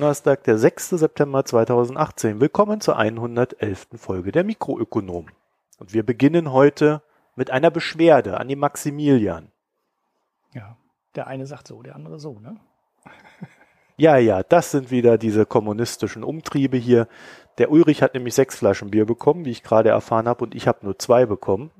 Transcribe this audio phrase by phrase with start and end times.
[0.00, 0.88] Donnerstag, der 6.
[0.88, 2.40] September 2018.
[2.40, 3.88] Willkommen zur 111.
[3.96, 5.26] Folge der Mikroökonom.
[5.78, 7.02] Und wir beginnen heute
[7.36, 9.52] mit einer Beschwerde an den Maximilian.
[10.54, 10.78] Ja,
[11.16, 12.56] der eine sagt so, der andere so, ne?
[13.98, 17.06] Ja, ja, das sind wieder diese kommunistischen Umtriebe hier.
[17.58, 20.66] Der Ulrich hat nämlich sechs Flaschen Bier bekommen, wie ich gerade erfahren habe, und ich
[20.66, 21.72] habe nur zwei bekommen.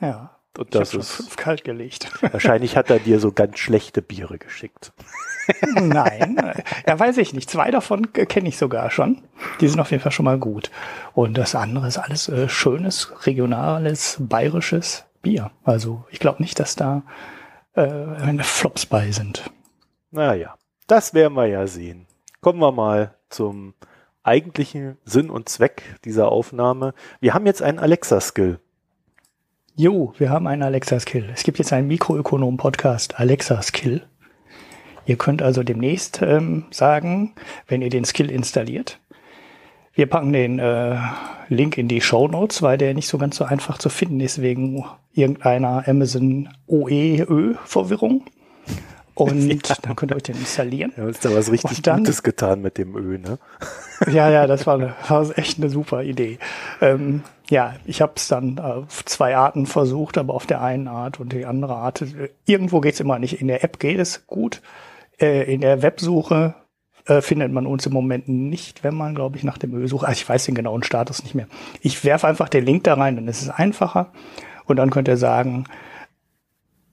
[0.00, 0.35] Ja.
[0.58, 2.10] Und ich das ist fünf kalt gelegt.
[2.32, 4.92] wahrscheinlich hat er dir so ganz schlechte Biere geschickt.
[5.74, 6.40] Nein,
[6.86, 7.48] ja, weiß ich nicht.
[7.48, 9.22] Zwei davon kenne ich sogar schon.
[9.60, 10.70] Die sind auf jeden Fall schon mal gut.
[11.14, 15.50] Und das andere ist alles äh, schönes, regionales, bayerisches Bier.
[15.64, 17.02] Also ich glaube nicht, dass da
[17.74, 19.50] äh, Flops bei sind.
[20.10, 20.54] Naja,
[20.86, 22.06] das werden wir ja sehen.
[22.40, 23.74] Kommen wir mal zum
[24.22, 26.94] eigentlichen Sinn und Zweck dieser Aufnahme.
[27.20, 28.58] Wir haben jetzt einen Alexa-Skill.
[29.76, 31.28] Jo, wir haben einen Alexa-Skill.
[31.34, 34.02] Es gibt jetzt einen Mikroökonom-Podcast, Alexa-Skill.
[35.04, 37.34] Ihr könnt also demnächst ähm, sagen,
[37.68, 38.98] wenn ihr den Skill installiert.
[39.92, 40.96] Wir packen den äh,
[41.48, 44.40] Link in die Show Notes, weil der nicht so ganz so einfach zu finden ist
[44.42, 48.24] wegen irgendeiner Amazon OE-Ö-Verwirrung.
[49.14, 49.76] Und Ja.
[49.82, 50.92] dann könnt ihr euch den installieren.
[50.96, 53.38] Haben uns da was richtig dann- Gutes getan mit dem Ö, ne?
[54.10, 56.38] Ja, ja, das war, eine, war echt eine super Idee.
[56.82, 61.20] Ähm, ja, ich habe es dann auf zwei Arten versucht, aber auf der einen Art
[61.20, 62.02] und die andere Art.
[62.02, 63.40] äh, Irgendwo geht's immer nicht.
[63.40, 64.62] In der App geht es gut.
[65.20, 66.54] Äh, in der Websuche
[67.06, 70.06] äh, findet man uns im Moment nicht, wenn man, glaube ich, nach dem Ö sucht.
[70.06, 71.46] Also ich weiß den genauen Status nicht mehr.
[71.80, 74.12] Ich werfe einfach den Link da rein, dann ist es einfacher.
[74.66, 75.64] Und dann könnt ihr sagen,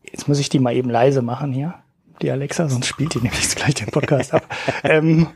[0.04, 1.74] jetzt muss ich die mal eben leise machen hier,
[2.22, 4.48] die Alexa, sonst spielt die nämlich gleich den Podcast ab.
[4.84, 5.28] ähm,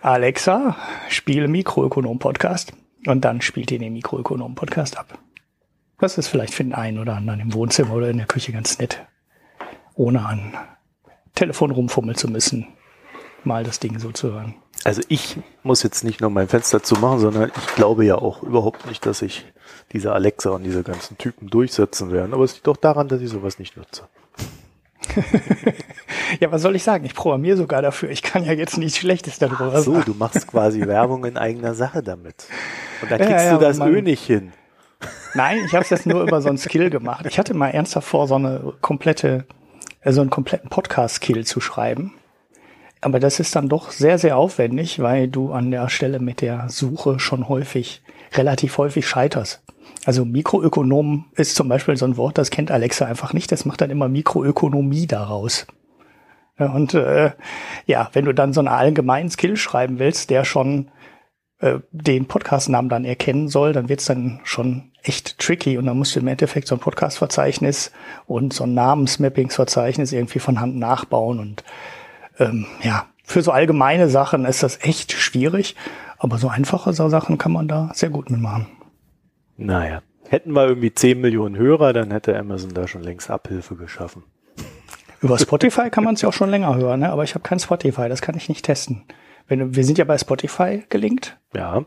[0.00, 0.76] Alexa,
[1.08, 2.72] spiele Mikroökonom-Podcast.
[3.06, 5.18] Und dann spielt die den Mikroökonom-Podcast ab.
[5.98, 8.78] Das ist vielleicht für den einen oder anderen im Wohnzimmer oder in der Küche ganz
[8.78, 9.04] nett.
[9.94, 10.54] Ohne an
[11.34, 12.66] Telefon rumfummeln zu müssen,
[13.44, 14.54] mal das Ding so zu hören.
[14.84, 18.86] Also ich muss jetzt nicht nur mein Fenster zumachen, sondern ich glaube ja auch überhaupt
[18.86, 19.44] nicht, dass sich
[19.92, 22.34] diese Alexa und diese ganzen Typen durchsetzen werden.
[22.34, 24.08] Aber es liegt doch daran, dass ich sowas nicht nutze.
[26.40, 27.04] Ja, was soll ich sagen?
[27.04, 28.10] Ich programmiere sogar dafür.
[28.10, 30.04] Ich kann ja jetzt nichts Schlechtes darüber Ach so, sagen.
[30.06, 32.46] du machst quasi Werbung in eigener Sache damit.
[33.00, 33.78] Und dann Ja, kriegst ja, du das.
[33.80, 34.52] Ö nicht hin.
[35.34, 37.26] Nein, ich habe es jetzt nur über so einen Skill gemacht.
[37.26, 39.46] Ich hatte mal ernsthaft vor, so eine komplette,
[40.00, 42.14] äh, so einen kompletten Podcast-Skill zu schreiben.
[43.00, 46.68] Aber das ist dann doch sehr, sehr aufwendig, weil du an der Stelle mit der
[46.68, 48.02] Suche schon häufig,
[48.34, 49.62] relativ häufig scheiterst.
[50.04, 53.52] Also Mikroökonom ist zum Beispiel so ein Wort, das kennt Alexa einfach nicht.
[53.52, 55.66] Das macht dann immer Mikroökonomie daraus.
[56.58, 57.32] Und äh,
[57.86, 60.90] ja, wenn du dann so einen allgemeinen Skill schreiben willst, der schon
[61.62, 66.14] äh, den Podcast-Namen dann erkennen soll, dann wird's dann schon echt tricky und dann musst
[66.14, 67.92] du im Endeffekt so ein Podcast-Verzeichnis
[68.26, 71.64] und so ein Namensmappings-Verzeichnis irgendwie von Hand nachbauen und
[72.38, 75.76] ähm, ja, für so allgemeine Sachen ist das echt schwierig,
[76.18, 78.66] aber so einfache Sachen kann man da sehr gut mitmachen.
[79.66, 84.24] Naja, hätten wir irgendwie 10 Millionen Hörer, dann hätte Amazon da schon längst Abhilfe geschaffen.
[85.20, 87.10] Über Spotify kann man es ja auch schon länger hören, ne?
[87.10, 89.04] aber ich habe kein Spotify, das kann ich nicht testen.
[89.46, 91.84] Wenn, wir sind ja bei Spotify gelinkt, Ja,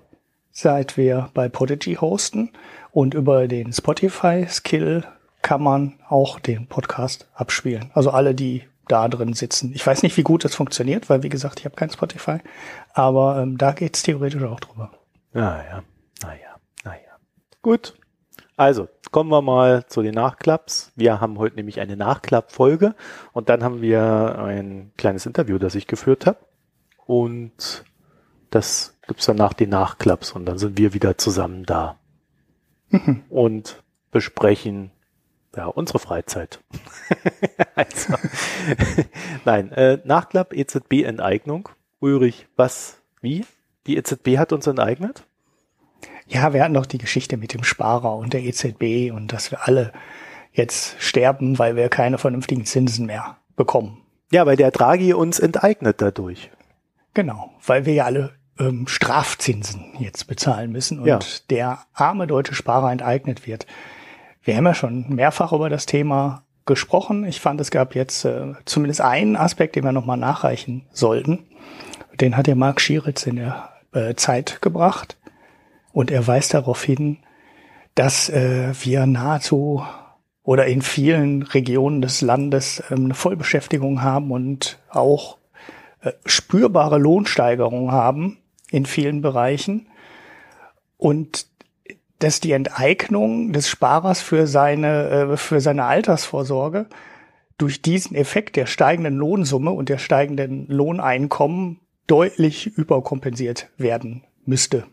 [0.51, 2.51] seit wir bei Podigy hosten
[2.91, 5.03] und über den Spotify-Skill
[5.41, 7.91] kann man auch den Podcast abspielen.
[7.93, 9.73] Also alle, die da drin sitzen.
[9.75, 12.37] Ich weiß nicht, wie gut das funktioniert, weil wie gesagt, ich habe kein Spotify,
[12.93, 14.91] aber ähm, da geht's theoretisch auch drüber.
[15.33, 15.83] naja,
[16.23, 16.54] naja, naja.
[17.65, 17.95] Gut.
[18.57, 20.91] Also, kommen wir mal zu den Nachklaps.
[20.95, 22.93] Wir haben heute nämlich eine Nachklapp-Folge
[23.33, 26.37] und dann haben wir ein kleines Interview, das ich geführt habe.
[27.07, 27.83] Und
[28.51, 31.97] das gibt's dann nach den Nachklaps und dann sind wir wieder zusammen da
[33.29, 34.91] und besprechen
[35.55, 36.59] ja, unsere Freizeit.
[37.73, 38.13] also,
[39.43, 41.69] nein, äh, Nachklapp EZB-Enteignung.
[41.99, 43.43] Ulrich, was, wie?
[43.87, 45.24] Die EZB hat uns enteignet?
[46.27, 49.67] Ja, wir hatten doch die Geschichte mit dem Sparer und der EZB und dass wir
[49.67, 49.91] alle
[50.51, 54.01] jetzt sterben, weil wir keine vernünftigen Zinsen mehr bekommen.
[54.31, 56.49] Ja, weil der Draghi uns enteignet dadurch.
[57.13, 61.19] Genau, weil wir ja alle ähm, Strafzinsen jetzt bezahlen müssen und Ja.
[61.49, 63.67] der arme deutsche Sparer enteignet wird.
[64.41, 67.25] Wir haben ja schon mehrfach über das Thema gesprochen.
[67.25, 71.45] Ich fand, es gab jetzt äh, zumindest einen Aspekt, den wir nochmal nachreichen sollten.
[72.19, 75.17] Den hat der Marc Schieritz in der äh, Zeit gebracht.
[75.95, 77.19] Und er weist darauf hin,
[77.95, 79.81] dass äh, wir nahezu
[80.43, 85.37] oder in vielen Regionen des Landes ähm, eine Vollbeschäftigung haben und auch
[86.01, 88.39] äh, spürbare Lohnsteigerungen haben
[88.69, 89.87] in vielen Bereichen.
[90.97, 91.47] Und
[92.19, 96.87] dass die Enteignung des Sparers für seine, äh, für seine Altersvorsorge
[97.57, 104.83] durch diesen Effekt der steigenden Lohnsumme und der steigenden Lohneinkommen deutlich überkompensiert werden müsste.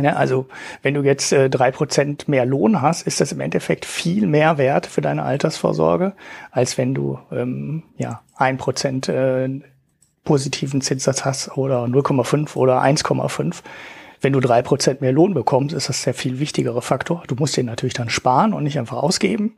[0.00, 0.46] Ja, also
[0.82, 4.26] wenn du jetzt äh, drei äh, Prozent mehr Lohn hast, ist das im Endeffekt viel
[4.26, 6.14] mehr wert für deine Altersvorsorge,
[6.50, 9.48] als wenn du ähm, ja ein Prozent äh,
[10.24, 13.62] positiven Zinssatz hast oder 0,5 oder 1,5.
[14.20, 17.22] Wenn du drei Prozent mehr Lohn bekommst, ist das der viel wichtigere Faktor.
[17.28, 19.56] Du musst den natürlich dann sparen und nicht einfach ausgeben.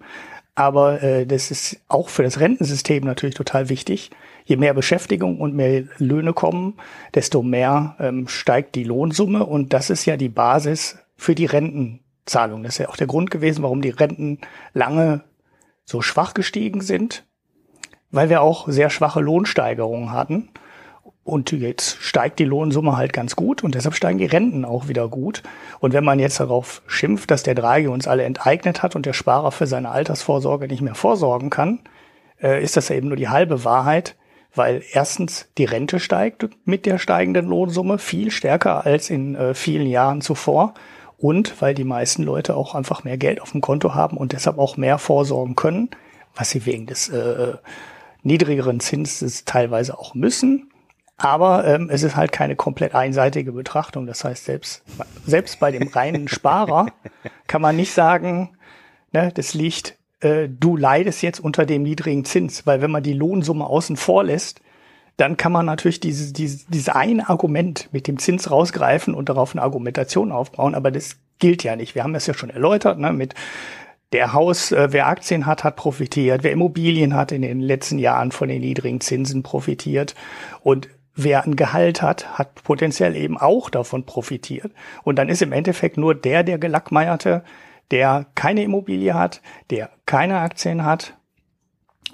[0.55, 4.11] Aber äh, das ist auch für das Rentensystem natürlich total wichtig.
[4.51, 6.75] Je mehr Beschäftigung und mehr Löhne kommen,
[7.15, 9.47] desto mehr ähm, steigt die Lohnsumme.
[9.47, 12.65] Und das ist ja die Basis für die Rentenzahlung.
[12.65, 14.41] Das ist ja auch der Grund gewesen, warum die Renten
[14.73, 15.23] lange
[15.85, 17.25] so schwach gestiegen sind,
[18.11, 20.49] weil wir auch sehr schwache Lohnsteigerungen hatten.
[21.23, 25.07] Und jetzt steigt die Lohnsumme halt ganz gut und deshalb steigen die Renten auch wieder
[25.07, 25.45] gut.
[25.79, 29.13] Und wenn man jetzt darauf schimpft, dass der Draghi uns alle enteignet hat und der
[29.13, 31.79] Sparer für seine Altersvorsorge nicht mehr vorsorgen kann,
[32.43, 34.17] äh, ist das eben nur die halbe Wahrheit,
[34.55, 39.87] weil erstens die Rente steigt mit der steigenden Lohnsumme viel stärker als in äh, vielen
[39.87, 40.75] Jahren zuvor
[41.19, 44.59] und weil die meisten Leute auch einfach mehr Geld auf dem Konto haben und deshalb
[44.59, 45.91] auch mehr vorsorgen können,
[46.35, 47.55] was sie wegen des äh,
[48.23, 50.71] niedrigeren Zinses teilweise auch müssen
[51.21, 54.07] aber ähm, es ist halt keine komplett einseitige Betrachtung.
[54.07, 54.83] Das heißt, selbst,
[55.27, 56.87] selbst bei dem reinen Sparer
[57.47, 58.57] kann man nicht sagen,
[59.13, 63.13] ne, das liegt, äh, du leidest jetzt unter dem niedrigen Zins, weil wenn man die
[63.13, 64.61] Lohnsumme außen vor lässt,
[65.17, 69.55] dann kann man natürlich dieses, dieses, dieses eine Argument mit dem Zins rausgreifen und darauf
[69.55, 71.95] eine Argumentation aufbauen, aber das gilt ja nicht.
[71.95, 73.35] Wir haben das ja schon erläutert, ne, mit
[74.13, 78.33] der Haus, äh, wer Aktien hat, hat profitiert, wer Immobilien hat in den letzten Jahren
[78.33, 80.15] von den niedrigen Zinsen profitiert
[80.63, 84.73] und wer ein Gehalt hat, hat potenziell eben auch davon profitiert.
[85.03, 87.45] Und dann ist im Endeffekt nur der, der gelackmeierte,
[87.91, 91.17] der keine Immobilie hat, der keine Aktien hat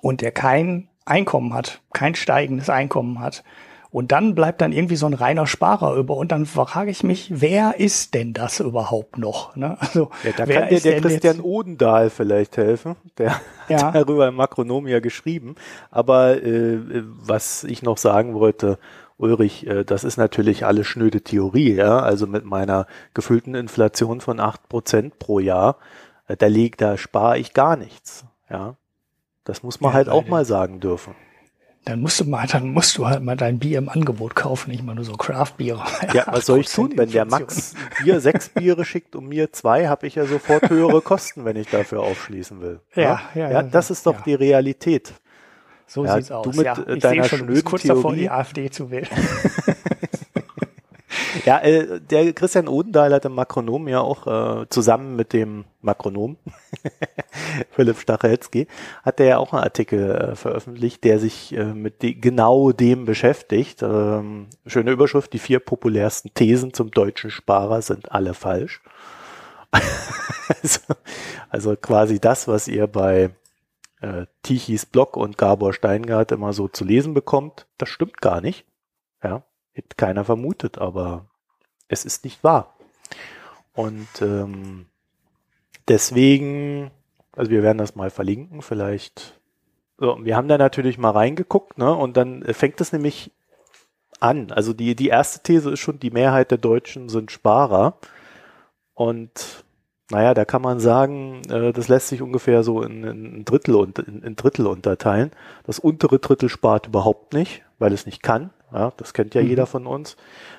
[0.00, 3.44] und der kein Einkommen hat, kein steigendes Einkommen hat.
[3.90, 6.16] Und dann bleibt dann irgendwie so ein reiner Sparer über.
[6.16, 9.56] Und dann frage ich mich, wer ist denn das überhaupt noch?
[9.56, 9.78] Ne?
[9.80, 12.96] Also, ja, da wer kann dir der Christian Odendahl vielleicht helfen.
[13.16, 13.84] Der ja.
[13.84, 15.54] hat darüber im Makronom ja geschrieben.
[15.90, 16.78] Aber äh,
[17.22, 18.78] was ich noch sagen wollte,
[19.18, 22.00] Ulrich, äh, das ist natürlich alles schnöde Theorie, ja.
[22.00, 25.76] Also mit meiner gefühlten Inflation von acht Prozent pro Jahr,
[26.28, 28.76] äh, da liegt, da spare ich gar nichts, ja.
[29.44, 31.14] Das muss man ja, halt auch mal sagen dürfen.
[31.84, 34.82] Dann musst du mal, dann musst du halt mal dein Bier im Angebot kaufen, nicht
[34.82, 35.80] mal nur so Craft-Bier.
[36.12, 36.92] Ja, was soll ich tun?
[36.96, 41.00] Wenn der Max Bier sechs Biere schickt und mir zwei, habe ich ja sofort höhere
[41.00, 42.80] Kosten, wenn ich dafür aufschließen will.
[42.96, 43.50] Ja, ja, ja.
[43.50, 45.14] ja das ist doch die Realität.
[45.86, 46.56] So ja, sieht's aus.
[46.56, 47.96] Ja, ich deiner schon, du kurz Theorie.
[47.96, 49.06] davor, die AfD zu wählen.
[51.44, 56.36] ja, äh, der Christian Odendahl hat im Makronom ja auch äh, zusammen mit dem Makronom
[57.70, 58.66] Philipp Stachelski
[59.04, 63.04] hat der ja auch einen Artikel äh, veröffentlicht, der sich äh, mit die, genau dem
[63.04, 63.82] beschäftigt.
[63.82, 68.82] Ähm, schöne Überschrift, die vier populärsten Thesen zum deutschen Sparer sind alle falsch.
[70.62, 70.80] also,
[71.50, 73.30] also quasi das, was ihr bei
[74.06, 78.64] äh, Tichys Blog und Gabor Steingart immer so zu lesen bekommt, das stimmt gar nicht.
[79.22, 81.26] Ja, hätte keiner vermutet, aber
[81.88, 82.76] es ist nicht wahr.
[83.74, 84.86] Und ähm,
[85.88, 86.90] deswegen,
[87.32, 89.40] also wir werden das mal verlinken, vielleicht.
[89.98, 91.92] So, wir haben da natürlich mal reingeguckt, ne?
[91.94, 93.32] Und dann fängt es nämlich
[94.20, 94.52] an.
[94.52, 97.98] Also die, die erste These ist schon, die Mehrheit der Deutschen sind Sparer.
[98.94, 99.64] Und
[100.10, 103.98] naja, da kann man sagen, äh, das lässt sich ungefähr so in, in, Drittel und
[103.98, 105.32] in, in, Drittel unterteilen.
[105.64, 108.50] Das untere Drittel spart überhaupt nicht, weil es nicht kann.
[108.72, 109.48] Ja, das kennt ja mhm.
[109.48, 110.16] jeder von uns.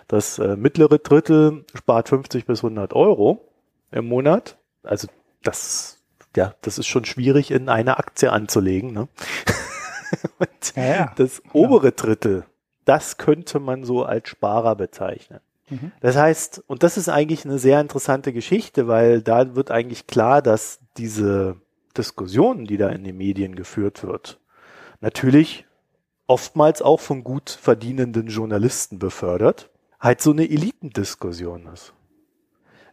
[0.07, 3.47] Das äh, mittlere Drittel spart 50 bis 100 Euro
[3.91, 4.57] im Monat.
[4.83, 5.07] Also
[5.43, 6.01] das,
[6.35, 8.91] ja, das ist schon schwierig in eine Aktie anzulegen.
[8.91, 9.07] Ne?
[10.75, 11.13] ja, ja.
[11.15, 12.45] Das obere Drittel,
[12.83, 15.39] das könnte man so als Sparer bezeichnen.
[15.69, 15.91] Mhm.
[16.00, 20.41] Das heißt, und das ist eigentlich eine sehr interessante Geschichte, weil da wird eigentlich klar,
[20.41, 21.57] dass diese
[21.97, 24.39] Diskussion, die da in den Medien geführt wird,
[25.01, 25.65] natürlich
[26.27, 29.69] oftmals auch von gut verdienenden Journalisten befördert,
[30.00, 31.93] halt so eine Elitendiskussion ist.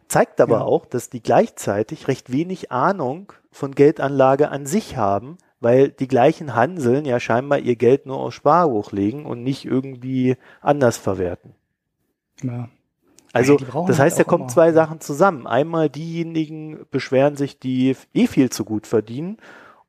[0.07, 0.61] Zeigt aber ja.
[0.61, 6.53] auch, dass die gleichzeitig recht wenig Ahnung von Geldanlage an sich haben, weil die gleichen
[6.55, 11.55] Hanseln ja scheinbar ihr Geld nur aufs Sparbuch legen und nicht irgendwie anders verwerten.
[12.43, 12.69] Ja.
[13.33, 15.45] Also, das halt heißt, da kommen zwei Sachen zusammen.
[15.45, 19.37] Einmal diejenigen beschweren sich, die eh viel zu gut verdienen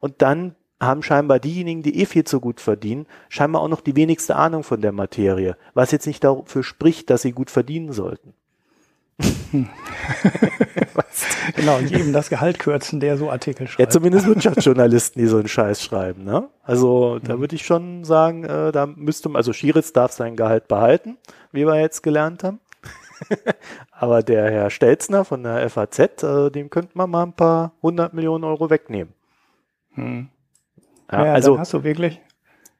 [0.01, 3.97] und dann haben scheinbar diejenigen, die eh viel zu gut verdienen, scheinbar auch noch die
[3.97, 8.35] wenigste Ahnung von der Materie, was jetzt nicht dafür spricht, dass sie gut verdienen sollten.
[11.57, 13.81] genau, jedem das Gehalt kürzen, der so Artikel schreibt.
[13.81, 16.25] Ja, zumindest Wirtschaftsjournalisten, die so einen Scheiß schreiben.
[16.25, 16.49] Ne?
[16.63, 20.69] Also da würde ich schon sagen, äh, da müsste man, also Schiritz darf sein Gehalt
[20.69, 21.17] behalten,
[21.57, 22.61] wie wir jetzt gelernt haben.
[23.91, 28.15] Aber der Herr Stelzner von der FAZ, äh, dem könnte man mal ein paar hundert
[28.15, 29.13] Millionen Euro wegnehmen.
[29.95, 30.29] Hm.
[31.11, 32.21] Ja, ja, also hast du wirklich,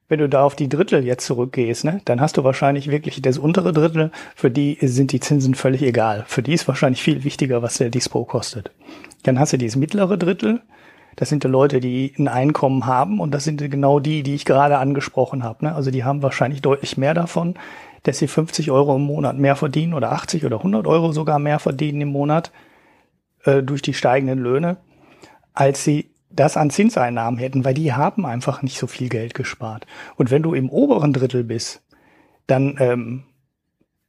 [0.09, 3.39] wenn du da auf die Drittel jetzt zurückgehst, ne, dann hast du wahrscheinlich wirklich das
[3.39, 6.25] untere Drittel, für die sind die Zinsen völlig egal.
[6.27, 8.71] Für die ist wahrscheinlich viel wichtiger, was der Dispo kostet.
[9.23, 10.61] Dann hast du dieses mittlere Drittel,
[11.17, 14.45] das sind die Leute, die ein Einkommen haben und das sind genau die, die ich
[14.45, 15.65] gerade angesprochen habe.
[15.65, 15.75] Ne?
[15.75, 17.55] Also die haben wahrscheinlich deutlich mehr davon,
[18.07, 21.59] dass sie 50 Euro im Monat mehr verdienen oder 80 oder 100 Euro sogar mehr
[21.59, 22.53] verdienen im Monat
[23.45, 24.77] äh, durch die steigenden Löhne,
[25.55, 29.87] als sie das an Zinseinnahmen hätten, weil die haben einfach nicht so viel Geld gespart.
[30.17, 31.83] Und wenn du im oberen Drittel bist,
[32.47, 33.25] dann ähm,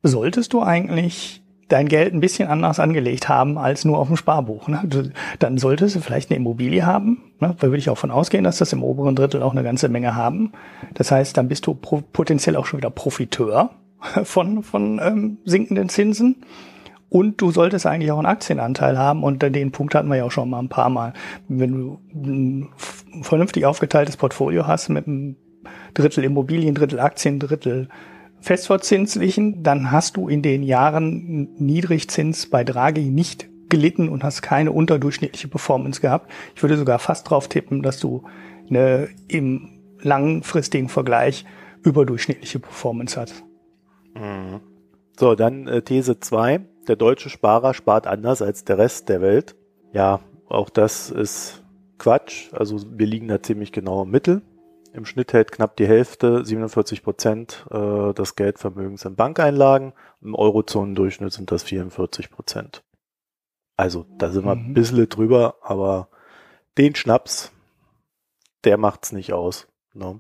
[0.04, 4.68] solltest du eigentlich dein Geld ein bisschen anders angelegt haben als nur auf dem Sparbuch.
[4.68, 4.82] Ne?
[4.86, 7.34] Du, dann solltest du vielleicht eine Immobilie haben.
[7.40, 7.56] Ne?
[7.60, 10.16] Da würde ich auch von ausgehen, dass das im oberen Drittel auch eine ganze Menge
[10.16, 10.54] haben.
[10.94, 13.72] Das heißt, dann bist du potenziell auch schon wieder Profiteur
[14.24, 16.44] von, von ähm, sinkenden Zinsen.
[17.10, 19.24] Und du solltest eigentlich auch einen Aktienanteil haben.
[19.24, 21.14] Und den Punkt hatten wir ja auch schon mal ein paar Mal.
[21.48, 22.70] Wenn du ein
[23.22, 25.38] vernünftig aufgeteiltes Portfolio hast mit einem
[25.94, 27.88] Drittel Immobilien, Drittel Aktien, Drittel
[28.40, 34.72] Festverzinslichen, dann hast du in den Jahren Niedrigzins bei Draghi nicht gelitten und hast keine
[34.72, 36.32] unterdurchschnittliche Performance gehabt.
[36.56, 38.24] Ich würde sogar fast drauf tippen, dass du
[38.70, 39.70] eine im
[40.02, 41.46] langfristigen Vergleich
[41.84, 43.47] überdurchschnittliche Performance hast.
[44.20, 44.62] Mhm.
[45.20, 49.56] So, dann äh, These 2 der deutsche Sparer spart anders als der Rest der Welt.
[49.94, 51.64] Ja, auch das ist
[51.98, 52.54] Quatsch.
[52.54, 54.42] Also wir liegen da ziemlich genau im Mittel.
[54.94, 59.94] Im Schnitt hält knapp die Hälfte, 47 Prozent äh, des Geldvermögens in Bankeinlagen.
[60.22, 62.84] Im Eurozonendurchschnitt sind das 44 Prozent.
[63.76, 64.72] Also da sind wir mhm.
[64.72, 66.10] ein bisschen drüber, aber
[66.78, 67.52] den Schnaps,
[68.64, 69.68] der macht's nicht aus.
[69.94, 70.20] Ne?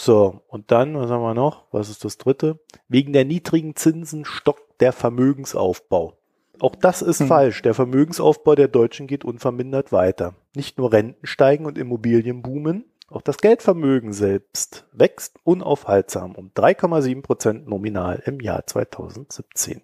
[0.00, 1.64] So, und dann, was haben wir noch?
[1.72, 2.60] Was ist das dritte?
[2.86, 6.12] Wegen der niedrigen Zinsen stockt der Vermögensaufbau.
[6.60, 7.26] Auch das ist hm.
[7.26, 7.62] falsch.
[7.62, 10.36] Der Vermögensaufbau der Deutschen geht unvermindert weiter.
[10.54, 17.22] Nicht nur Renten steigen und Immobilien boomen, auch das Geldvermögen selbst wächst unaufhaltsam um 3,7
[17.22, 19.82] Prozent nominal im Jahr 2017.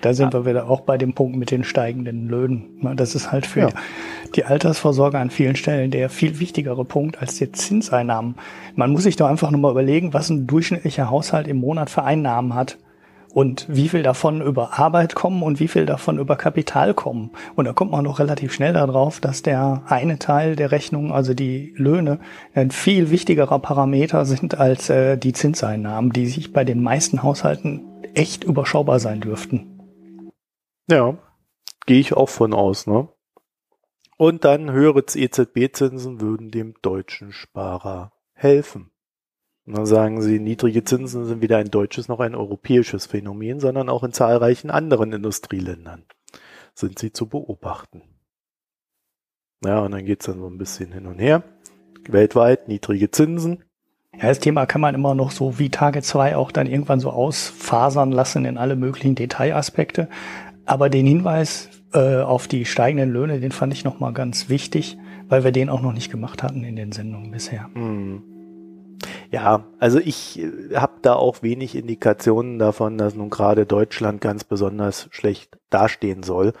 [0.00, 0.40] Da sind ja.
[0.40, 2.96] wir wieder auch bei dem Punkt mit den steigenden Löhnen.
[2.96, 3.68] Das ist halt für ja.
[4.34, 8.36] die Altersvorsorge an vielen Stellen der viel wichtigere Punkt als die Zinseinnahmen.
[8.76, 12.02] Man muss sich doch einfach nur mal überlegen, was ein durchschnittlicher Haushalt im Monat für
[12.02, 12.78] Einnahmen hat
[13.32, 17.30] und wie viel davon über Arbeit kommen und wie viel davon über Kapital kommen.
[17.54, 21.34] Und da kommt man doch relativ schnell darauf, dass der eine Teil der Rechnung, also
[21.34, 22.18] die Löhne,
[22.54, 27.82] ein viel wichtigerer Parameter sind als äh, die Zinseinnahmen, die sich bei den meisten Haushalten
[28.14, 29.79] echt überschaubar sein dürften.
[30.90, 31.16] Ja,
[31.86, 33.08] gehe ich auch von aus, ne?
[34.16, 38.90] Und dann höhere EZB-Zinsen würden dem deutschen Sparer helfen.
[39.66, 43.88] Und dann sagen sie, niedrige Zinsen sind weder ein deutsches noch ein europäisches Phänomen, sondern
[43.88, 46.04] auch in zahlreichen anderen Industrieländern
[46.74, 48.02] sind sie zu beobachten.
[49.64, 51.44] Ja, und dann geht's dann so ein bisschen hin und her.
[52.08, 53.64] Weltweit niedrige Zinsen.
[54.14, 57.10] Ja, das Thema kann man immer noch so wie Tage zwei auch dann irgendwann so
[57.10, 60.08] ausfasern lassen in alle möglichen Detailaspekte.
[60.70, 64.96] Aber den Hinweis äh, auf die steigenden Löhne, den fand ich nochmal ganz wichtig,
[65.28, 67.66] weil wir den auch noch nicht gemacht hatten in den Sendungen bisher.
[67.74, 68.22] Mhm.
[69.32, 74.44] Ja, also ich äh, habe da auch wenig Indikationen davon, dass nun gerade Deutschland ganz
[74.44, 76.52] besonders schlecht dastehen soll.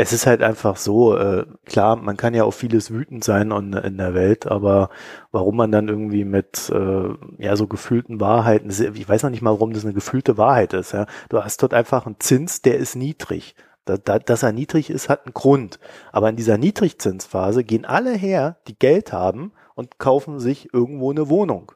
[0.00, 3.72] Es ist halt einfach so, äh, klar, man kann ja auf vieles wütend sein in,
[3.72, 4.90] in der Welt, aber
[5.32, 9.50] warum man dann irgendwie mit äh, ja so gefühlten Wahrheiten, ich weiß noch nicht mal,
[9.50, 10.92] warum das eine gefühlte Wahrheit ist.
[10.92, 11.06] Ja?
[11.30, 13.56] Du hast dort einfach einen Zins, der ist niedrig.
[13.86, 15.80] Da, da, dass er niedrig ist, hat einen Grund.
[16.12, 21.28] Aber in dieser Niedrigzinsphase gehen alle her, die Geld haben und kaufen sich irgendwo eine
[21.28, 21.72] Wohnung.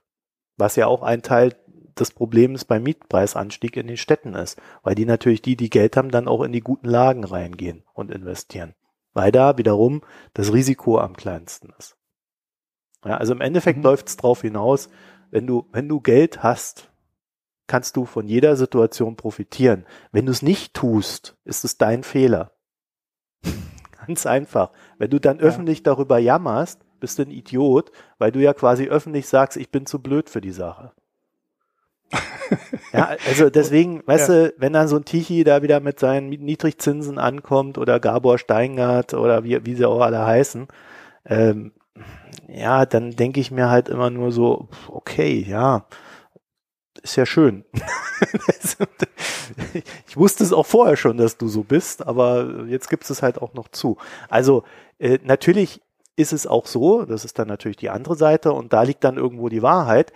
[0.57, 1.57] Was ja auch ein Teil
[1.99, 6.11] des Problems beim Mietpreisanstieg in den Städten ist, weil die natürlich die, die Geld haben,
[6.11, 8.75] dann auch in die guten Lagen reingehen und investieren.
[9.12, 10.02] Weil da wiederum
[10.34, 11.96] das Risiko am kleinsten ist.
[13.04, 13.84] Ja, also im Endeffekt mhm.
[13.84, 14.88] läuft es drauf hinaus,
[15.30, 16.90] wenn du, wenn du Geld hast,
[17.66, 19.87] kannst du von jeder Situation profitieren.
[20.12, 22.52] Wenn du es nicht tust, ist es dein Fehler.
[24.06, 24.72] Ganz einfach.
[24.99, 25.44] Wenn du dann ja.
[25.44, 29.87] öffentlich darüber jammerst, bist du ein Idiot, weil du ja quasi öffentlich sagst, ich bin
[29.87, 30.92] zu blöd für die Sache.
[32.92, 34.35] Ja, also deswegen, weißt ja.
[34.35, 39.14] du, wenn dann so ein Tichy da wieder mit seinen Niedrigzinsen ankommt oder Gabor Steingart
[39.14, 40.69] oder wie, wie sie auch alle heißen,
[41.26, 41.73] ähm,
[42.49, 45.87] ja, dann denke ich mir halt immer nur so, okay, ja,
[47.02, 47.64] ist ja schön.
[47.73, 48.76] ich
[50.09, 53.40] ich wusste es auch vorher schon, dass du so bist, aber jetzt gibt es halt
[53.40, 53.97] auch noch zu.
[54.28, 54.64] Also
[54.99, 55.81] äh, natürlich
[56.16, 59.16] ist es auch so, das ist dann natürlich die andere Seite und da liegt dann
[59.16, 60.12] irgendwo die Wahrheit.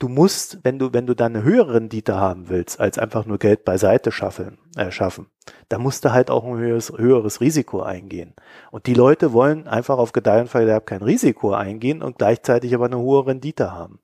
[0.00, 3.38] Du musst, wenn du, wenn du dann eine höhere Rendite haben willst, als einfach nur
[3.38, 5.28] Geld beiseite schaffen, äh, schaffen,
[5.68, 8.34] da musst du halt auch ein höheres, höheres Risiko eingehen.
[8.72, 12.86] Und die Leute wollen einfach auf Gedeih und Verderb kein Risiko eingehen und gleichzeitig aber
[12.86, 14.00] eine hohe Rendite haben.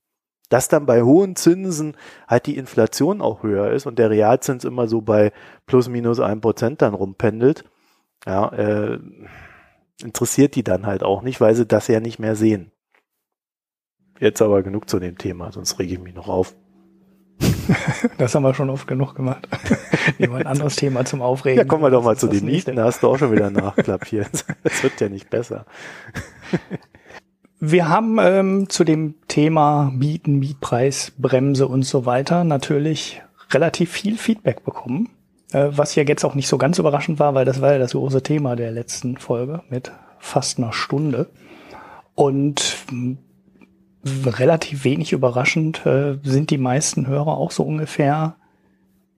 [0.49, 1.97] Dass dann bei hohen Zinsen
[2.29, 5.33] halt die Inflation auch höher ist und der Realzins immer so bei
[5.67, 7.65] plus minus ein Prozent dann rumpendelt,
[8.27, 8.99] ja, äh,
[10.03, 12.73] interessiert die dann halt auch nicht, weil sie das ja nicht mehr sehen.
[14.21, 16.55] Jetzt aber genug zu dem Thema, sonst rege ich mich noch auf.
[18.19, 19.49] das haben wir schon oft genug gemacht.
[20.19, 21.59] Nehmen wir ein anderes Thema zum Aufregen.
[21.59, 22.77] Ja, kommen wir doch mal zu den Mieten.
[22.77, 24.27] Da hast du auch schon wieder einen Nachklapp hier.
[24.63, 25.65] Das wird ja nicht besser.
[27.63, 34.17] Wir haben ähm, zu dem Thema Mieten, Mietpreis, Bremse und so weiter natürlich relativ viel
[34.17, 35.11] Feedback bekommen.
[35.53, 37.93] Äh, was ja jetzt auch nicht so ganz überraschend war, weil das war ja das
[37.93, 41.29] große Thema der letzten Folge mit fast einer Stunde.
[42.15, 42.79] Und
[44.05, 48.37] relativ wenig überraschend äh, sind die meisten Hörer auch so ungefähr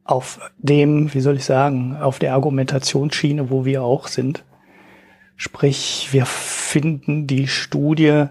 [0.05, 4.45] auf dem, wie soll ich sagen, auf der Argumentationsschiene, wo wir auch sind.
[5.37, 8.27] Sprich, wir finden die Studie,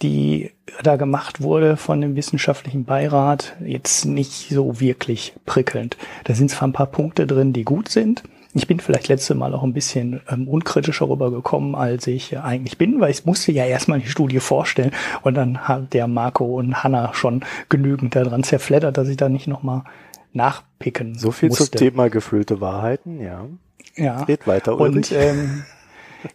[0.00, 0.50] die
[0.82, 5.96] da gemacht wurde von dem wissenschaftlichen Beirat, jetzt nicht so wirklich prickelnd.
[6.24, 8.22] Da sind zwar ein paar Punkte drin, die gut sind,
[8.54, 12.78] ich bin vielleicht letzte Mal auch ein bisschen ähm, unkritischer rübergekommen, als ich äh, eigentlich
[12.78, 14.92] bin, weil ich musste ja erstmal die Studie vorstellen
[15.22, 19.46] und dann hat der Marco und Hanna schon genügend daran zerfleddert, dass ich da nicht
[19.46, 19.84] nochmal
[20.32, 21.70] nachpicken So viel musste.
[21.70, 23.46] zum Thema gefüllte Wahrheiten, ja.
[23.96, 24.22] Ja.
[24.22, 24.96] Red weiter, Ulrich.
[24.96, 25.64] Und, ähm,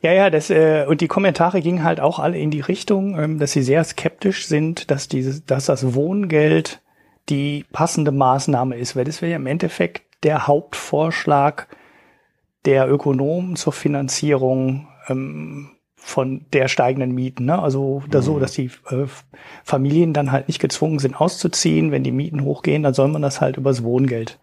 [0.02, 3.39] ja, ja, das, äh, und die Kommentare gingen halt auch alle in die Richtung, ähm,
[3.39, 6.82] dass sie sehr skeptisch sind, dass dieses, dass das Wohngeld
[7.30, 11.68] die passende Maßnahme ist, weil das wäre ja im Endeffekt der Hauptvorschlag
[12.67, 17.45] der Ökonomen zur Finanzierung ähm, von der steigenden Mieten.
[17.45, 17.58] Ne?
[17.58, 18.23] Also da mhm.
[18.23, 19.06] so, dass die äh,
[19.63, 21.91] Familien dann halt nicht gezwungen sind auszuziehen.
[21.91, 24.38] Wenn die Mieten hochgehen, dann soll man das halt übers Wohngeld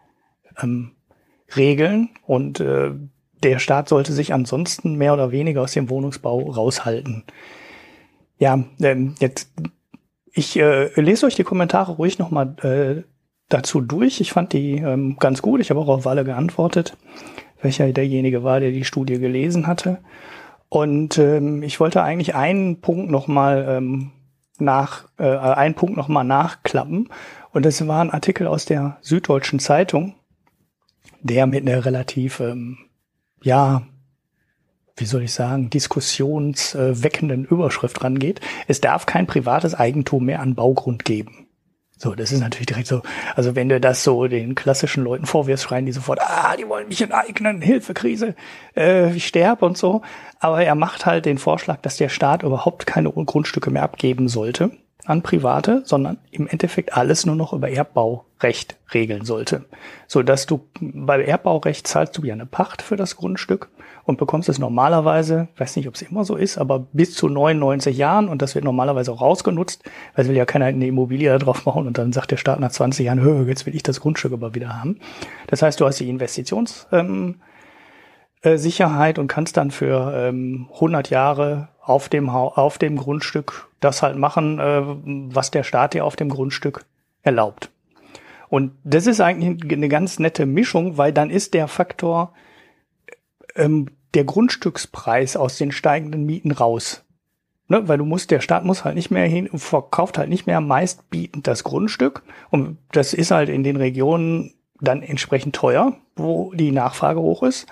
[0.60, 0.92] ähm,
[1.54, 2.08] regeln.
[2.26, 2.92] Und äh,
[3.42, 7.24] der Staat sollte sich ansonsten mehr oder weniger aus dem Wohnungsbau raushalten.
[8.38, 9.50] Ja, ähm, jetzt
[10.32, 13.02] ich äh, lese euch die Kommentare ruhig nochmal äh,
[13.50, 14.22] dazu durch.
[14.22, 15.60] Ich fand die ähm, ganz gut.
[15.60, 16.96] Ich habe auch auf alle geantwortet
[17.64, 19.98] welcher derjenige war, der die Studie gelesen hatte.
[20.68, 24.11] Und ähm, ich wollte eigentlich einen Punkt nochmal ähm,
[24.59, 27.09] nach, äh, einen Punkt noch mal nachklappen.
[27.53, 30.14] Und das war ein Artikel aus der Süddeutschen Zeitung,
[31.22, 32.79] der mit einer relativ, ähm,
[33.42, 33.83] ja,
[34.96, 38.40] wie soll ich sagen, diskussionsweckenden Überschrift rangeht.
[38.68, 41.43] Es darf kein privates Eigentum mehr an Baugrund geben.
[41.96, 43.02] So, das ist natürlich direkt so,
[43.37, 46.88] also wenn du das so den klassischen Leuten vorwirfst, schreien die sofort, ah, die wollen
[46.88, 48.35] mich enteignen, Hilfekrise,
[48.76, 50.02] äh, ich sterbe und so.
[50.40, 54.72] Aber er macht halt den Vorschlag, dass der Staat überhaupt keine Grundstücke mehr abgeben sollte
[55.07, 59.66] an Private, sondern im Endeffekt alles nur noch über Erbbaurecht regeln sollte.
[60.07, 63.68] So dass du bei Erbbaurecht zahlst du ja eine Pacht für das Grundstück
[64.05, 67.97] und bekommst es normalerweise, weiß nicht, ob es immer so ist, aber bis zu 99
[67.97, 69.83] Jahren und das wird normalerweise auch rausgenutzt,
[70.14, 72.61] weil es will ja keiner eine Immobilie da drauf bauen und dann sagt der Staat
[72.61, 74.99] nach 20 Jahren, Hö, jetzt will ich das Grundstück aber wieder haben.
[75.47, 77.37] Das heißt, du hast die Investitions ähm,
[78.43, 84.03] äh, Sicherheit und kannst dann für ähm, 100 Jahre auf dem, auf dem Grundstück das
[84.03, 84.83] halt machen, äh,
[85.35, 86.85] was der Staat dir auf dem Grundstück
[87.23, 87.71] erlaubt.
[88.49, 92.33] Und das ist eigentlich eine ganz nette Mischung, weil dann ist der Faktor
[93.55, 97.05] ähm, der Grundstückspreis aus den steigenden Mieten raus.
[97.67, 100.61] Ne, weil du musst, der Staat muss halt nicht mehr hin, verkauft halt nicht mehr
[100.61, 102.23] meistbietend das Grundstück.
[102.51, 107.67] Und das ist halt in den Regionen dann entsprechend teuer, wo die Nachfrage hoch ist.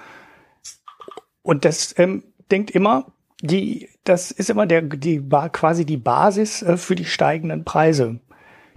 [1.42, 5.20] Und das ähm, denkt immer, die, das ist immer der, die,
[5.52, 8.20] quasi die Basis äh, für die steigenden Preise.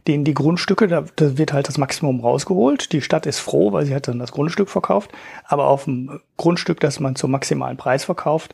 [0.08, 2.92] Den, die Grundstücke, da, da wird halt das Maximum rausgeholt.
[2.92, 5.12] Die Stadt ist froh, weil sie hat dann das Grundstück verkauft.
[5.46, 8.54] Aber auf dem Grundstück, das man zum maximalen Preis verkauft,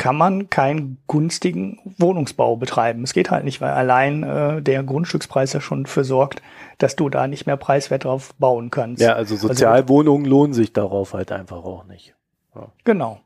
[0.00, 3.04] kann man keinen günstigen Wohnungsbau betreiben.
[3.04, 6.40] Es geht halt nicht, weil allein äh, der Grundstückspreis ja schon für sorgt,
[6.78, 9.02] dass du da nicht mehr preiswert drauf bauen kannst.
[9.02, 12.14] Ja, also, also Sozialwohnungen also, lohnen sich darauf halt einfach auch nicht.
[12.54, 12.68] Ja.
[12.84, 13.20] Genau.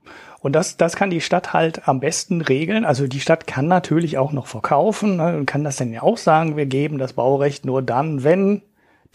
[0.45, 2.85] Und das, das kann die Stadt halt am besten regeln.
[2.85, 6.19] Also die Stadt kann natürlich auch noch verkaufen ne, und kann das dann ja auch
[6.19, 8.61] sagen, wir geben das Baurecht nur dann, wenn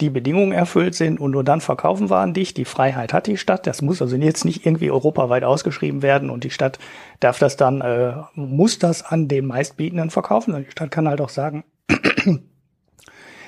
[0.00, 2.52] die Bedingungen erfüllt sind und nur dann verkaufen wir an dich.
[2.52, 3.68] Die Freiheit hat die Stadt.
[3.68, 6.80] Das muss also jetzt nicht irgendwie europaweit ausgeschrieben werden und die Stadt
[7.20, 10.64] darf das dann, äh, muss das an den meistbietenden verkaufen.
[10.66, 11.62] Die Stadt kann halt auch sagen,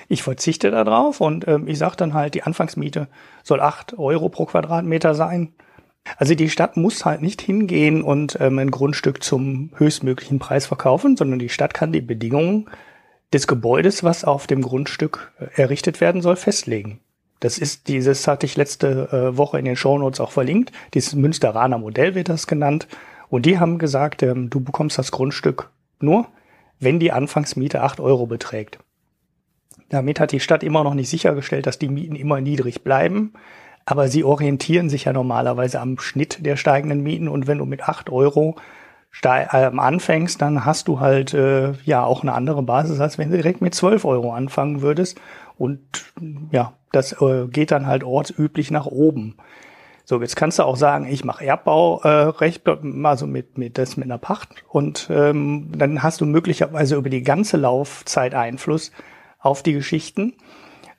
[0.09, 3.09] ich verzichte darauf und ähm, ich sage dann halt, die Anfangsmiete
[3.43, 5.53] soll acht Euro pro Quadratmeter sein.
[6.17, 11.17] Also die Stadt muss halt nicht hingehen und ähm, ein Grundstück zum höchstmöglichen Preis verkaufen,
[11.17, 12.69] sondern die Stadt kann die Bedingungen
[13.33, 17.01] des Gebäudes, was auf dem Grundstück äh, errichtet werden soll, festlegen.
[17.41, 20.71] Das ist dieses, hatte ich letzte äh, Woche in den Shownotes auch verlinkt.
[20.95, 22.87] Dieses Münsteraner Modell wird das genannt.
[23.29, 26.29] Und die haben gesagt, ähm, du bekommst das Grundstück nur,
[26.79, 28.79] wenn die Anfangsmiete acht Euro beträgt.
[29.89, 33.33] Damit hat die Stadt immer noch nicht sichergestellt, dass die Mieten immer niedrig bleiben.
[33.85, 37.29] Aber sie orientieren sich ja normalerweise am Schnitt der steigenden Mieten.
[37.29, 38.57] Und wenn du mit acht Euro
[39.23, 43.37] äh, anfängst, dann hast du halt äh, ja auch eine andere Basis, als wenn du
[43.37, 45.21] direkt mit zwölf Euro anfangen würdest.
[45.59, 45.81] Und
[46.51, 49.37] ja, das äh, geht dann halt ortsüblich nach oben.
[50.05, 54.07] So, jetzt kannst du auch sagen, ich mache Erbbaurecht, äh, also mit, mit das mit
[54.07, 58.91] einer Pacht und ähm, dann hast du möglicherweise über die ganze Laufzeit Einfluss
[59.39, 60.35] auf die Geschichten.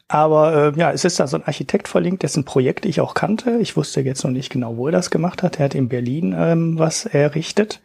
[0.08, 3.58] Aber äh, ja, es ist da so ein Architekt verlinkt, dessen Projekt ich auch kannte.
[3.60, 5.60] Ich wusste jetzt noch nicht genau, wo er das gemacht hat.
[5.60, 7.82] Er hat in Berlin ähm, was errichtet.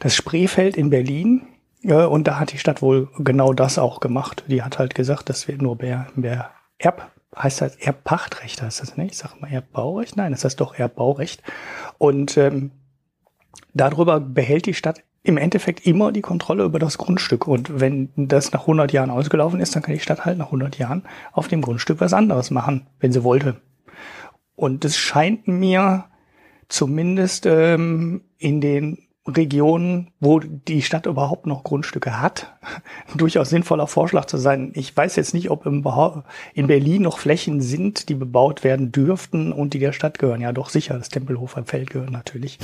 [0.00, 1.42] Das Spreefeld in Berlin.
[1.82, 4.44] Äh, und da hat die Stadt wohl genau das auch gemacht.
[4.48, 8.96] Die hat halt gesagt, das wird nur mehr, mehr Erb, heißt das Erbpachtrecht, heißt das
[8.96, 9.12] nicht?
[9.12, 10.16] Ich sag mal Erbbaurecht.
[10.16, 11.42] Nein, das heißt doch Erbbaurecht.
[11.98, 12.72] Und ähm,
[13.74, 17.46] darüber behält die Stadt im Endeffekt immer die Kontrolle über das Grundstück.
[17.46, 20.78] Und wenn das nach 100 Jahren ausgelaufen ist, dann kann die Stadt halt nach 100
[20.78, 21.02] Jahren
[21.32, 23.60] auf dem Grundstück was anderes machen, wenn sie wollte.
[24.54, 26.06] Und es scheint mir
[26.68, 32.56] zumindest ähm, in den Regionen, wo die Stadt überhaupt noch Grundstücke hat,
[33.16, 34.72] durchaus sinnvoller Vorschlag zu sein.
[34.74, 39.74] Ich weiß jetzt nicht, ob in Berlin noch Flächen sind, die bebaut werden dürften und
[39.74, 40.40] die der Stadt gehören.
[40.40, 42.58] Ja, doch sicher, das Tempelhofer Feld gehört natürlich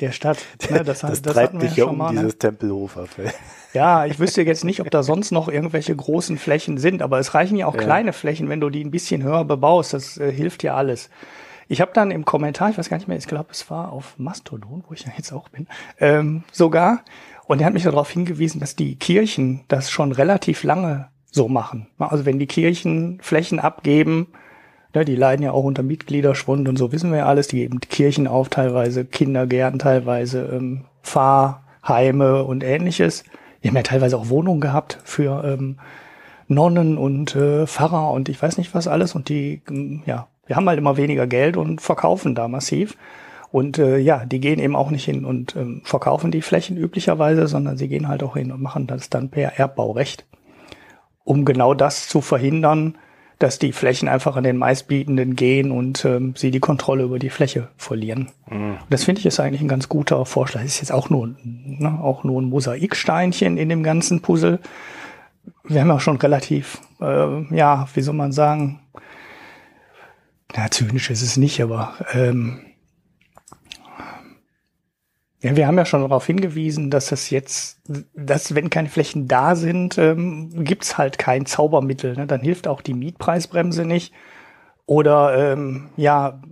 [0.00, 0.38] der Stadt.
[0.70, 2.38] Ne, das, das, das treibt dich ja um mal, dieses ne?
[2.38, 3.34] Tempelhofer Feld.
[3.72, 7.34] Ja, ich wüsste jetzt nicht, ob da sonst noch irgendwelche großen Flächen sind, aber es
[7.34, 7.82] reichen ja auch ja.
[7.82, 9.94] kleine Flächen, wenn du die ein bisschen höher bebaust.
[9.94, 11.08] Das äh, hilft ja alles.
[11.68, 14.18] Ich habe dann im Kommentar, ich weiß gar nicht mehr, ich glaube, es war auf
[14.18, 15.68] Mastodon, wo ich ja jetzt auch bin,
[16.00, 17.04] ähm, sogar,
[17.46, 21.86] und er hat mich darauf hingewiesen, dass die Kirchen das schon relativ lange so machen.
[21.98, 24.32] Also wenn die Kirchen Flächen abgeben,
[24.92, 27.48] Ne, die leiden ja auch unter Mitgliederschwund und so wissen wir ja alles.
[27.48, 33.24] Die geben Kirchen auf, teilweise Kindergärten, teilweise ähm, Pfarrheime und ähnliches.
[33.62, 35.78] Die haben ja teilweise auch Wohnungen gehabt für ähm,
[36.48, 39.14] Nonnen und äh, Pfarrer und ich weiß nicht was alles.
[39.14, 42.96] Und die, ähm, ja, wir haben halt immer weniger Geld und verkaufen da massiv.
[43.52, 47.46] Und äh, ja, die gehen eben auch nicht hin und ähm, verkaufen die Flächen üblicherweise,
[47.46, 50.24] sondern sie gehen halt auch hin und machen das dann per Erbbaurecht,
[51.24, 52.96] um genau das zu verhindern,
[53.40, 57.30] dass die Flächen einfach an den meistbietenden gehen und ähm, sie die Kontrolle über die
[57.30, 58.28] Fläche verlieren.
[58.50, 58.76] Mhm.
[58.90, 60.60] Das finde ich ist eigentlich ein ganz guter Vorschlag.
[60.60, 64.60] Das ist jetzt auch nur, ne, auch nur ein Mosaiksteinchen in dem ganzen Puzzle.
[65.64, 68.80] Wir haben ja schon relativ, äh, ja, wie soll man sagen,
[70.54, 72.60] na, zynisch ist es nicht, aber ähm,
[75.42, 77.80] ja, wir haben ja schon darauf hingewiesen, dass es jetzt,
[78.14, 82.14] dass wenn keine Flächen da sind, ähm, gibt's halt kein Zaubermittel.
[82.14, 82.26] Ne?
[82.26, 84.12] Dann hilft auch die Mietpreisbremse nicht.
[84.84, 86.42] Oder ähm, ja,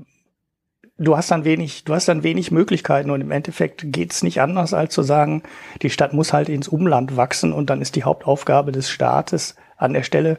[0.96, 4.72] du hast dann wenig, du hast dann wenig Möglichkeiten und im Endeffekt geht's nicht anders,
[4.72, 5.42] als zu sagen,
[5.82, 9.92] die Stadt muss halt ins Umland wachsen und dann ist die Hauptaufgabe des Staates an
[9.92, 10.38] der Stelle,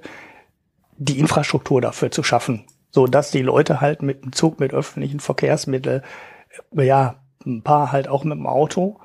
[0.98, 5.20] die Infrastruktur dafür zu schaffen, so dass die Leute halt mit dem Zug, mit öffentlichen
[5.20, 6.02] Verkehrsmitteln,
[6.74, 8.97] ja, ein paar halt auch mit dem Auto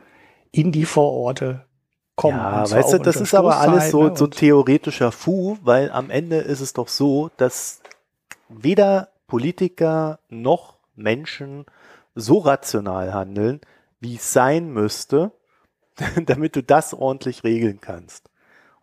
[0.51, 1.65] in die Vororte
[2.17, 2.39] kommen.
[2.39, 6.37] Ja, weißt du, das ist aber alles so, ne, so theoretischer Fu, weil am Ende
[6.37, 7.81] ist es doch so, dass
[8.49, 11.65] weder Politiker noch Menschen
[12.15, 13.61] so rational handeln,
[14.01, 15.33] wie es sein müsste,
[16.27, 18.31] damit du das ordentlich regeln kannst.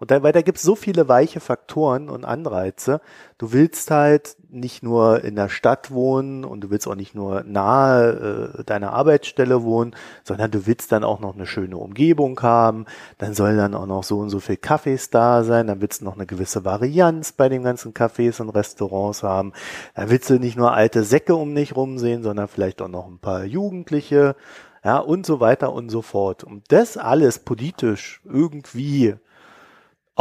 [0.01, 3.01] Und da, weil da gibt's so viele weiche Faktoren und Anreize.
[3.37, 7.43] Du willst halt nicht nur in der Stadt wohnen und du willst auch nicht nur
[7.43, 12.87] nahe äh, deiner Arbeitsstelle wohnen, sondern du willst dann auch noch eine schöne Umgebung haben.
[13.19, 15.67] Dann sollen dann auch noch so und so viel Cafés da sein.
[15.67, 19.53] Dann willst du noch eine gewisse Varianz bei den ganzen Cafés und Restaurants haben.
[19.93, 23.19] Dann willst du nicht nur alte Säcke um dich rumsehen, sondern vielleicht auch noch ein
[23.19, 24.35] paar Jugendliche.
[24.83, 26.43] Ja, und so weiter und so fort.
[26.43, 29.13] Und das alles politisch irgendwie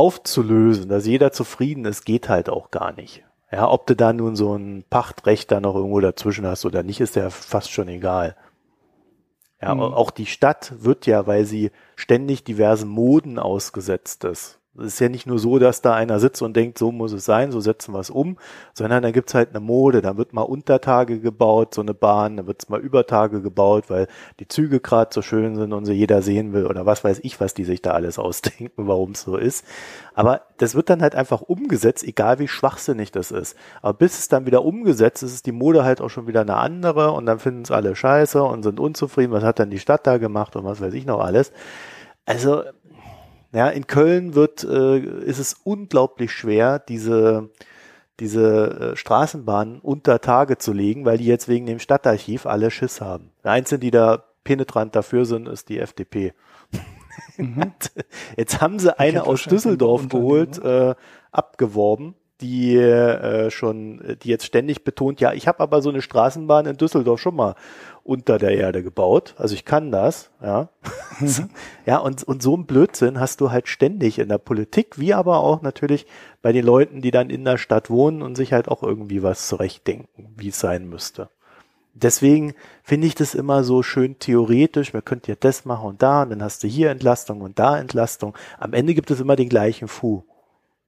[0.00, 3.22] aufzulösen, dass jeder zufrieden ist, geht halt auch gar nicht.
[3.52, 7.00] Ja, ob du da nun so ein Pachtrecht da noch irgendwo dazwischen hast oder nicht,
[7.00, 8.34] ist ja fast schon egal.
[9.60, 9.82] Ja, mhm.
[9.82, 15.09] auch die Stadt wird ja, weil sie ständig diversen Moden ausgesetzt ist, Es ist ja
[15.09, 17.92] nicht nur so, dass da einer sitzt und denkt, so muss es sein, so setzen
[17.92, 18.38] wir es um,
[18.72, 22.46] sondern da gibt's halt eine Mode, da wird mal Untertage gebaut, so eine Bahn, da
[22.46, 24.06] wird's mal Übertage gebaut, weil
[24.38, 27.40] die Züge gerade so schön sind und sie jeder sehen will oder was weiß ich,
[27.40, 29.64] was die sich da alles ausdenken, warum es so ist.
[30.14, 33.56] Aber das wird dann halt einfach umgesetzt, egal wie schwachsinnig das ist.
[33.83, 36.56] Aber bis es dann wieder umgesetzt ist, ist die Mode halt auch schon wieder eine
[36.56, 40.06] andere und dann finden es alle scheiße und sind unzufrieden, was hat dann die Stadt
[40.06, 41.52] da gemacht und was weiß ich noch alles.
[42.26, 42.62] Also
[43.52, 47.50] ja, in Köln wird, äh, ist es unglaublich schwer, diese,
[48.20, 53.00] diese äh, Straßenbahnen unter Tage zu legen, weil die jetzt wegen dem Stadtarchiv alle Schiss
[53.00, 53.32] haben.
[53.42, 56.32] Der Einzige, die da penetrant dafür sind, ist die FDP.
[57.36, 57.72] Mhm.
[58.36, 60.94] Jetzt haben sie eine aus Düsseldorf geholt, äh,
[61.32, 66.66] abgeworben, die äh, schon, die jetzt ständig betont, ja, ich habe aber so eine Straßenbahn
[66.66, 67.55] in Düsseldorf schon mal
[68.03, 69.35] unter der Erde gebaut.
[69.37, 70.68] Also ich kann das, ja.
[71.20, 71.50] Mhm.
[71.87, 75.40] ja, und, und so ein Blödsinn hast du halt ständig in der Politik, wie aber
[75.40, 76.07] auch natürlich
[76.42, 79.48] bei den Leuten, die dann in der Stadt wohnen und sich halt auch irgendwie was
[79.48, 81.29] zurechtdenken, wie es sein müsste.
[81.92, 84.92] Deswegen finde ich das immer so schön theoretisch.
[84.92, 87.79] Man könnte ja das machen und da, und dann hast du hier Entlastung und da
[87.79, 88.37] Entlastung.
[88.59, 90.24] Am Ende gibt es immer den gleichen Fu.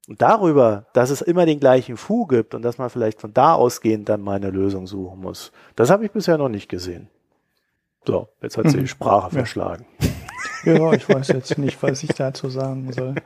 [0.08, 3.54] Und darüber, dass es immer den gleichen Fu gibt und dass man vielleicht von da
[3.54, 7.08] ausgehend dann mal eine Lösung suchen muss, das habe ich bisher noch nicht gesehen.
[8.04, 8.88] So, jetzt hat sie die mhm.
[8.88, 9.38] Sprache ja.
[9.38, 9.86] verschlagen.
[10.64, 13.16] Ja, ich weiß jetzt nicht, was ich dazu sagen soll.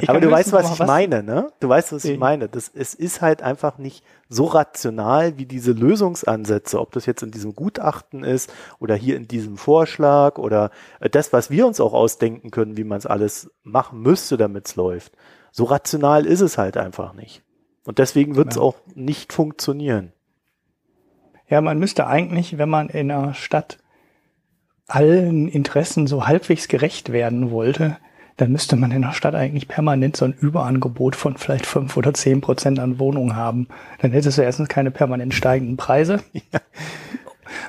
[0.00, 1.52] Ich Aber du weißt, was ich was meine, ne?
[1.60, 2.48] Du weißt, was ich meine.
[2.48, 7.30] Das, es ist halt einfach nicht so rational wie diese Lösungsansätze, ob das jetzt in
[7.30, 10.70] diesem Gutachten ist oder hier in diesem Vorschlag oder
[11.10, 14.76] das, was wir uns auch ausdenken können, wie man es alles machen müsste, damit es
[14.76, 15.12] läuft.
[15.56, 17.44] So rational ist es halt einfach nicht.
[17.84, 18.62] Und deswegen wird es ja.
[18.62, 20.12] auch nicht funktionieren.
[21.48, 23.78] Ja, man müsste eigentlich, wenn man in einer Stadt
[24.88, 27.98] allen Interessen so halbwegs gerecht werden wollte,
[28.36, 32.12] dann müsste man in der Stadt eigentlich permanent so ein Überangebot von vielleicht fünf oder
[32.14, 33.68] zehn Prozent an Wohnungen haben.
[34.00, 36.20] Dann hättest du erstens keine permanent steigenden Preise.
[36.50, 36.60] Ja.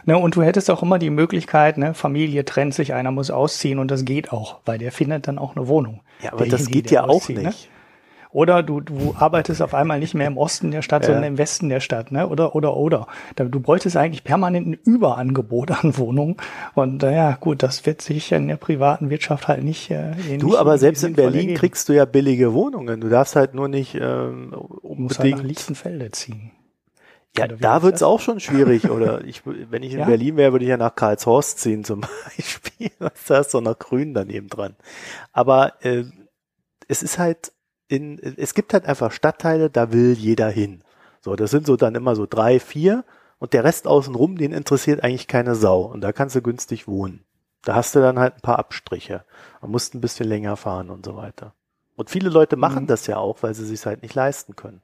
[0.06, 3.78] Ne, und du hättest auch immer die Möglichkeit, ne, Familie trennt sich, einer muss ausziehen
[3.78, 6.02] und das geht auch, weil der findet dann auch eine Wohnung.
[6.24, 7.48] Ja, aber das geht ja auszieht, auch ne?
[7.50, 7.70] nicht.
[7.70, 7.75] Ne?
[8.36, 11.08] Oder du, du arbeitest auf einmal nicht mehr im Osten der Stadt, ja.
[11.08, 12.28] sondern im Westen der Stadt, ne?
[12.28, 13.08] Oder, oder, oder.
[13.38, 16.36] Du bräuchtest eigentlich permanent ein Überangebot an Wohnungen.
[16.74, 19.90] Und naja, gut, das wird sich in der privaten Wirtschaft halt nicht.
[19.90, 21.60] Äh, du, nicht aber selbst in Berlin ergeben.
[21.60, 23.00] kriegst du ja billige Wohnungen.
[23.00, 24.84] Du darfst halt nur nicht ähm, unbedingt.
[24.84, 26.52] Du musst halt nach Lichtenfelde ziehen.
[27.38, 28.90] Ja, da wird's auch schon schwierig.
[28.92, 30.06] Oder ich, wenn ich in ja?
[30.08, 32.02] Berlin wäre, würde ich ja nach Karlshorst ziehen zum
[32.36, 32.92] Beispiel.
[33.30, 34.76] da ist doch noch Grün daneben dran.
[35.32, 36.04] Aber äh,
[36.90, 37.54] es ist halt
[37.88, 40.84] in, es gibt halt einfach Stadtteile, da will jeder hin.
[41.22, 43.04] So, das sind so dann immer so drei, vier
[43.40, 47.24] und der Rest außenrum, den interessiert eigentlich keine Sau und da kannst du günstig wohnen.
[47.64, 49.26] Da hast du dann halt ein paar Abstriche.
[49.62, 51.54] Man muss ein bisschen länger fahren und so weiter.
[51.96, 52.88] Und viele Leute machen mhm.
[52.88, 54.82] das ja auch, weil sie sich halt nicht leisten können.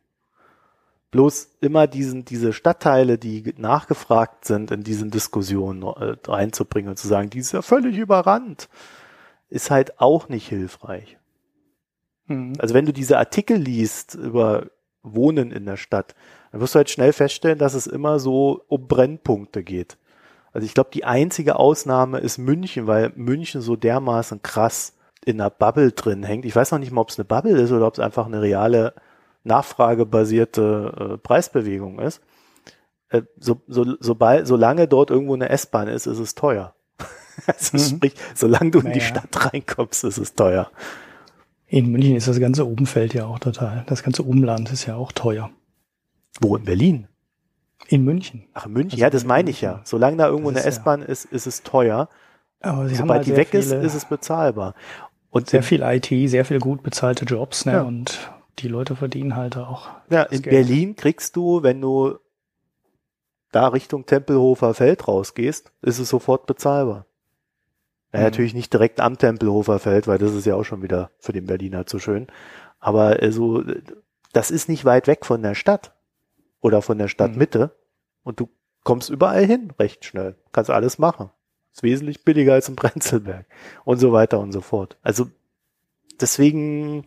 [1.11, 7.07] Bloß immer diesen, diese Stadtteile, die nachgefragt sind, in diesen Diskussionen äh, reinzubringen und zu
[7.07, 8.69] sagen, die ist ja völlig überrannt,
[9.49, 11.17] ist halt auch nicht hilfreich.
[12.31, 12.53] Mhm.
[12.59, 14.67] Also wenn du diese Artikel liest über
[15.03, 16.15] Wohnen in der Stadt,
[16.51, 19.97] dann wirst du halt schnell feststellen, dass es immer so um Brennpunkte geht.
[20.53, 25.49] Also ich glaube, die einzige Ausnahme ist München, weil München so dermaßen krass in einer
[25.49, 26.45] Bubble drin hängt.
[26.45, 28.41] Ich weiß noch nicht mal, ob es eine Bubble ist oder ob es einfach eine
[28.41, 28.93] reale
[29.43, 32.21] nachfragebasierte äh, Preisbewegung ist.
[33.09, 36.73] Äh, so, so, sobald, solange dort irgendwo eine S-Bahn ist, ist es teuer.
[37.47, 37.97] also mhm.
[37.97, 40.69] sprich, solange du in die Stadt reinkommst, ist es teuer.
[41.71, 43.86] In München ist das ganze Umfeld ja auch total.
[43.88, 45.51] Das ganze Umland ist ja auch teuer.
[46.41, 47.07] Wo in Berlin?
[47.88, 48.43] In München.
[48.53, 48.91] Ach, in München?
[48.91, 49.79] Also ja, das meine ich ja.
[49.86, 51.05] Solange da irgendwo eine S-Bahn ja.
[51.05, 52.10] ist, ist es teuer.
[52.60, 54.75] Aber sie Sobald halt die weg viele, ist, ist es bezahlbar.
[55.29, 57.71] Und sehr viel IT, sehr viel gut bezahlte Jobs, ne?
[57.71, 57.81] Ja.
[57.84, 59.88] Und die Leute verdienen halt auch.
[60.10, 60.53] Ja, in Geld.
[60.53, 62.17] Berlin kriegst du, wenn du
[63.53, 67.05] da Richtung Tempelhofer Feld rausgehst, ist es sofort bezahlbar.
[68.13, 68.26] Ja, mhm.
[68.26, 71.45] natürlich nicht direkt am Tempelhofer Feld, weil das ist ja auch schon wieder für den
[71.45, 72.28] Berliner zu schön.
[72.80, 73.63] Aber äh, so,
[74.34, 75.93] das ist nicht weit weg von der Stadt
[76.60, 77.65] oder von der Stadtmitte.
[77.65, 77.71] Mhm.
[78.24, 78.50] Und du
[78.84, 80.36] kommst überall hin recht schnell.
[80.52, 81.30] Kannst alles machen.
[81.74, 83.45] Ist wesentlich billiger als im Prenzlberg.
[83.86, 84.97] Und so weiter und so fort.
[85.02, 85.28] Also
[86.19, 87.06] deswegen,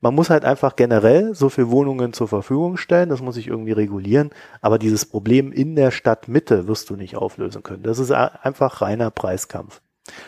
[0.00, 3.08] man muss halt einfach generell so viel Wohnungen zur Verfügung stellen.
[3.08, 4.30] Das muss sich irgendwie regulieren.
[4.60, 7.82] Aber dieses Problem in der Stadtmitte wirst du nicht auflösen können.
[7.82, 9.80] Das ist einfach reiner Preiskampf.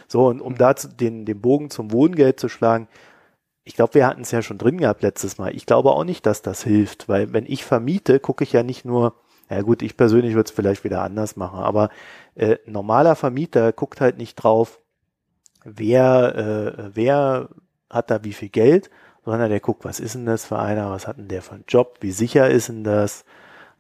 [0.09, 0.59] So, und um mhm.
[0.59, 2.89] da den, den Bogen zum Wohngeld zu schlagen,
[3.65, 5.55] ich glaube, wir hatten es ja schon drin gehabt letztes Mal.
[5.55, 8.85] Ich glaube auch nicht, dass das hilft, weil wenn ich vermiete, gucke ich ja nicht
[8.85, 9.15] nur,
[9.51, 11.91] ja gut, ich persönlich würde es vielleicht wieder anders machen, aber
[12.37, 14.79] äh, normaler Vermieter guckt halt nicht drauf,
[15.65, 17.49] wer, äh, wer
[17.91, 18.89] hat er wie viel Geld,
[19.25, 21.65] sondern der guckt, was ist denn das für einer, was hat denn der für einen
[21.67, 23.25] Job, wie sicher ist denn das?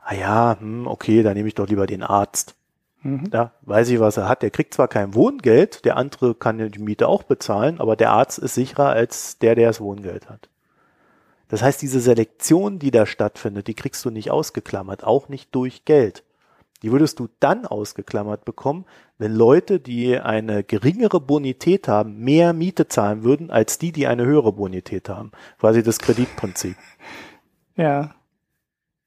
[0.00, 2.56] Ah ja, hm, okay, dann nehme ich doch lieber den Arzt.
[3.02, 3.24] Mhm.
[3.32, 4.42] Ja, weiß ich, was er hat.
[4.42, 8.38] Der kriegt zwar kein Wohngeld, der andere kann die Miete auch bezahlen, aber der Arzt
[8.38, 10.48] ist sicherer als der, der das Wohngeld hat.
[11.48, 15.84] Das heißt, diese Selektion, die da stattfindet, die kriegst du nicht ausgeklammert, auch nicht durch
[15.84, 16.24] Geld.
[16.82, 18.84] Die würdest du dann ausgeklammert bekommen,
[19.18, 24.26] wenn Leute, die eine geringere Bonität haben, mehr Miete zahlen würden, als die, die eine
[24.26, 25.32] höhere Bonität haben.
[25.58, 26.76] Quasi das Kreditprinzip.
[27.78, 28.14] Ja.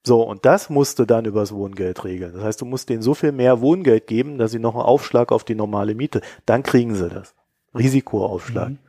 [0.10, 2.34] So, und das musst du dann übers Wohngeld regeln.
[2.34, 5.32] Das heißt, du musst denen so viel mehr Wohngeld geben, dass sie noch einen Aufschlag
[5.32, 7.36] auf die normale Miete, dann kriegen sie das.
[7.76, 8.70] Risikoaufschlag.
[8.70, 8.80] Mhm.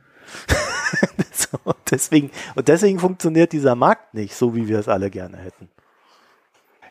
[1.63, 5.69] und deswegen, und deswegen funktioniert dieser Markt nicht, so wie wir es alle gerne hätten.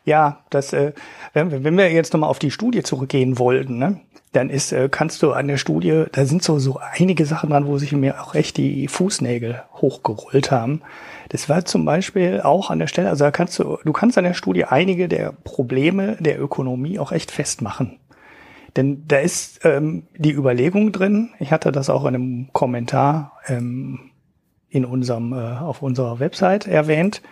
[0.04, 0.92] Ja, das, äh,
[1.32, 5.24] wenn, wenn wir jetzt nochmal auf die Studie zurückgehen wollten, ne, dann ist, äh, kannst
[5.24, 8.36] du an der Studie, da sind so, so einige Sachen dran, wo sich mir auch
[8.36, 10.82] echt die Fußnägel hochgerollt haben.
[11.30, 14.24] Das war zum Beispiel auch an der Stelle, also da kannst du, du kannst an
[14.24, 18.00] der Studie einige der Probleme der Ökonomie auch echt festmachen.
[18.76, 24.10] Denn da ist ähm, die Überlegung drin, ich hatte das auch in einem Kommentar ähm,
[24.68, 27.22] in unserem, äh, auf unserer Website erwähnt,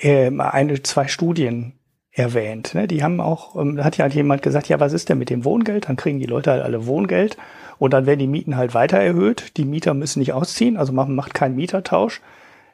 [0.00, 1.74] äh, eine, zwei Studien
[2.10, 2.74] erwähnt.
[2.74, 2.88] Ne?
[2.88, 5.44] Die haben auch, ähm, hat ja halt jemand gesagt, ja, was ist denn mit dem
[5.44, 5.88] Wohngeld?
[5.88, 7.36] Dann kriegen die Leute halt alle Wohngeld
[7.78, 9.56] und dann werden die Mieten halt weiter erhöht.
[9.56, 12.20] Die Mieter müssen nicht ausziehen, also man macht keinen Mietertausch.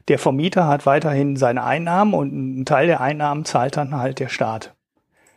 [0.08, 4.28] Der Vermieter hat weiterhin seine Einnahmen und einen Teil der Einnahmen zahlt dann halt der
[4.28, 4.74] Staat.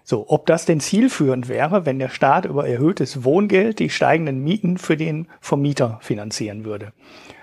[0.03, 4.77] So, ob das denn zielführend wäre, wenn der Staat über erhöhtes Wohngeld die steigenden Mieten
[4.77, 6.93] für den Vermieter finanzieren würde.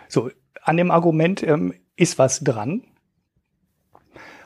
[0.08, 0.30] So,
[0.62, 2.82] an dem Argument ähm, ist was dran.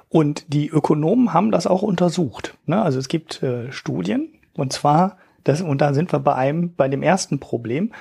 [0.09, 2.59] Und die Ökonomen haben das auch untersucht.
[2.67, 2.83] Ne?
[2.83, 6.89] Also es gibt äh, Studien, und zwar, das, und da sind wir bei einem, bei
[6.89, 7.93] dem ersten Problem,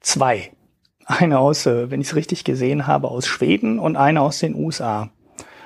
[0.00, 0.52] zwei.
[1.10, 4.54] Eine aus, äh, wenn ich es richtig gesehen habe, aus Schweden und eine aus den
[4.54, 5.10] USA.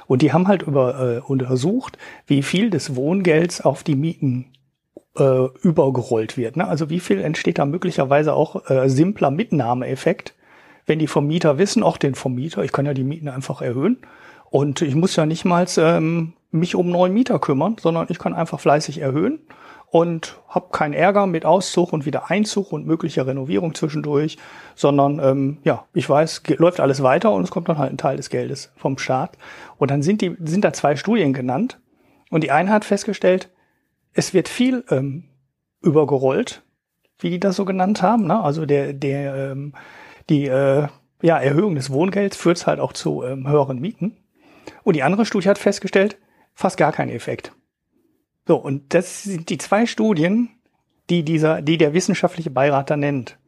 [0.07, 4.47] Und die haben halt über, äh, untersucht, wie viel des Wohngelds auf die Mieten
[5.19, 6.57] äh, übergerollt wird.
[6.57, 6.67] Ne?
[6.67, 10.35] Also wie viel entsteht da möglicherweise auch äh, simpler Mitnahmeeffekt,
[10.87, 13.99] wenn die Vermieter wissen, auch den Vermieter, ich kann ja die Mieten einfach erhöhen
[14.51, 18.35] und ich muss ja nicht mal ähm, mich um neuen Mieter kümmern, sondern ich kann
[18.35, 19.41] einfach fleißig erhöhen
[19.95, 24.39] und habe keinen Ärger mit Auszug und wieder Einzug und möglicher Renovierung zwischendurch,
[24.75, 28.17] sondern ähm, ja, ich weiß, läuft alles weiter und es kommt dann halt ein Teil
[28.17, 29.39] des Geldes vom Staat.
[29.79, 31.79] Und dann sind die sind da zwei Studien genannt
[32.31, 33.51] und die eine hat festgestellt,
[34.15, 35.29] es wird viel ähm,
[35.81, 36.65] übergerollt,
[37.21, 38.27] wie die das so genannt haben.
[38.27, 38.43] Ne?
[38.43, 39.75] Also der der ähm,
[40.29, 40.89] die äh,
[41.23, 44.17] ja, Erhöhung des Wohngelds führt halt auch zu ähm, höheren Mieten.
[44.83, 46.19] Und die andere Studie hat festgestellt,
[46.53, 47.53] fast gar keinen Effekt.
[48.47, 50.51] So, und das sind die zwei Studien,
[51.11, 53.39] die dieser, die der wissenschaftliche Beirat da nennt.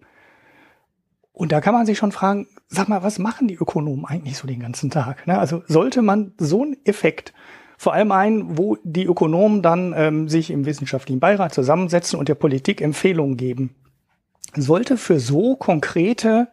[1.32, 4.46] Und da kann man sich schon fragen, sag mal, was machen die Ökonomen eigentlich so
[4.46, 5.26] den ganzen Tag?
[5.26, 5.38] Ne?
[5.38, 7.34] Also sollte man so einen Effekt,
[7.76, 12.34] vor allem einen, wo die Ökonomen dann ähm, sich im wissenschaftlichen Beirat zusammensetzen und der
[12.36, 13.74] Politik Empfehlungen geben,
[14.56, 16.48] sollte für so konkrete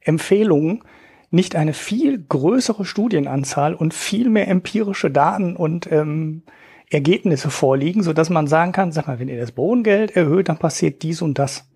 [0.00, 0.84] Empfehlungen
[1.30, 6.42] nicht eine viel größere Studienanzahl und viel mehr empirische Daten und ähm,
[6.90, 10.58] Ergebnisse vorliegen, so dass man sagen kann, sag mal, wenn ihr das Wohngeld erhöht, dann
[10.58, 11.68] passiert dies und das.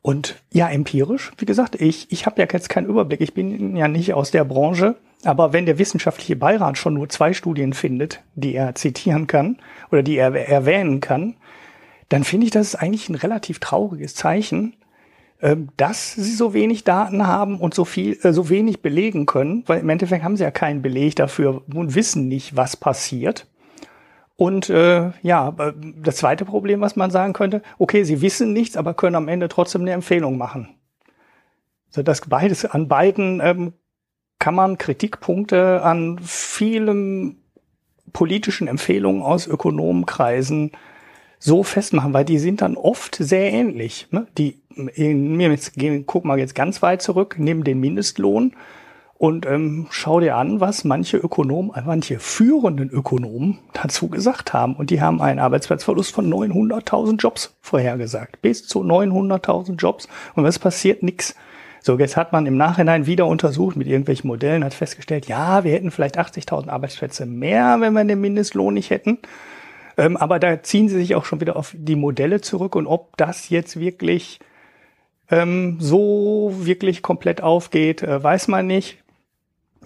[0.00, 3.86] Und ja, empirisch, wie gesagt, ich, ich habe ja jetzt keinen Überblick, ich bin ja
[3.86, 8.54] nicht aus der Branche, aber wenn der wissenschaftliche Beirat schon nur zwei Studien findet, die
[8.54, 9.58] er zitieren kann
[9.92, 11.36] oder die er erwähnen kann,
[12.08, 14.74] dann finde ich das eigentlich ein relativ trauriges Zeichen,
[15.40, 19.62] ähm, dass sie so wenig Daten haben und so viel, äh, so wenig belegen können,
[19.66, 23.46] weil im Endeffekt haben sie ja keinen Beleg dafür und wissen nicht, was passiert.
[24.36, 25.54] Und äh, ja,
[25.96, 29.48] das zweite Problem, was man sagen könnte, okay, sie wissen nichts, aber können am Ende
[29.48, 30.68] trotzdem eine Empfehlung machen.
[31.90, 33.74] So dass beides an beiden ähm,
[34.38, 37.42] kann man Kritikpunkte an vielen
[38.12, 40.72] politischen Empfehlungen aus Ökonomenkreisen
[41.38, 44.08] so festmachen, weil die sind dann oft sehr ähnlich.
[44.10, 44.26] Ne?
[44.38, 45.72] Die, mir jetzt,
[46.06, 48.54] guck mal jetzt ganz weit zurück, nimm den Mindestlohn
[49.22, 54.74] und ähm, schau dir an, was manche Ökonomen, manche führenden Ökonomen dazu gesagt haben.
[54.74, 58.42] Und die haben einen Arbeitsplatzverlust von 900.000 Jobs vorhergesagt.
[58.42, 60.08] Bis zu 900.000 Jobs.
[60.34, 61.04] Und was passiert?
[61.04, 61.36] Nix.
[61.82, 65.70] So, jetzt hat man im Nachhinein wieder untersucht mit irgendwelchen Modellen, hat festgestellt, ja, wir
[65.70, 69.18] hätten vielleicht 80.000 Arbeitsplätze mehr, wenn wir den Mindestlohn nicht hätten.
[69.96, 73.16] Ähm, aber da ziehen sie sich auch schon wieder auf die Modelle zurück und ob
[73.16, 74.40] das jetzt wirklich
[75.30, 79.01] ähm, so wirklich komplett aufgeht, äh, weiß man nicht.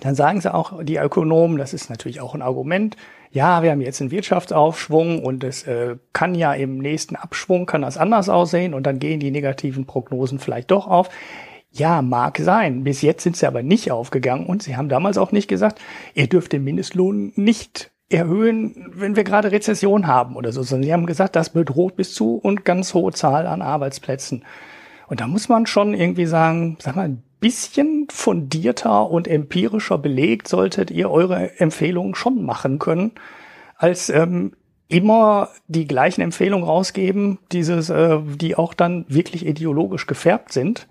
[0.00, 2.96] Dann sagen sie auch, die Ökonomen, das ist natürlich auch ein Argument,
[3.30, 7.82] ja, wir haben jetzt einen Wirtschaftsaufschwung und es äh, kann ja im nächsten Abschwung, kann
[7.82, 11.10] das anders aussehen und dann gehen die negativen Prognosen vielleicht doch auf.
[11.70, 12.84] Ja, mag sein.
[12.84, 15.80] Bis jetzt sind sie aber nicht aufgegangen und sie haben damals auch nicht gesagt,
[16.14, 20.92] ihr dürft den Mindestlohn nicht erhöhen, wenn wir gerade Rezession haben oder so, sondern sie
[20.92, 24.44] haben gesagt, das bedroht bis zu und ganz hohe Zahl an Arbeitsplätzen.
[25.08, 30.90] Und da muss man schon irgendwie sagen, sag mal, bisschen fundierter und empirischer belegt solltet
[30.90, 33.12] ihr eure Empfehlungen schon machen können,
[33.76, 34.54] als ähm,
[34.88, 40.88] immer die gleichen Empfehlungen rausgeben, dieses, äh, die auch dann wirklich ideologisch gefärbt sind.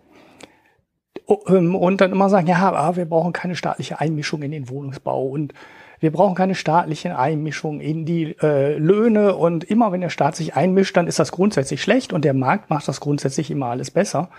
[1.49, 5.53] Ähm, und dann immer sagen, ja, wir brauchen keine staatliche Einmischung in den Wohnungsbau und
[5.99, 10.55] wir brauchen keine staatliche Einmischung in die äh, Löhne und immer wenn der Staat sich
[10.55, 14.29] einmischt, dann ist das grundsätzlich schlecht und der Markt macht das grundsätzlich immer alles besser.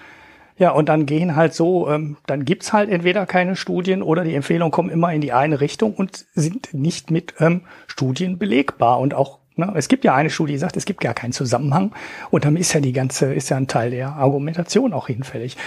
[0.59, 4.34] Ja, und dann gehen halt so, ähm, dann gibt's halt entweder keine Studien oder die
[4.34, 8.98] Empfehlungen kommen immer in die eine Richtung und sind nicht mit ähm, Studien belegbar.
[9.00, 11.94] Und auch, ne, es gibt ja eine Studie, die sagt, es gibt gar keinen Zusammenhang.
[12.30, 15.59] Und dann ist ja die ganze, ist ja ein Teil der Argumentation auch hinfällig.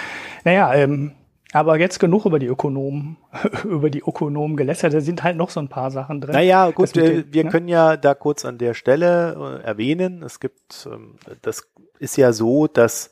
[0.43, 1.11] Naja, ähm,
[1.51, 3.17] aber jetzt genug über die Ökonomen,
[3.63, 4.93] über die Ökonomen gelästert.
[4.95, 6.33] Da sind halt noch so ein paar Sachen drin.
[6.33, 7.49] Naja, gut, äh, wir ne?
[7.51, 10.23] können ja da kurz an der Stelle äh, erwähnen.
[10.23, 11.67] Es gibt, ähm, das
[11.99, 13.11] ist ja so, dass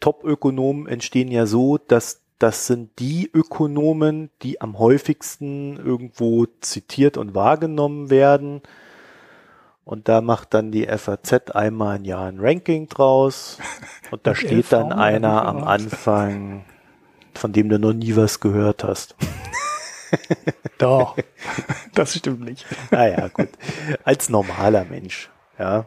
[0.00, 7.36] Top-Ökonomen entstehen ja so, dass das sind die Ökonomen, die am häufigsten irgendwo zitiert und
[7.36, 8.62] wahrgenommen werden.
[9.84, 13.58] Und da macht dann die FAZ einmal ein Jahr ein Ranking draus.
[14.10, 16.64] Und da steht dann einer am Anfang,
[17.34, 19.14] von dem du noch nie was gehört hast.
[20.78, 21.16] Doch,
[21.94, 22.66] das stimmt nicht.
[22.90, 23.50] Naja, ah gut.
[24.04, 25.86] Als normaler Mensch, ja.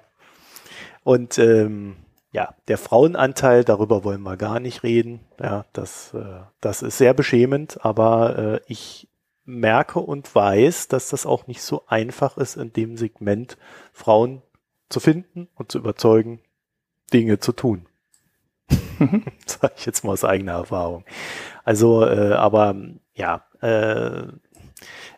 [1.04, 1.98] Und ähm,
[2.36, 5.22] ja, der Frauenanteil, darüber wollen wir gar nicht reden.
[5.40, 9.08] Ja, das, äh, das ist sehr beschämend, aber äh, ich
[9.46, 13.58] merke und weiß, dass das auch nicht so einfach ist, in dem Segment
[13.94, 14.42] Frauen
[14.90, 16.42] zu finden und zu überzeugen,
[17.14, 17.86] Dinge zu tun.
[19.46, 21.06] Sag ich jetzt mal aus eigener Erfahrung.
[21.64, 22.76] Also, äh, aber
[23.14, 24.28] ja, äh,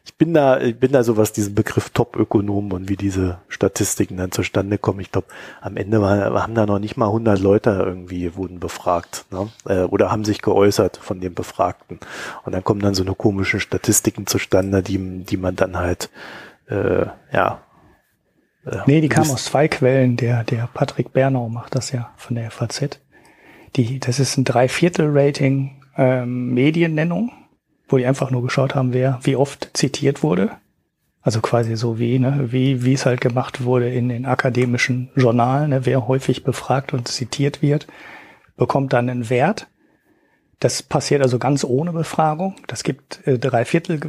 [0.07, 4.15] ich bin da, ich bin da so, was diesen Begriff Top-Ökonom und wie diese Statistiken
[4.15, 5.01] dann zustande kommen.
[5.01, 5.27] Ich glaube,
[5.59, 9.49] am Ende war, haben da noch nicht mal 100 Leute irgendwie wurden befragt ne?
[9.65, 11.99] äh, oder haben sich geäußert von den Befragten.
[12.45, 16.09] Und dann kommen dann so eine komischen Statistiken zustande, die, die man dann halt,
[16.69, 17.61] äh, ja.
[18.65, 20.15] Äh, nee, die kamen aus zwei Quellen.
[20.15, 23.01] Der, der Patrick Bernau macht das ja von der FAZ.
[23.75, 27.33] Die, das ist ein Dreiviertel-Rating ähm, Mediennennung
[27.87, 30.51] wo die einfach nur geschaut haben, wer wie oft zitiert wurde.
[31.21, 35.71] Also quasi so wie, ne, wie, wie es halt gemacht wurde in den akademischen Journalen,
[35.71, 37.87] ne, wer häufig befragt und zitiert wird,
[38.55, 39.67] bekommt dann einen Wert.
[40.59, 42.55] Das passiert also ganz ohne Befragung.
[42.67, 43.99] Das gibt äh, drei Viertel.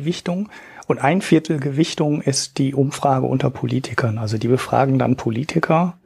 [0.86, 4.16] Und ein Viertel Gewichtung ist die Umfrage unter Politikern.
[4.18, 5.98] Also die befragen dann Politiker.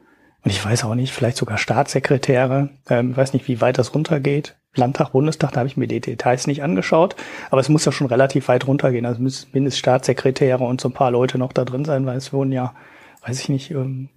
[0.43, 2.71] Und ich weiß auch nicht, vielleicht sogar Staatssekretäre.
[2.89, 4.57] Ähm, weiß nicht, wie weit das runtergeht.
[4.75, 7.15] Landtag, Bundestag, da habe ich mir die Details nicht angeschaut,
[7.51, 9.05] aber es muss ja schon relativ weit runtergehen.
[9.05, 12.33] Also müssen mindestens Staatssekretäre und so ein paar Leute noch da drin sein, weil es
[12.33, 12.75] wurden ja,
[13.27, 14.09] weiß ich nicht, ähm,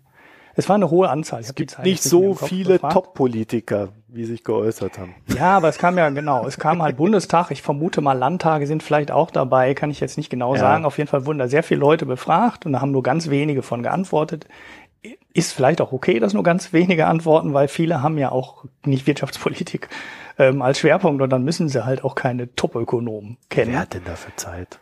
[0.55, 1.41] es war eine hohe Anzahl.
[1.41, 5.13] Es gibt nicht so viele Top-Politiker, wie sich geäußert haben.
[5.35, 7.51] Ja, aber es kam ja genau, es kam halt Bundestag.
[7.51, 10.61] Ich vermute mal Landtage sind vielleicht auch dabei, kann ich jetzt nicht genau ja.
[10.61, 10.85] sagen.
[10.85, 13.61] Auf jeden Fall wurden da sehr viele Leute befragt und da haben nur ganz wenige
[13.61, 14.47] von geantwortet.
[15.33, 19.05] Ist vielleicht auch okay, dass nur ganz wenige antworten, weil viele haben ja auch nicht
[19.05, 19.89] Wirtschaftspolitik
[20.37, 23.71] ähm, als Schwerpunkt und dann müssen sie halt auch keine Top-Ökonomen kennen.
[23.71, 24.79] Wer hat denn dafür Zeit?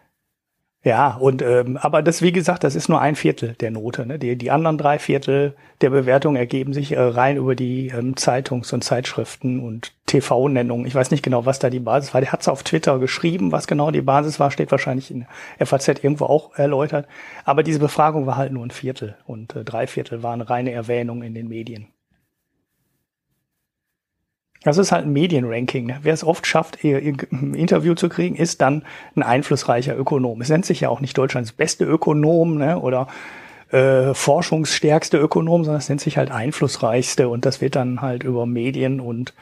[0.85, 4.05] Ja, und ähm, aber das, wie gesagt, das ist nur ein Viertel der Note.
[4.05, 4.19] Ne?
[4.19, 8.73] Die, die anderen drei Viertel der Bewertung ergeben sich äh, rein über die ähm, Zeitungs-
[8.73, 10.85] und Zeitschriften und TV-Nennungen.
[10.85, 12.19] Ich weiß nicht genau, was da die Basis war.
[12.19, 15.25] Der hat es auf Twitter geschrieben, was genau die Basis war, steht wahrscheinlich in
[15.57, 17.07] FAZ irgendwo auch erläutert.
[17.45, 21.23] Aber diese Befragung war halt nur ein Viertel und äh, drei Viertel waren reine Erwähnungen
[21.23, 21.92] in den Medien.
[24.63, 25.87] Das ist halt ein Medienranking.
[25.87, 25.99] Ne?
[26.03, 28.83] Wer es oft schafft, ein Interview zu kriegen, ist dann
[29.15, 30.41] ein einflussreicher Ökonom.
[30.41, 32.79] Es nennt sich ja auch nicht Deutschlands beste Ökonom ne?
[32.79, 33.07] oder
[33.71, 38.45] äh, forschungsstärkste Ökonom, sondern es nennt sich halt einflussreichste und das wird dann halt über
[38.45, 39.33] Medien und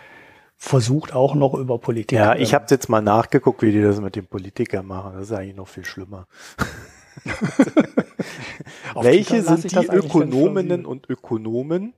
[0.57, 2.17] versucht auch noch über Politik.
[2.17, 5.13] Ja, ich habe jetzt mal nachgeguckt, wie die das mit den Politikern machen.
[5.15, 6.28] Das ist eigentlich noch viel schlimmer.
[9.01, 11.93] Welche sind die Ökonominnen und Ökonomen,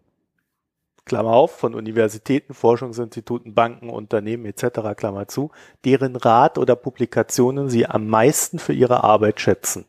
[1.05, 5.51] Klammer auf, von Universitäten, Forschungsinstituten, Banken, Unternehmen etc., Klammer zu,
[5.83, 9.85] deren Rat oder Publikationen sie am meisten für ihre Arbeit schätzen.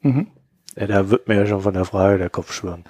[0.00, 0.28] Mhm.
[0.76, 2.84] Ja, da wird mir ja schon von der Frage der Kopf schwirren.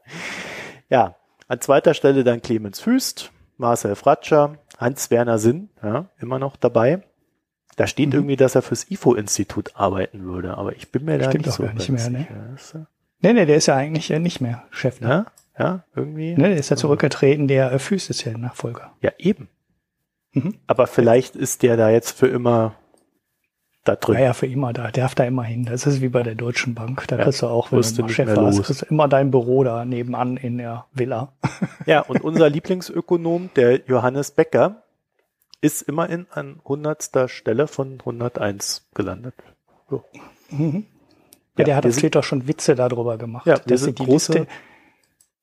[0.88, 1.16] Ja,
[1.48, 7.02] an zweiter Stelle dann Clemens Füst, Marcel Fratscher, Hans-Werner Sinn, ja, immer noch dabei.
[7.78, 8.14] Da steht mhm.
[8.14, 11.62] irgendwie, dass er fürs IFO-Institut arbeiten würde, aber ich bin mir da Stimmt nicht so
[11.62, 12.26] gar nicht mehr, ne?
[13.20, 15.00] Nee, nee, der ist ja eigentlich nicht mehr Chef.
[15.00, 15.08] Ne?
[15.08, 15.26] Ja,
[15.56, 16.32] ja, irgendwie.
[16.32, 18.92] Ne, der ist ja zurückgetreten, der äh, Füß ist ja Nachfolger.
[19.00, 19.48] Ja, eben.
[20.32, 20.56] Mhm.
[20.66, 22.74] Aber vielleicht ist der da jetzt für immer
[23.84, 24.16] da drin.
[24.16, 24.90] Ja, ja, für immer da.
[24.90, 25.64] Der darf da immer hin.
[25.64, 27.04] Das ist wie bei der Deutschen Bank.
[27.06, 29.62] Da ja, kriegst du auch, wenn du mal Chef warst, kriegst du immer dein Büro
[29.62, 31.32] da nebenan in der Villa.
[31.86, 34.82] Ja, und unser Lieblingsökonom, der Johannes Becker,
[35.60, 39.34] ist immerhin an hundertster Stelle von 101 gelandet.
[39.90, 40.04] So.
[40.50, 40.86] Mhm.
[41.56, 43.46] Ja, der hat auf Twitter schon Witze darüber gemacht.
[43.46, 44.46] Ja, wir sind, große,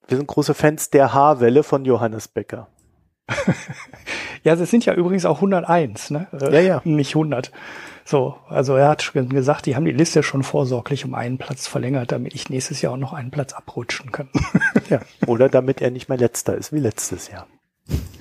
[0.08, 2.70] wir sind große Fans der Haarwelle von Johannes Becker.
[4.44, 6.28] ja, es sind ja übrigens auch 101, ne?
[6.40, 6.82] Ja, ja.
[6.86, 7.52] Nicht 100.
[8.06, 11.68] So, also er hat schon gesagt, die haben die Liste schon vorsorglich um einen Platz
[11.68, 14.30] verlängert, damit ich nächstes Jahr auch noch einen Platz abrutschen kann.
[14.90, 17.48] ja, oder damit er nicht mehr letzter ist wie letztes Jahr.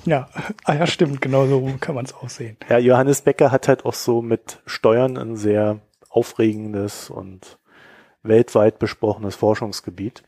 [0.05, 0.29] Ja,
[0.65, 2.57] ah ja, stimmt, genau so kann man es auch sehen.
[2.69, 5.81] Ja, Johannes Becker hat halt auch so mit Steuern ein sehr
[6.11, 7.59] aufregendes und
[8.23, 10.23] weltweit besprochenes Forschungsgebiet.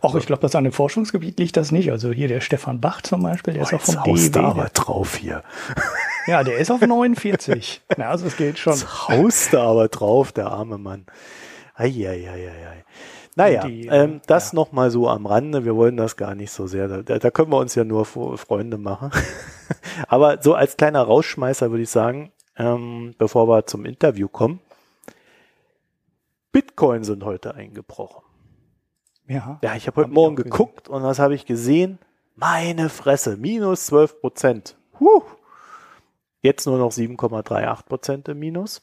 [0.00, 1.90] Auch ich glaube, dass an dem Forschungsgebiet liegt das nicht.
[1.90, 4.30] Also hier der Stefan Bach zum Beispiel, der Boah, ist auch vom DEW.
[4.30, 5.42] da aber drauf hier.
[6.28, 7.82] Ja, der ist auf 49.
[7.96, 8.74] Na, also es geht schon.
[8.74, 11.06] Haust da aber drauf, der arme Mann.
[11.76, 12.84] Eieieiei.
[13.36, 14.56] Naja, die, ähm, das ja.
[14.56, 15.66] nochmal so am Rande.
[15.66, 16.88] Wir wollen das gar nicht so sehr.
[16.88, 19.10] Da, da können wir uns ja nur Freunde machen.
[20.08, 24.60] aber so als kleiner Rausschmeißer würde ich sagen, ähm, bevor wir zum Interview kommen,
[26.50, 28.22] Bitcoin sind heute eingebrochen.
[29.28, 29.58] Ja.
[29.62, 31.98] Ja, ich habe heute hab Morgen geguckt und was habe ich gesehen?
[32.36, 34.78] Meine Fresse, minus 12 Prozent.
[34.98, 35.22] Huh.
[36.40, 38.80] Jetzt nur noch 7,38 Prozent im Minus.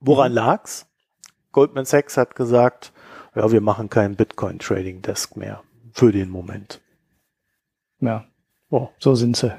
[0.00, 0.36] Woran mhm.
[0.38, 0.86] lag's?
[1.52, 2.92] Goldman Sachs hat gesagt,
[3.34, 5.62] ja, wir machen keinen Bitcoin Trading Desk mehr
[5.92, 6.80] für den Moment.
[8.00, 8.24] Ja,
[8.70, 8.88] oh.
[8.98, 9.54] so sind sie.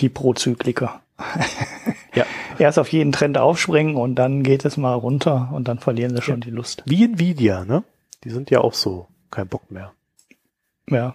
[0.00, 1.00] Die Prozykliker.
[2.14, 2.24] ja.
[2.58, 6.22] Erst auf jeden Trend aufspringen und dann geht es mal runter und dann verlieren sie
[6.22, 6.46] schon ja.
[6.46, 6.82] die Lust.
[6.86, 7.84] Wie Nvidia, ne?
[8.24, 9.92] Die sind ja auch so kein Bock mehr.
[10.88, 11.14] Ja.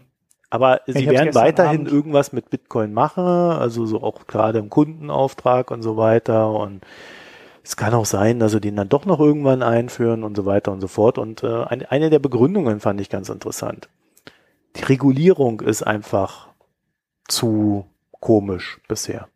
[0.50, 1.92] Aber sie ich werden weiterhin Abend.
[1.92, 6.52] irgendwas mit Bitcoin machen, also so auch gerade im Kundenauftrag und so weiter.
[6.52, 6.86] Und
[7.68, 10.72] es kann auch sein, dass sie den dann doch noch irgendwann einführen und so weiter
[10.72, 11.18] und so fort.
[11.18, 13.90] Und äh, eine, eine der Begründungen fand ich ganz interessant.
[14.78, 16.48] Die Regulierung ist einfach
[17.28, 17.86] zu
[18.22, 19.28] komisch bisher.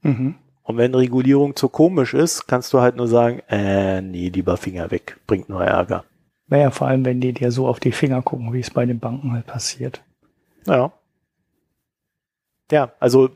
[0.00, 0.36] Mhm.
[0.62, 4.90] Und wenn Regulierung zu komisch ist, kannst du halt nur sagen, äh, nee, lieber Finger
[4.90, 6.04] weg, bringt nur Ärger.
[6.46, 8.98] Naja, vor allem, wenn die dir so auf die Finger gucken, wie es bei den
[8.98, 10.02] Banken halt passiert.
[10.64, 10.90] Ja.
[12.72, 13.28] Ja, also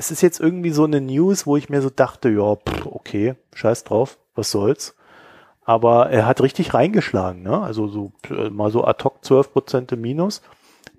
[0.00, 3.34] es ist jetzt irgendwie so eine News, wo ich mir so dachte, ja, pff, okay,
[3.54, 4.96] scheiß drauf, was soll's.
[5.62, 7.60] Aber er hat richtig reingeschlagen, ne?
[7.60, 10.40] Also so äh, mal so ad hoc 12% im Minus.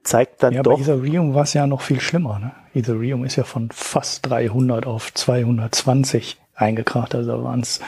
[0.03, 0.79] Zeigt dann ja, doch.
[0.79, 2.51] Ja, Ethereum war es ja noch viel schlimmer, ne?
[2.75, 7.81] Ethereum ist ja von fast 300 auf 220 eingekracht, also waren es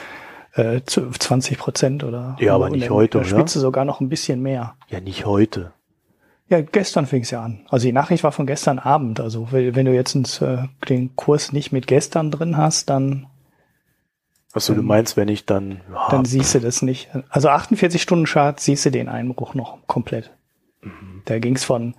[0.54, 2.36] äh, 20 Prozent oder.
[2.40, 3.26] Ja, aber nicht heute, oder?
[3.28, 4.74] Spitze sogar noch ein bisschen mehr.
[4.88, 5.72] Ja, nicht heute.
[6.54, 7.66] Ja, gestern fing es ja an.
[7.68, 9.18] Also die Nachricht war von gestern Abend.
[9.18, 13.26] Also wenn du jetzt ins, äh, den Kurs nicht mit gestern drin hast, dann.
[14.52, 15.80] Achso, du meinst, wenn ich dann.
[15.92, 17.08] Ja, dann siehst du das nicht.
[17.28, 20.30] Also 48 Stunden Chart siehst du den Einbruch noch komplett.
[20.80, 21.22] Mhm.
[21.24, 21.94] Da ging es von,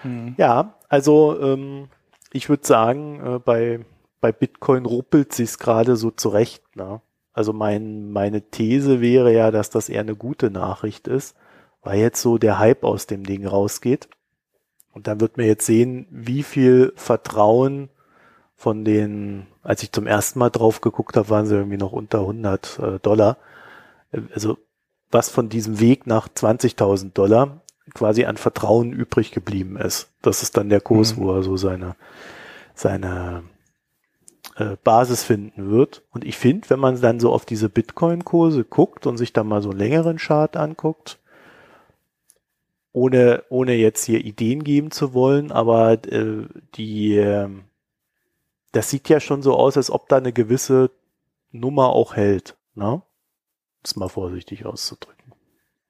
[0.02, 0.36] hm.
[0.38, 1.88] ja also ähm,
[2.34, 3.86] ich würde sagen, äh, bei,
[4.20, 6.76] bei Bitcoin ruppelt sich gerade so zurecht.
[6.76, 7.00] Ne?
[7.32, 11.38] Also mein, meine These wäre ja, dass das eher eine gute Nachricht ist,
[11.82, 14.10] weil jetzt so der Hype aus dem Ding rausgeht.
[14.92, 17.90] Und dann wird man jetzt sehen, wie viel Vertrauen
[18.64, 22.22] von den, als ich zum ersten Mal drauf geguckt habe, waren sie irgendwie noch unter
[22.22, 23.36] 100 äh, Dollar.
[24.34, 24.58] Also
[25.12, 27.62] was von diesem Weg nach 20.000 Dollar
[27.94, 30.08] quasi an Vertrauen übrig geblieben ist.
[30.22, 31.22] Das ist dann der Kurs, mhm.
[31.22, 31.98] wo er so seine,
[32.74, 33.44] seine
[34.56, 36.02] äh, Basis finden wird.
[36.12, 39.62] Und ich finde, wenn man dann so auf diese Bitcoin-Kurse guckt und sich da mal
[39.62, 41.20] so einen längeren Chart anguckt,
[42.94, 47.50] ohne, ohne jetzt hier Ideen geben zu wollen, aber äh, die, äh,
[48.74, 50.92] das sieht ja schon so aus, als ob da eine gewisse
[51.52, 52.58] Nummer auch hält.
[52.76, 53.02] Ne?
[53.82, 55.34] Das mal vorsichtig auszudrücken.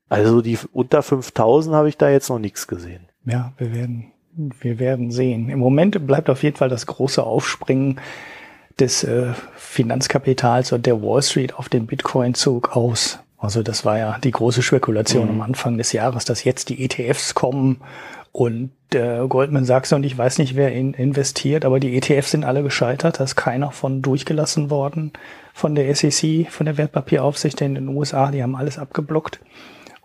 [0.09, 3.07] Also die unter 5000 habe ich da jetzt noch nichts gesehen.
[3.25, 5.49] Ja, wir werden, wir werden sehen.
[5.49, 7.99] Im Moment bleibt auf jeden Fall das große Aufspringen
[8.79, 13.19] des äh, Finanzkapitals und der Wall Street auf den Bitcoin-Zug aus.
[13.37, 15.31] Also das war ja die große Spekulation mhm.
[15.31, 17.81] am Anfang des Jahres, dass jetzt die ETFs kommen
[18.33, 22.43] und äh, Goldman Sachs und ich weiß nicht, wer in, investiert, aber die ETFs sind
[22.43, 23.19] alle gescheitert.
[23.19, 25.13] Da ist keiner von durchgelassen worden
[25.53, 28.31] von der SEC, von der Wertpapieraufsicht in den USA.
[28.31, 29.39] Die haben alles abgeblockt.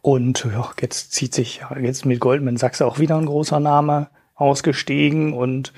[0.02, 5.32] Und ja, jetzt zieht sich jetzt mit Goldman Sachs auch wieder ein großer Name ausgestiegen
[5.32, 5.72] und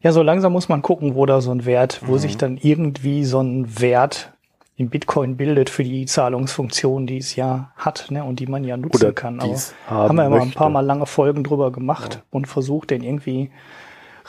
[0.00, 2.18] ja, so langsam muss man gucken, wo da so ein Wert, wo mhm.
[2.18, 4.35] sich dann irgendwie so ein Wert
[4.76, 8.76] in Bitcoin bildet für die Zahlungsfunktion, die es ja hat ne, und die man ja
[8.76, 9.40] nutzen Oder kann.
[9.40, 9.56] Aber
[9.86, 12.22] haben wir ja mal ein paar Mal lange Folgen drüber gemacht ja.
[12.30, 13.50] und versucht, den irgendwie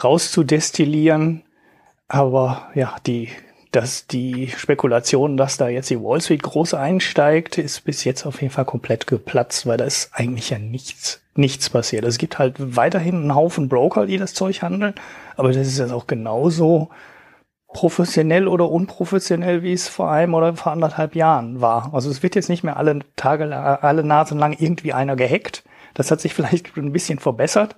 [0.02, 1.44] rauszudestillieren.
[2.08, 3.30] Aber ja, die,
[3.72, 8.42] dass die Spekulation, dass da jetzt die Wall Street groß einsteigt, ist bis jetzt auf
[8.42, 12.06] jeden Fall komplett geplatzt, weil da ist eigentlich ja nichts, nichts passiert.
[12.06, 14.94] Es gibt halt weiterhin einen Haufen Broker, die das Zeug handeln,
[15.36, 16.90] aber das ist jetzt auch genauso
[17.74, 21.94] professionell oder unprofessionell, wie es vor einem oder vor anderthalb Jahren war.
[21.94, 25.64] Also es wird jetzt nicht mehr alle Tage, alle Nasen lang irgendwie einer gehackt.
[25.94, 27.76] Das hat sich vielleicht ein bisschen verbessert.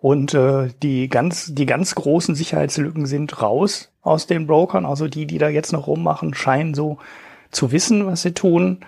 [0.00, 4.84] Und äh, die ganz, die ganz großen Sicherheitslücken sind raus aus den Brokern.
[4.84, 6.98] Also die, die da jetzt noch rummachen, scheinen so
[7.52, 8.80] zu wissen, was sie tun.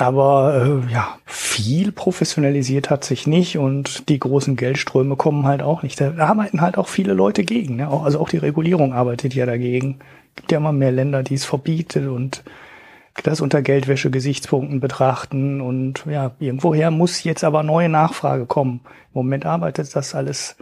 [0.00, 5.82] Aber äh, ja, viel professionalisiert hat sich nicht und die großen Geldströme kommen halt auch
[5.82, 6.00] nicht.
[6.00, 7.76] Da arbeiten halt auch viele Leute gegen.
[7.76, 7.88] Ne?
[7.88, 9.98] Also auch die Regulierung arbeitet ja dagegen.
[10.36, 12.42] Gibt ja immer mehr Länder, die es verbietet und
[13.24, 15.60] das unter Geldwäsche-Gesichtspunkten betrachten.
[15.60, 18.80] Und ja, irgendwoher muss jetzt aber neue Nachfrage kommen.
[19.12, 20.56] Im Moment arbeitet das alles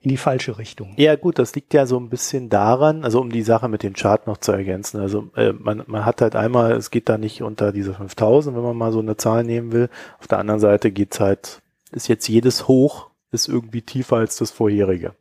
[0.00, 0.92] in die falsche Richtung.
[0.96, 3.94] Ja gut, das liegt ja so ein bisschen daran, also um die Sache mit dem
[3.94, 5.00] Chart noch zu ergänzen.
[5.00, 8.62] Also äh, man, man hat halt einmal, es geht da nicht unter diese 5000, wenn
[8.62, 9.88] man mal so eine Zahl nehmen will.
[10.20, 14.50] Auf der anderen Seite geht's halt, ist jetzt jedes Hoch ist irgendwie tiefer als das
[14.50, 15.14] vorherige.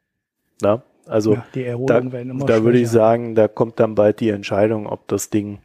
[0.61, 0.83] Na?
[1.05, 4.29] Also ja, die Erholung da, immer da würde ich sagen, da kommt dann bald die
[4.29, 5.59] Entscheidung, ob das Ding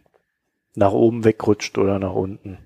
[0.74, 2.58] nach oben wegrutscht oder nach unten.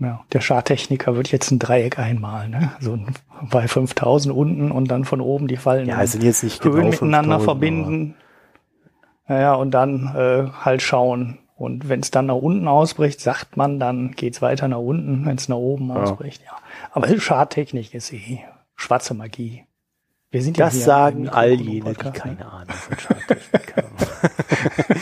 [0.00, 2.72] Ja, der Schartechniker wird jetzt ein Dreieck einmalen, ne?
[2.80, 3.14] So ein,
[3.50, 6.90] bei 5000 unten und dann von oben die Fallen ja, sind jetzt nicht Höhen genau
[6.90, 8.14] miteinander verbinden.
[9.28, 11.38] Ja, und dann äh, halt schauen.
[11.56, 15.36] Und wenn es dann nach unten ausbricht, sagt man, dann geht's weiter nach unten, wenn
[15.36, 15.96] es nach oben ja.
[15.96, 16.42] ausbricht.
[16.44, 16.52] Ja.
[16.92, 18.40] Aber Schartechnik ist eh
[18.76, 19.64] schwarze Magie.
[20.30, 22.52] Wir sind ja das sagen all jene, die keine ne?
[22.52, 24.97] Ahnung von Charttechnik haben.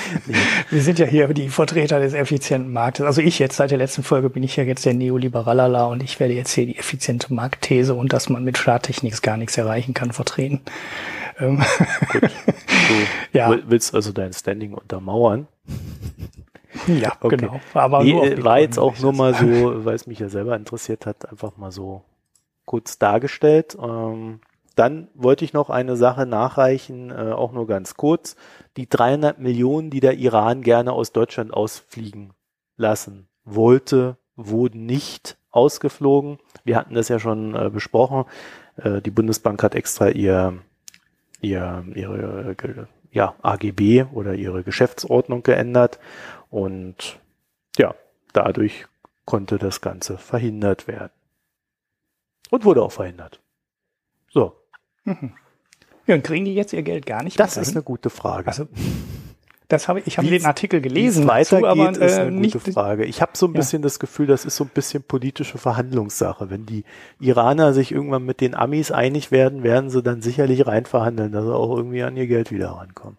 [0.76, 3.06] Wir sind ja hier die Vertreter des effizienten Marktes.
[3.06, 6.20] Also ich jetzt, seit der letzten Folge bin ich ja jetzt der Neoliberalala und ich
[6.20, 10.12] werde jetzt hier die effiziente Marktthese und dass man mit Charttechnik gar nichts erreichen kann,
[10.12, 10.60] vertreten.
[11.40, 11.64] Ähm.
[12.12, 12.30] Gut.
[13.32, 13.58] Du ja.
[13.66, 15.48] willst also dein Standing untermauern.
[16.86, 17.36] Ja, okay.
[17.36, 17.58] genau.
[17.72, 21.06] Aber nee, nur war jetzt auch nur mal so, weil es mich ja selber interessiert
[21.06, 22.02] hat, einfach mal so
[22.64, 23.76] kurz dargestellt.
[23.82, 24.40] Ähm,
[24.76, 28.36] dann wollte ich noch eine Sache nachreichen, äh, auch nur ganz kurz.
[28.76, 32.34] Die 300 Millionen, die der Iran gerne aus Deutschland ausfliegen
[32.76, 36.38] lassen wollte, wurden nicht ausgeflogen.
[36.64, 38.26] Wir hatten das ja schon äh, besprochen.
[38.76, 40.58] Äh, die Bundesbank hat extra ihr,
[41.40, 42.54] ihr, ihre
[43.10, 45.98] ja, AGB oder ihre Geschäftsordnung geändert
[46.50, 47.18] und
[47.78, 47.94] ja,
[48.34, 48.86] dadurch
[49.24, 51.12] konnte das Ganze verhindert werden.
[52.50, 53.40] Und wurde auch verhindert.
[54.28, 54.54] So.
[55.06, 55.32] Mhm.
[56.06, 57.40] Ja, und kriegen die jetzt ihr Geld gar nicht?
[57.40, 58.46] Das ist eine gute Frage.
[58.46, 58.68] Also,
[59.68, 61.26] das habe ich, ich habe den Artikel gelesen.
[61.26, 63.04] Weitergeht, dazu, aber, ist eine äh, gute Frage.
[63.04, 63.84] Ich habe so ein bisschen ja.
[63.84, 66.50] das Gefühl, das ist so ein bisschen politische Verhandlungssache.
[66.50, 66.84] Wenn die
[67.18, 71.44] Iraner sich irgendwann mit den Amis einig werden, werden sie dann sicherlich rein verhandeln, dass
[71.44, 73.18] sie auch irgendwie an ihr Geld wieder rankommen.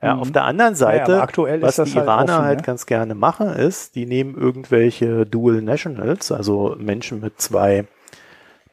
[0.00, 0.20] Ja, mhm.
[0.20, 2.66] auf der anderen Seite, ja, was die halt Iraner halt, offen, halt ja?
[2.66, 7.86] ganz gerne machen, ist, die nehmen irgendwelche Dual Nationals, also Menschen mit zwei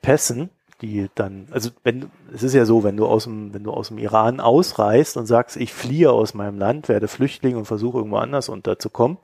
[0.01, 0.51] Pässen,
[0.81, 3.87] die dann, also wenn, es ist ja so, wenn du aus dem, wenn du aus
[3.87, 8.17] dem Iran ausreist und sagst, ich fliehe aus meinem Land, werde Flüchtling und versuche irgendwo
[8.17, 9.17] anders unterzukommen,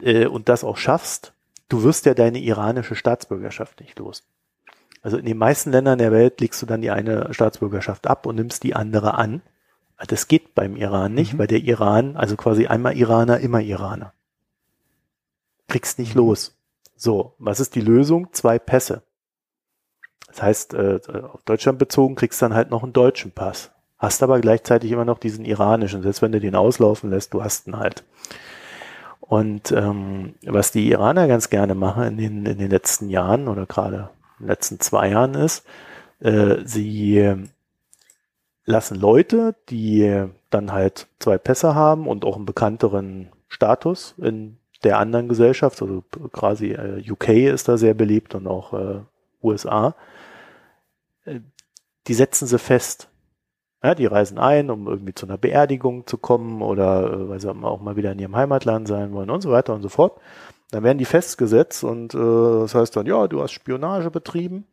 [0.00, 1.32] äh, und das auch schaffst,
[1.68, 4.24] du wirst ja deine iranische Staatsbürgerschaft nicht los.
[5.02, 8.36] Also in den meisten Ländern der Welt legst du dann die eine Staatsbürgerschaft ab und
[8.36, 9.42] nimmst die andere an
[10.06, 11.38] das geht beim Iran nicht, mhm.
[11.38, 14.12] weil der Iran, also quasi einmal Iraner, immer Iraner.
[15.66, 16.20] Kriegst nicht mhm.
[16.20, 16.56] los.
[16.96, 18.32] So, was ist die Lösung?
[18.32, 19.02] Zwei Pässe.
[20.28, 21.00] Das heißt, äh,
[21.32, 23.70] auf Deutschland bezogen kriegst du dann halt noch einen deutschen Pass.
[23.98, 26.02] Hast aber gleichzeitig immer noch diesen iranischen.
[26.02, 28.04] Selbst wenn du den auslaufen lässt, du hast ihn halt.
[29.20, 33.66] Und ähm, was die Iraner ganz gerne machen in den, in den letzten Jahren oder
[33.66, 35.66] gerade in den letzten zwei Jahren ist,
[36.20, 37.34] äh, sie
[38.64, 44.98] lassen Leute, die dann halt zwei Pässe haben und auch einen bekannteren Status in der
[44.98, 49.00] anderen Gesellschaft, also quasi äh, UK ist da sehr beliebt und auch äh,
[49.42, 49.94] USA,
[52.08, 53.08] die setzen sie fest.
[53.82, 57.48] Ja, die reisen ein, um irgendwie zu einer Beerdigung zu kommen oder äh, weil sie
[57.48, 60.20] auch mal wieder in ihrem Heimatland sein wollen und so weiter und so fort.
[60.72, 64.66] Dann werden die festgesetzt und äh, das heißt dann, ja, du hast Spionage betrieben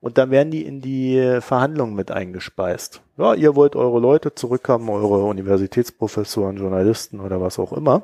[0.00, 3.00] und dann werden die in die Verhandlungen mit eingespeist.
[3.16, 8.02] Ja, ihr wollt eure Leute zurückhaben, eure Universitätsprofessoren, Journalisten oder was auch immer,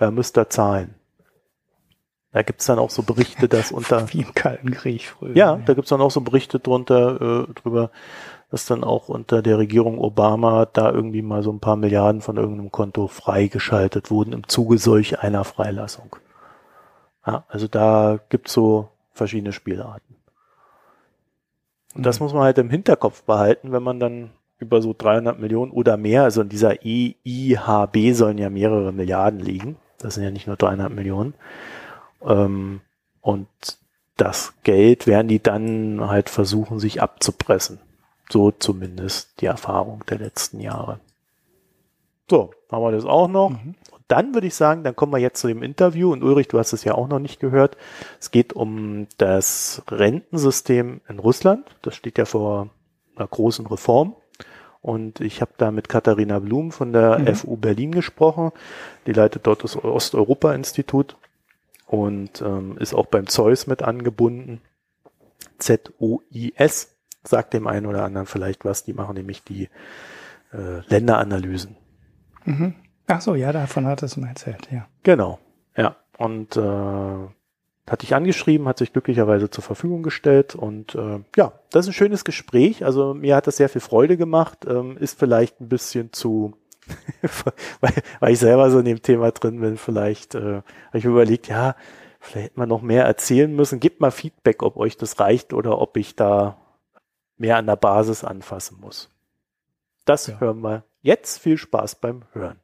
[0.00, 0.96] äh, müsst ihr zahlen.
[2.32, 4.12] Da gibt's dann auch so Berichte, dass unter...
[4.12, 5.36] Wie im Kalten Krieg früher.
[5.36, 7.90] Ja, da gibt's dann auch so Berichte drunter, äh, drüber,
[8.50, 12.36] dass dann auch unter der Regierung Obama da irgendwie mal so ein paar Milliarden von
[12.36, 16.16] irgendeinem Konto freigeschaltet wurden im Zuge solch einer Freilassung.
[17.26, 20.16] Ja, also da gibt's so verschiedene Spielarten.
[21.94, 22.24] Und das mhm.
[22.24, 26.24] muss man halt im Hinterkopf behalten, wenn man dann über so 300 Millionen oder mehr,
[26.24, 29.76] also in dieser EIHB sollen ja mehrere Milliarden liegen.
[29.98, 31.34] Das sind ja nicht nur 300 Millionen.
[32.22, 32.80] Ähm,
[33.20, 33.48] und
[34.16, 37.80] das Geld werden die dann halt versuchen, sich abzupressen.
[38.30, 41.00] So zumindest die Erfahrung der letzten Jahre.
[42.28, 43.50] So, haben wir das auch noch.
[43.50, 43.74] Mhm
[44.10, 46.12] dann würde ich sagen, dann kommen wir jetzt zu dem Interview.
[46.12, 47.76] Und Ulrich, du hast es ja auch noch nicht gehört.
[48.18, 51.64] Es geht um das Rentensystem in Russland.
[51.82, 52.70] Das steht ja vor
[53.14, 54.16] einer großen Reform.
[54.82, 57.36] Und ich habe da mit Katharina Blum von der mhm.
[57.36, 58.50] FU Berlin gesprochen.
[59.06, 61.16] Die leitet dort das Osteuropa-Institut
[61.90, 64.60] und ähm, ist auch beim Zeus mit angebunden.
[65.58, 68.84] Z-O-I-S sagt dem einen oder anderen vielleicht was.
[68.84, 69.64] Die machen nämlich die
[70.52, 71.76] äh, Länderanalysen.
[72.44, 72.76] Mhm.
[73.08, 74.86] Ach so, ja, davon hat es mir erzählt, ja.
[75.02, 75.40] Genau,
[75.76, 75.96] ja.
[76.16, 76.60] Und äh,
[77.90, 81.94] hat dich angeschrieben, hat sich glücklicherweise zur Verfügung gestellt und äh, ja, das ist ein
[81.94, 82.84] schönes Gespräch.
[82.84, 84.64] Also mir hat das sehr viel Freude gemacht.
[84.68, 86.54] Ähm, ist vielleicht ein bisschen zu,
[87.80, 91.10] weil, weil ich selber so in dem Thema drin bin, vielleicht äh, habe ich mir
[91.10, 91.76] überlegt, ja,
[92.20, 93.80] vielleicht hätte man noch mehr erzählen müssen.
[93.80, 96.56] Gebt mal Feedback, ob euch das reicht oder ob ich da
[97.36, 99.10] mehr an der Basis anfassen muss.
[100.04, 100.40] Das ja.
[100.40, 101.38] hören wir jetzt.
[101.38, 102.60] Viel Spaß beim Hören.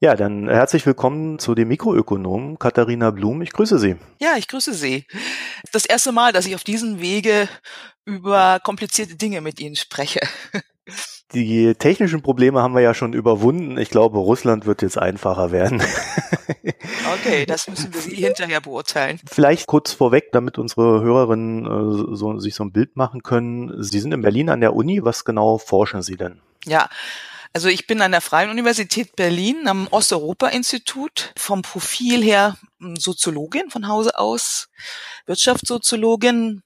[0.00, 3.42] Ja, dann herzlich willkommen zu dem Mikroökonom Katharina Blum.
[3.42, 3.96] Ich grüße Sie.
[4.20, 5.04] Ja, ich grüße Sie.
[5.72, 7.48] Das erste Mal, dass ich auf diesem Wege
[8.04, 10.20] über komplizierte Dinge mit Ihnen spreche.
[11.34, 13.76] Die technischen Probleme haben wir ja schon überwunden.
[13.76, 15.82] Ich glaube, Russland wird jetzt einfacher werden.
[17.14, 19.20] Okay, das müssen wir Sie hinterher beurteilen.
[19.30, 23.82] Vielleicht kurz vorweg, damit unsere Hörerinnen äh, so, sich so ein Bild machen können.
[23.82, 25.04] Sie sind in Berlin an der Uni.
[25.04, 26.40] Was genau forschen Sie denn?
[26.64, 26.88] Ja,
[27.52, 33.70] also ich bin an der Freien Universität Berlin am Osteuropa-Institut, vom Profil her hm, Soziologin
[33.70, 34.68] von Hause aus,
[35.26, 36.62] Wirtschaftssoziologin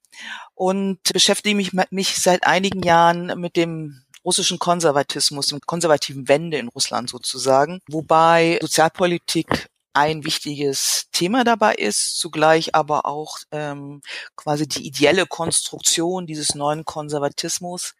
[0.54, 6.68] und beschäftige mich, mich seit einigen Jahren mit dem russischen Konservatismus, dem konservativen Wende in
[6.68, 14.00] Russland sozusagen, wobei Sozialpolitik ein wichtiges Thema dabei ist, zugleich aber auch ähm,
[14.36, 17.94] quasi die ideelle Konstruktion dieses neuen Konservatismus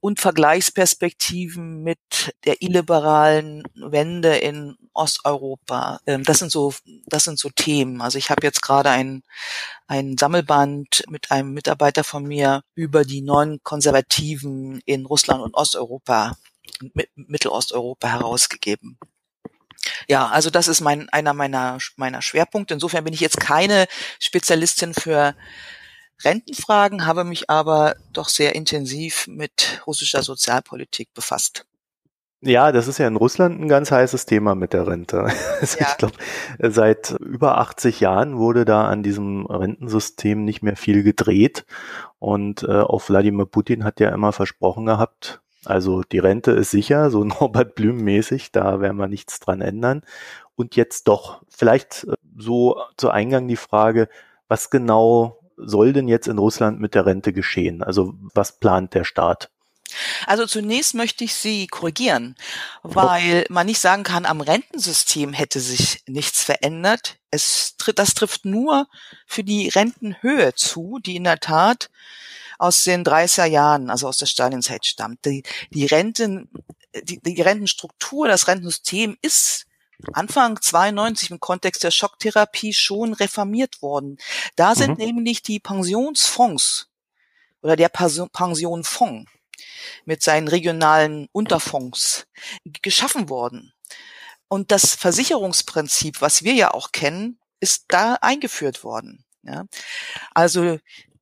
[0.00, 1.98] und Vergleichsperspektiven mit
[2.44, 6.00] der illiberalen Wende in Osteuropa.
[6.06, 6.74] Ähm, das sind so,
[7.06, 8.00] das sind so Themen.
[8.00, 9.22] Also ich habe jetzt gerade ein
[9.92, 16.36] ein Sammelband mit einem Mitarbeiter von mir über die neuen Konservativen in Russland und Osteuropa,
[17.14, 18.98] Mittelosteuropa herausgegeben.
[20.08, 22.74] Ja, also das ist mein, einer meiner, meiner Schwerpunkte.
[22.74, 23.86] Insofern bin ich jetzt keine
[24.18, 25.34] Spezialistin für
[26.24, 31.66] Rentenfragen, habe mich aber doch sehr intensiv mit russischer Sozialpolitik befasst.
[32.44, 35.28] Ja, das ist ja in Russland ein ganz heißes Thema mit der Rente.
[35.60, 35.86] Also ja.
[35.90, 36.14] Ich glaube,
[36.58, 41.64] seit über 80 Jahren wurde da an diesem Rentensystem nicht mehr viel gedreht.
[42.18, 47.10] Und äh, auch Wladimir Putin hat ja immer versprochen gehabt, also die Rente ist sicher,
[47.10, 50.02] so Norbert Blüm mäßig, da werden wir nichts dran ändern.
[50.54, 54.08] Und jetzt doch, vielleicht äh, so zu Eingang die Frage,
[54.48, 57.82] was genau soll denn jetzt in Russland mit der Rente geschehen?
[57.82, 59.50] Also was plant der Staat?
[60.26, 62.34] Also zunächst möchte ich Sie korrigieren,
[62.82, 67.18] weil man nicht sagen kann, am Rentensystem hätte sich nichts verändert.
[67.30, 68.88] Es, das trifft nur
[69.26, 71.90] für die Rentenhöhe zu, die in der Tat
[72.62, 75.24] aus den 30er Jahren, also aus der Stalinzeit stammt.
[75.24, 76.48] Die, die Renten,
[76.94, 79.66] die, die Rentenstruktur, das Rentensystem ist
[80.12, 84.16] Anfang 92 im Kontext der Schocktherapie schon reformiert worden.
[84.54, 85.06] Da sind mhm.
[85.06, 86.88] nämlich die Pensionsfonds
[87.62, 89.28] oder der Pensionfonds
[90.04, 92.28] mit seinen regionalen Unterfonds
[92.82, 93.72] geschaffen worden.
[94.46, 99.24] Und das Versicherungsprinzip, was wir ja auch kennen, ist da eingeführt worden.
[99.42, 99.64] Ja.
[100.32, 100.78] Also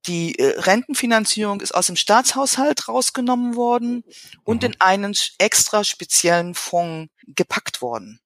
[0.07, 4.05] die äh, Rentenfinanzierung ist aus dem Staatshaushalt rausgenommen worden
[4.45, 4.71] und mhm.
[4.71, 8.21] in einen extra speziellen Fonds gepackt worden.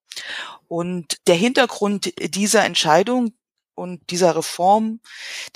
[0.69, 3.35] Und der Hintergrund dieser Entscheidung
[3.75, 5.01] und dieser Reform,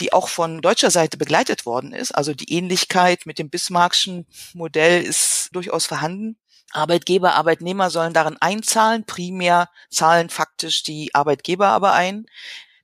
[0.00, 5.02] die auch von deutscher Seite begleitet worden ist, also die Ähnlichkeit mit dem Bismarckschen Modell
[5.02, 6.36] ist durchaus vorhanden.
[6.72, 9.06] Arbeitgeber, Arbeitnehmer sollen darin einzahlen.
[9.06, 12.26] Primär zahlen faktisch die Arbeitgeber aber ein.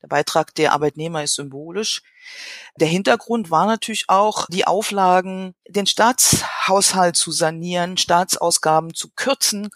[0.05, 2.03] Der Beitrag der Arbeitnehmer ist symbolisch.
[2.77, 9.71] Der Hintergrund war natürlich auch die Auflagen, den Staatshaushalt zu sanieren, Staatsausgaben zu kürzen.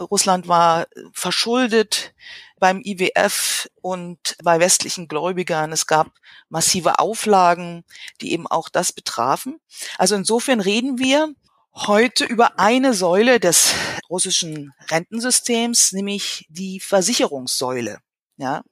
[0.00, 2.14] Russland war verschuldet
[2.60, 5.72] beim IWF und bei westlichen Gläubigern.
[5.72, 6.12] Es gab
[6.48, 7.84] massive Auflagen,
[8.20, 9.58] die eben auch das betrafen.
[9.98, 11.34] Also insofern reden wir
[11.74, 13.74] heute über eine Säule des
[14.08, 18.03] russischen Rentensystems, nämlich die Versicherungssäule.
[18.36, 18.62] Ja.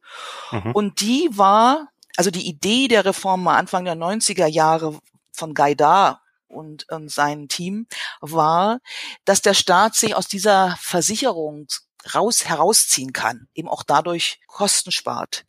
[0.50, 0.72] Mhm.
[0.72, 4.98] Und die war, also die Idee der Reform war Anfang der 90er Jahre
[5.32, 7.86] von Gaidar und, und sein Team
[8.20, 8.80] war,
[9.24, 11.66] dass der Staat sich aus dieser Versicherung
[12.14, 15.44] raus, herausziehen kann, eben auch dadurch Kosten spart,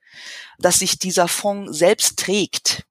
[0.60, 2.84] dass sich dieser Fonds selbst trägt.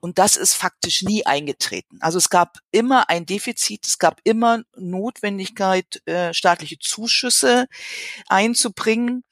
[0.00, 1.98] Und das ist faktisch nie eingetreten.
[2.00, 7.66] Also es gab immer ein Defizit, es gab immer Notwendigkeit, äh, staatliche Zuschüsse
[8.26, 9.24] einzubringen.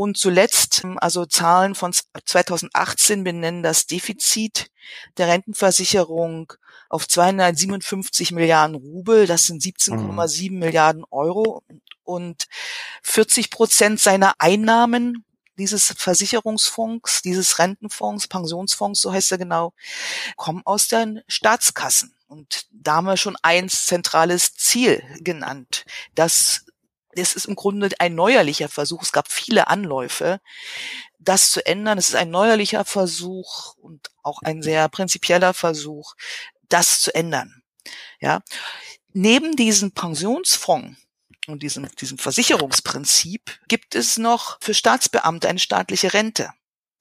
[0.00, 4.70] Und zuletzt, also Zahlen von 2018 benennen das Defizit
[5.18, 6.54] der Rentenversicherung
[6.88, 9.26] auf 257 Milliarden Rubel.
[9.26, 10.58] Das sind 17,7 mhm.
[10.58, 11.62] Milliarden Euro
[12.02, 12.46] und
[13.02, 15.26] 40 Prozent seiner Einnahmen
[15.58, 19.74] dieses Versicherungsfonds, dieses Rentenfonds, Pensionsfonds, so heißt er genau,
[20.36, 22.14] kommen aus den Staatskassen.
[22.26, 25.84] Und da haben wir schon ein zentrales Ziel genannt,
[26.14, 26.64] dass
[27.20, 29.02] das ist im Grunde ein neuerlicher Versuch.
[29.02, 30.40] Es gab viele Anläufe,
[31.18, 31.98] das zu ändern.
[31.98, 36.14] Es ist ein neuerlicher Versuch und auch ein sehr prinzipieller Versuch,
[36.68, 37.62] das zu ändern.
[38.20, 38.40] Ja.
[39.12, 40.96] Neben diesem Pensionsfonds
[41.46, 46.50] und diesem, diesem Versicherungsprinzip gibt es noch für Staatsbeamte eine staatliche Rente.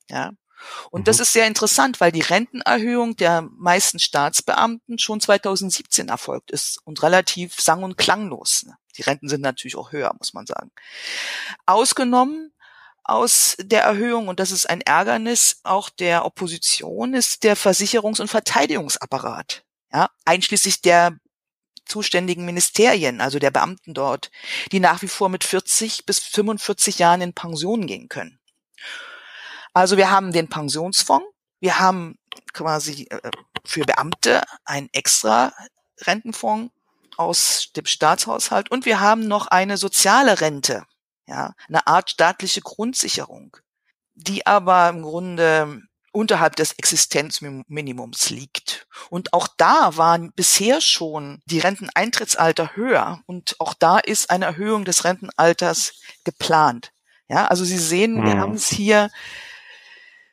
[0.10, 0.32] Ja.
[0.92, 1.06] Und mhm.
[1.06, 7.02] das ist sehr interessant, weil die Rentenerhöhung der meisten Staatsbeamten schon 2017 erfolgt ist und
[7.04, 8.66] relativ sang- und klanglos.
[8.98, 10.72] Die Renten sind natürlich auch höher, muss man sagen.
[11.66, 12.52] Ausgenommen
[13.04, 18.28] aus der Erhöhung, und das ist ein Ärgernis auch der Opposition, ist der Versicherungs- und
[18.28, 19.64] Verteidigungsapparat.
[19.92, 21.18] Ja, einschließlich der
[21.86, 24.30] zuständigen Ministerien, also der Beamten dort,
[24.72, 28.40] die nach wie vor mit 40 bis 45 Jahren in Pension gehen können.
[29.74, 31.26] Also wir haben den Pensionsfonds,
[31.60, 32.18] wir haben
[32.54, 33.32] quasi äh,
[33.66, 35.54] für Beamte einen extra
[36.02, 36.72] Rentenfonds
[37.20, 40.86] aus dem Staatshaushalt und wir haben noch eine soziale Rente,
[41.28, 43.58] ja, eine Art staatliche Grundsicherung,
[44.16, 48.88] die aber im Grunde unterhalb des Existenzminimums liegt.
[49.10, 54.86] Und auch da waren bisher schon die Renteneintrittsalter höher und auch da ist eine Erhöhung
[54.86, 55.94] des Rentenalters
[56.24, 56.92] geplant.
[57.28, 59.10] Ja, also Sie sehen, wir haben es hier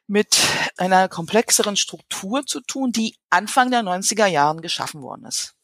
[0.06, 0.38] mit
[0.78, 5.55] einer komplexeren Struktur zu tun, die Anfang der 90er Jahren geschaffen worden ist.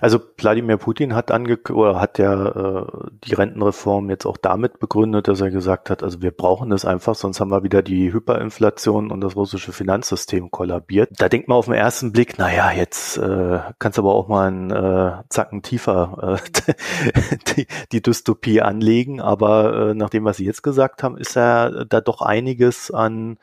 [0.00, 2.86] Also Wladimir Putin hat ange oder hat ja äh,
[3.24, 7.14] die Rentenreform jetzt auch damit begründet, dass er gesagt hat, also wir brauchen das einfach,
[7.14, 11.10] sonst haben wir wieder die Hyperinflation und das russische Finanzsystem kollabiert.
[11.18, 14.70] Da denkt man auf den ersten Blick, naja, jetzt äh, kannst aber auch mal einen
[14.70, 16.74] äh, Zacken tiefer äh,
[17.56, 21.84] die, die Dystopie anlegen, aber äh, nach dem, was Sie jetzt gesagt haben, ist ja
[21.84, 23.38] da doch einiges an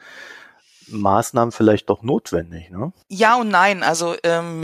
[0.88, 2.94] Maßnahmen vielleicht doch notwendig, ne?
[3.08, 3.84] Ja und nein.
[3.84, 4.64] Also ähm,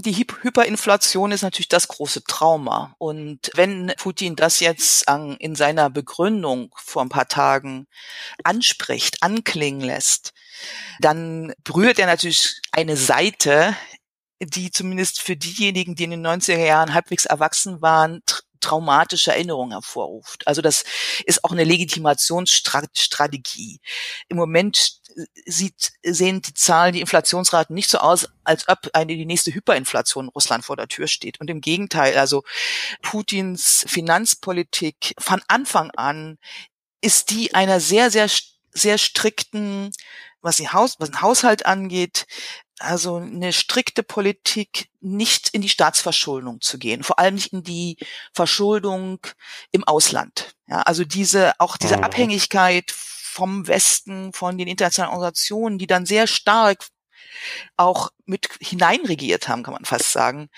[0.00, 2.94] die Hyperinflation ist natürlich das große Trauma.
[2.98, 5.04] Und wenn Putin das jetzt
[5.40, 7.88] in seiner Begründung vor ein paar Tagen
[8.44, 10.34] anspricht, anklingen lässt,
[11.00, 13.76] dann berührt er natürlich eine Seite,
[14.40, 18.22] die zumindest für diejenigen, die in den 90er Jahren halbwegs erwachsen waren,
[18.60, 20.46] traumatische Erinnerungen hervorruft.
[20.46, 20.84] Also das
[21.26, 23.80] ist auch eine Legitimationsstrategie.
[24.28, 24.97] Im Moment
[25.46, 30.26] sieht, sehen die Zahlen, die Inflationsraten nicht so aus, als ob eine die nächste Hyperinflation
[30.26, 31.40] in Russland vor der Tür steht.
[31.40, 32.44] Und im Gegenteil, also
[33.02, 36.38] Putins Finanzpolitik von Anfang an
[37.00, 38.28] ist die einer sehr, sehr,
[38.72, 39.90] sehr strikten,
[40.40, 42.26] was, die Haus, was den Haushalt angeht,
[42.78, 47.96] also eine strikte Politik, nicht in die Staatsverschuldung zu gehen, vor allem nicht in die
[48.32, 49.18] Verschuldung
[49.72, 50.54] im Ausland.
[50.66, 52.04] Ja, also diese, auch diese mhm.
[52.04, 52.94] Abhängigkeit
[53.38, 56.88] vom Westen, von den internationalen Organisationen, die dann sehr stark
[57.76, 60.48] auch mit hineinregiert haben, kann man fast sagen,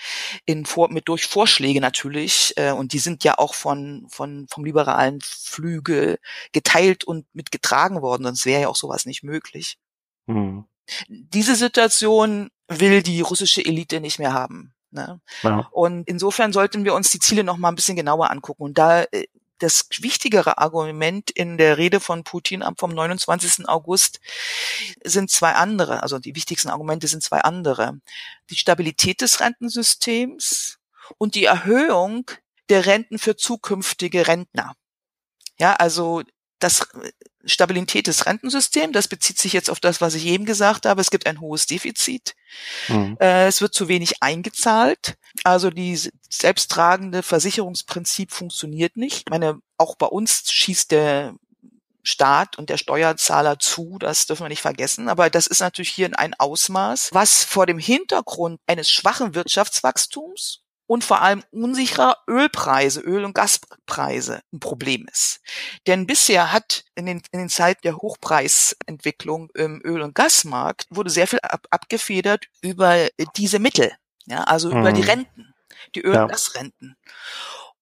[0.47, 2.53] in vor, mit durch Vorschläge natürlich.
[2.55, 6.17] Äh, und die sind ja auch von, von, vom liberalen Flügel
[6.53, 9.77] geteilt und mitgetragen worden, sonst wäre ja auch sowas nicht möglich.
[10.25, 10.65] Mhm.
[11.07, 14.73] Diese Situation will die russische Elite nicht mehr haben.
[14.89, 15.21] Ne?
[15.43, 15.69] Ja.
[15.71, 18.63] Und insofern sollten wir uns die Ziele noch mal ein bisschen genauer angucken.
[18.63, 19.27] Und da äh,
[19.61, 23.67] das wichtigere Argument in der Rede von Putin vom 29.
[23.67, 24.19] August
[25.03, 27.99] sind zwei andere, also die wichtigsten Argumente sind zwei andere.
[28.49, 30.79] Die Stabilität des Rentensystems
[31.17, 32.29] und die Erhöhung
[32.69, 34.75] der Renten für zukünftige Rentner.
[35.59, 36.23] Ja, also
[36.57, 36.87] das
[37.45, 41.01] Stabilität des Rentensystems, das bezieht sich jetzt auf das, was ich eben gesagt habe.
[41.01, 42.35] Es gibt ein hohes Defizit.
[42.87, 43.17] Mhm.
[43.19, 45.15] Äh, es wird zu wenig eingezahlt.
[45.43, 49.23] Also die selbsttragende Versicherungsprinzip funktioniert nicht.
[49.27, 51.35] Ich meine, auch bei uns schießt der
[52.03, 55.07] Staat und der Steuerzahler zu, das dürfen wir nicht vergessen.
[55.07, 60.61] Aber das ist natürlich hier in ein Ausmaß, was vor dem Hintergrund eines schwachen Wirtschaftswachstums
[60.91, 65.39] und vor allem unsicherer Ölpreise, Öl- und Gaspreise ein Problem ist.
[65.87, 71.09] Denn bisher hat in den, in den Zeiten der Hochpreisentwicklung im Öl- und Gasmarkt wurde
[71.09, 73.93] sehr viel ab, abgefedert über diese Mittel,
[74.25, 74.81] ja, also mhm.
[74.81, 75.07] über die mhm.
[75.07, 75.53] Renten,
[75.95, 76.23] die Öl- ja.
[76.23, 76.97] und Gasrenten.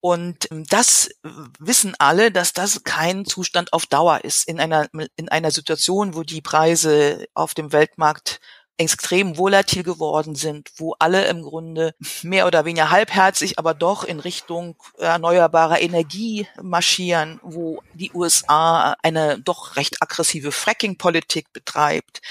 [0.02, 1.10] Und ähm, das
[1.58, 6.22] wissen alle, dass das kein Zustand auf Dauer ist in einer, in einer Situation, wo
[6.22, 8.40] die Preise auf dem Weltmarkt
[8.80, 14.22] extrem volatil geworden sind, wo alle im Grunde mehr oder weniger halbherzig, aber doch in
[14.22, 22.22] Richtung erneuerbarer Energie marschieren, wo die USA eine doch recht aggressive Fracking-Politik betreibt.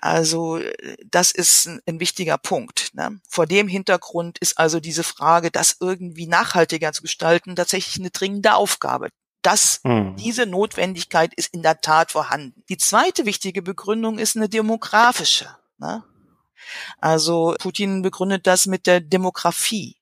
[0.00, 0.58] Also
[1.08, 2.90] das ist ein, wichtiger Punkt.
[2.94, 3.20] Ne?
[3.28, 8.54] Vor dem Hintergrund ist also diese Frage, das irgendwie nachhaltiger zu gestalten, tatsächlich eine dringende
[8.54, 9.10] Aufgabe.
[9.42, 10.16] Das, hm.
[10.16, 12.64] diese Notwendigkeit ist in der Tat vorhanden.
[12.68, 15.56] Die zweite wichtige Begründung ist eine demografische.
[15.82, 16.04] Ne?
[16.98, 19.96] Also Putin begründet das mit der Demografie.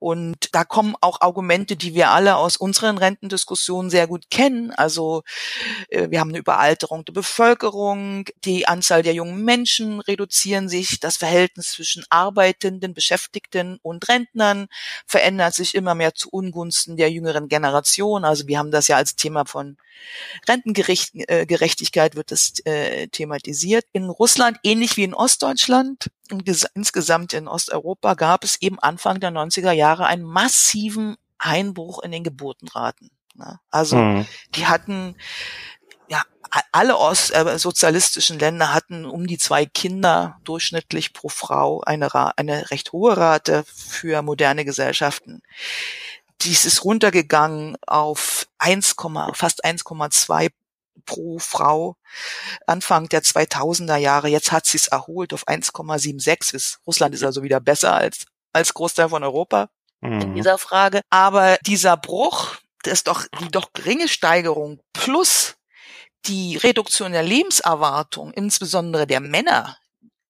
[0.00, 4.72] Und da kommen auch Argumente, die wir alle aus unseren Rentendiskussionen sehr gut kennen.
[4.72, 5.22] Also
[5.90, 11.18] äh, wir haben eine Überalterung der Bevölkerung, die Anzahl der jungen Menschen reduzieren sich, das
[11.18, 14.68] Verhältnis zwischen Arbeitenden, Beschäftigten und Rentnern
[15.06, 18.24] verändert sich immer mehr zu Ungunsten der jüngeren Generation.
[18.24, 19.76] Also wir haben das ja als Thema von
[20.48, 23.84] Rentengerechtigkeit äh, wird das äh, thematisiert.
[23.92, 29.72] In Russland, ähnlich wie in Ostdeutschland, insgesamt in Osteuropa, gab es eben Anfang der 90er
[29.72, 33.10] Jahre einen massiven Einbruch in den Geburtenraten.
[33.34, 33.58] Ne?
[33.70, 34.26] Also mhm.
[34.54, 35.16] die hatten
[36.08, 36.22] ja,
[36.72, 42.70] alle Ost äh, sozialistischen Länder hatten um die zwei Kinder durchschnittlich pro Frau eine, eine
[42.70, 45.42] recht hohe Rate für moderne Gesellschaften
[46.42, 48.96] dies ist runtergegangen auf 1,
[49.34, 50.50] fast 1,2
[51.04, 51.96] pro Frau
[52.66, 54.28] Anfang der 2000er Jahre.
[54.28, 56.78] Jetzt hat sie es erholt auf 1,76.
[56.86, 59.68] Russland ist also wieder besser als, als Großteil von Europa
[60.00, 60.20] mhm.
[60.20, 61.00] in dieser Frage.
[61.10, 65.56] Aber dieser Bruch, das ist doch, die doch geringe Steigerung plus
[66.26, 69.76] die Reduktion der Lebenserwartung, insbesondere der Männer,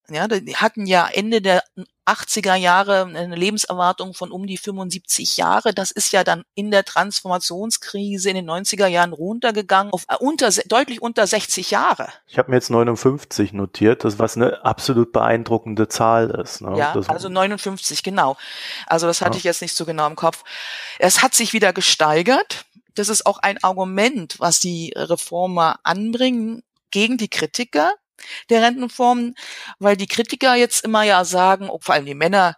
[0.09, 1.63] ja, die hatten ja Ende der
[2.11, 5.73] 80er Jahre eine Lebenserwartung von um die 75 Jahre.
[5.73, 10.49] Das ist ja dann in der Transformationskrise in den 90er Jahren runtergegangen auf äh, unter,
[10.67, 12.09] deutlich unter 60 Jahre.
[12.27, 16.61] Ich habe mir jetzt 59 notiert, das was eine absolut beeindruckende Zahl ist.
[16.61, 16.77] Ne?
[16.77, 18.37] Ja, das also 59, genau.
[18.87, 19.37] Also das hatte ja.
[19.37, 20.43] ich jetzt nicht so genau im Kopf.
[20.99, 22.65] Es hat sich wieder gesteigert.
[22.95, 27.93] Das ist auch ein Argument, was die Reformer anbringen gegen die Kritiker
[28.49, 29.35] der Rentenformen,
[29.79, 32.55] weil die Kritiker jetzt immer ja sagen, vor allem die Männer,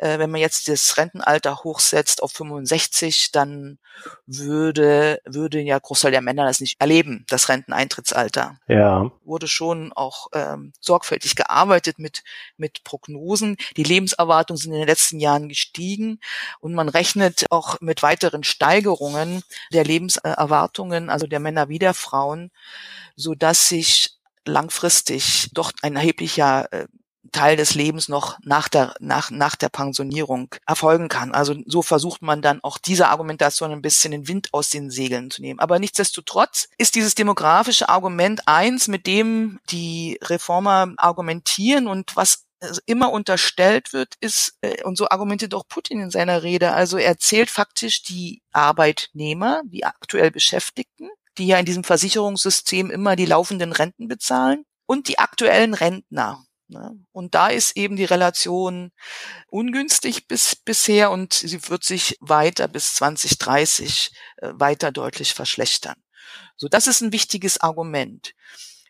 [0.00, 3.78] äh, wenn man jetzt das Rentenalter hochsetzt auf 65, dann
[4.26, 8.56] würde, würde ja Großteil der Männer das nicht erleben, das Renteneintrittsalter.
[8.66, 9.10] Ja.
[9.24, 12.22] Wurde schon auch ähm, sorgfältig gearbeitet mit,
[12.56, 13.56] mit Prognosen.
[13.76, 16.18] Die Lebenserwartungen sind in den letzten Jahren gestiegen
[16.60, 19.42] und man rechnet auch mit weiteren Steigerungen
[19.72, 22.50] der Lebenserwartungen, also der Männer wie der Frauen,
[23.16, 26.86] so dass sich langfristig doch ein erheblicher äh,
[27.32, 31.32] Teil des Lebens noch nach der, nach, nach der Pensionierung erfolgen kann.
[31.32, 35.30] Also so versucht man dann auch diese Argumentation ein bisschen den Wind aus den Segeln
[35.30, 35.60] zu nehmen.
[35.60, 42.46] Aber nichtsdestotrotz ist dieses demografische Argument eins, mit dem die Reformer argumentieren und was
[42.86, 47.18] immer unterstellt wird, ist, äh, und so argumentiert auch Putin in seiner Rede, also er
[47.18, 51.08] zählt faktisch die Arbeitnehmer, die aktuell Beschäftigten,
[51.40, 56.44] die ja in diesem Versicherungssystem immer die laufenden Renten bezahlen, und die aktuellen Rentner.
[56.66, 56.98] Ne?
[57.12, 58.90] Und da ist eben die Relation
[59.46, 65.94] ungünstig bis bisher und sie wird sich weiter bis 2030 äh, weiter deutlich verschlechtern.
[66.56, 68.32] So, das ist ein wichtiges Argument.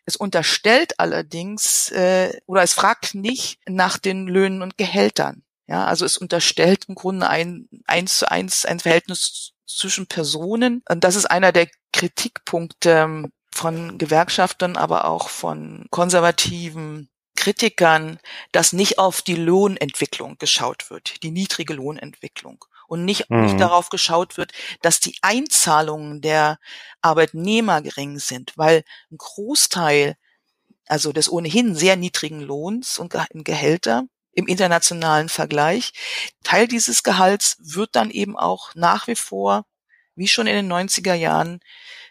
[0.05, 5.43] Es unterstellt allerdings äh, oder es fragt nicht nach den Löhnen und Gehältern.
[5.67, 10.83] Ja, also es unterstellt im Grunde ein eins zu eins ein Verhältnis zwischen Personen.
[10.89, 18.19] Und das ist einer der Kritikpunkte ähm, von Gewerkschaftern, aber auch von konservativen Kritikern,
[18.51, 23.45] dass nicht auf die Lohnentwicklung geschaut wird, die niedrige Lohnentwicklung und nicht, mhm.
[23.45, 24.51] nicht darauf geschaut wird,
[24.81, 26.59] dass die Einzahlungen der
[27.01, 30.17] Arbeitnehmer gering sind, weil ein Großteil
[30.87, 34.03] also des ohnehin sehr niedrigen Lohns und Gehälter
[34.33, 35.93] im internationalen Vergleich,
[36.43, 39.65] Teil dieses Gehalts wird dann eben auch nach wie vor,
[40.15, 41.59] wie schon in den 90er Jahren,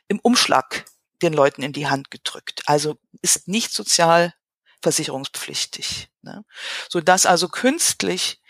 [0.09, 0.85] im Umschlag
[1.23, 2.63] den Leuten in die Hand gedrückt.
[2.67, 4.35] Also ist nicht sozial
[4.83, 6.09] versicherungspflichtig.
[6.23, 6.45] Ne?
[6.89, 8.41] So dass also künstlich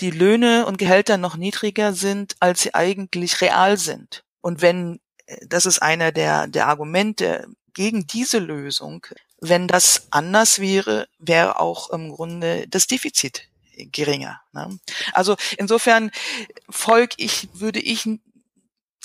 [0.00, 4.24] die Löhne und Gehälter noch niedriger sind, als sie eigentlich real sind.
[4.40, 7.46] Und wenn, äh, das ist einer der, der Argumente
[7.78, 9.06] gegen diese Lösung,
[9.40, 13.48] wenn das anders wäre, wäre auch im Grunde das Defizit
[13.92, 14.40] geringer.
[14.52, 14.80] Ne?
[15.12, 16.10] Also insofern
[16.68, 18.04] folg ich, würde ich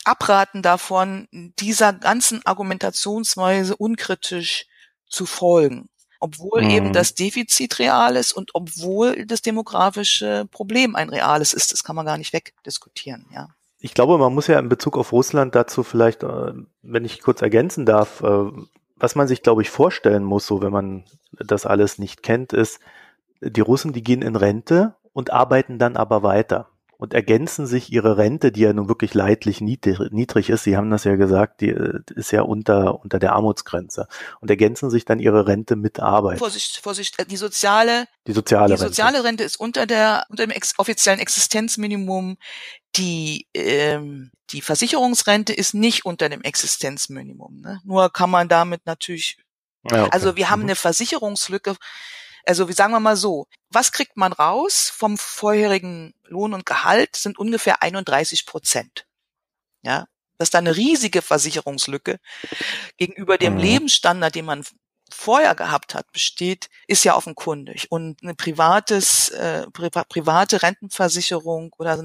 [0.06, 4.66] abraten davon, dieser ganzen Argumentationsweise unkritisch
[5.08, 5.88] zu folgen
[6.20, 6.70] obwohl mhm.
[6.70, 11.74] eben das Defizit real ist und obwohl das demografische Problem ein reales ist.
[11.74, 13.50] Das kann man gar nicht wegdiskutieren, ja.
[13.86, 16.54] Ich glaube, man muss ja in Bezug auf Russland dazu vielleicht, äh,
[16.84, 18.46] wenn ich kurz ergänzen darf, äh,
[18.96, 21.04] was man sich, glaube ich, vorstellen muss, so wenn man
[21.34, 22.80] das alles nicht kennt, ist,
[23.42, 26.70] die Russen, die gehen in Rente und arbeiten dann aber weiter
[27.04, 31.04] und ergänzen sich ihre Rente, die ja nun wirklich leidlich niedrig ist, Sie haben das
[31.04, 34.08] ja gesagt, die äh, ist ja unter, unter der Armutsgrenze
[34.40, 36.40] und ergänzen sich dann ihre Rente mit Arbeit.
[36.40, 39.28] Vorsicht, Vorsicht, äh, die soziale, die soziale, die soziale Rente.
[39.28, 42.38] Rente ist unter der, unter dem ex offiziellen Existenzminimum.
[42.96, 47.60] Die, ähm, die Versicherungsrente ist nicht unter dem Existenzminimum.
[47.60, 47.82] Ne?
[47.84, 49.40] Nur kann man damit natürlich,
[49.92, 50.10] ja, okay.
[50.14, 50.68] also wir haben mhm.
[50.68, 51.76] eine Versicherungslücke
[52.46, 57.16] also wie sagen wir mal so, was kriegt man raus vom vorherigen Lohn und Gehalt
[57.16, 59.06] sind ungefähr 31 Prozent.
[59.84, 60.08] Ja,
[60.38, 62.20] das ist eine riesige Versicherungslücke
[62.98, 63.60] gegenüber dem mhm.
[63.60, 64.66] Lebensstandard, den man
[65.14, 67.88] vorher gehabt hat, besteht, ist ja offenkundig.
[67.92, 72.04] Und eine privates, äh, pri private Rentenversicherung oder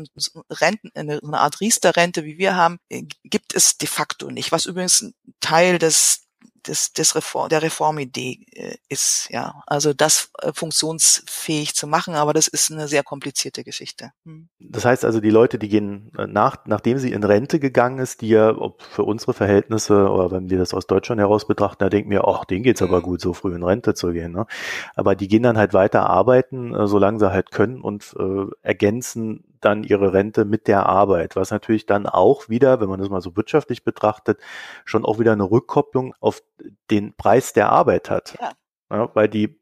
[0.51, 4.53] Renten, eine, Art Riester-Rente, wie wir haben, äh, gibt es de facto nicht.
[4.53, 6.28] Was übrigens ein Teil des
[6.69, 9.63] des, des Reform, der Reformidee äh, ist, ja.
[9.67, 14.13] Also das äh, funktionsfähig zu machen, aber das ist eine sehr komplizierte Geschichte.
[14.25, 14.49] Hm.
[14.59, 18.21] Das heißt also, die Leute, die gehen äh, nach, nachdem sie in Rente gegangen ist,
[18.21, 21.89] die ja, ob für unsere Verhältnisse oder wenn wir das aus Deutschland heraus betrachten, da
[21.89, 22.89] denken wir, ach, denen geht's hm.
[22.89, 24.33] aber gut, so früh in Rente zu gehen.
[24.33, 24.47] Ne?
[24.95, 29.45] Aber die gehen dann halt weiter arbeiten, äh, solange sie halt können und äh, ergänzen
[29.61, 33.21] dann ihre Rente mit der Arbeit, was natürlich dann auch wieder, wenn man das mal
[33.21, 34.41] so wirtschaftlich betrachtet,
[34.85, 36.43] schon auch wieder eine Rückkopplung auf
[36.91, 38.37] den Preis der Arbeit hat.
[38.41, 38.53] Ja.
[38.91, 39.58] ja weil die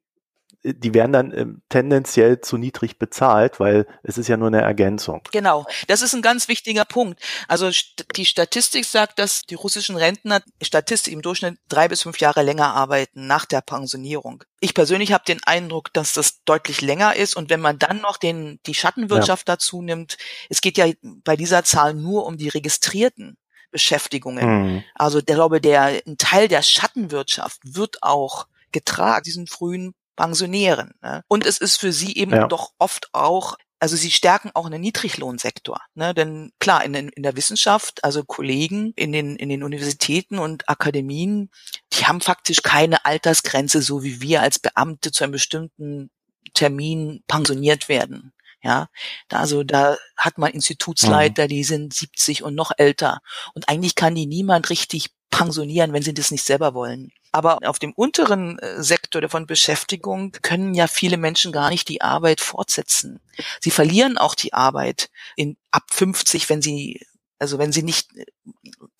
[0.74, 5.22] die werden dann ähm, tendenziell zu niedrig bezahlt, weil es ist ja nur eine Ergänzung.
[5.32, 7.20] Genau, das ist ein ganz wichtiger Punkt.
[7.48, 7.70] Also
[8.16, 12.74] die Statistik sagt, dass die russischen Rentner Statistik im Durchschnitt drei bis fünf Jahre länger
[12.74, 14.44] arbeiten nach der Pensionierung.
[14.60, 18.16] Ich persönlich habe den Eindruck, dass das deutlich länger ist und wenn man dann noch
[18.16, 19.54] den die Schattenwirtschaft ja.
[19.54, 20.16] dazu nimmt,
[20.48, 23.36] es geht ja bei dieser Zahl nur um die registrierten
[23.70, 24.46] Beschäftigungen.
[24.46, 24.84] Mhm.
[24.94, 30.94] Also der glaube, der ein Teil der Schattenwirtschaft wird auch getragen, diesen frühen Pensionären.
[31.02, 31.22] Ne?
[31.28, 32.48] Und es ist für sie eben ja.
[32.48, 35.80] doch oft auch also sie stärken auch einen Niedriglohnsektor.
[35.94, 36.14] Ne?
[36.14, 41.50] Denn klar, in, in der Wissenschaft, also Kollegen in den, in den Universitäten und Akademien,
[41.92, 46.10] die haben faktisch keine Altersgrenze, so wie wir als Beamte zu einem bestimmten
[46.54, 48.32] Termin pensioniert werden.
[48.62, 48.88] Ja,
[49.28, 51.48] da, also da hat man Institutsleiter, mhm.
[51.48, 53.20] die sind 70 und noch älter.
[53.54, 57.12] Und eigentlich kann die niemand richtig pensionieren, wenn sie das nicht selber wollen.
[57.36, 62.00] Aber auf dem unteren äh, Sektor von Beschäftigung können ja viele Menschen gar nicht die
[62.00, 63.20] Arbeit fortsetzen.
[63.60, 67.04] Sie verlieren auch die Arbeit in ab 50, wenn sie
[67.38, 68.24] also wenn sie nicht äh,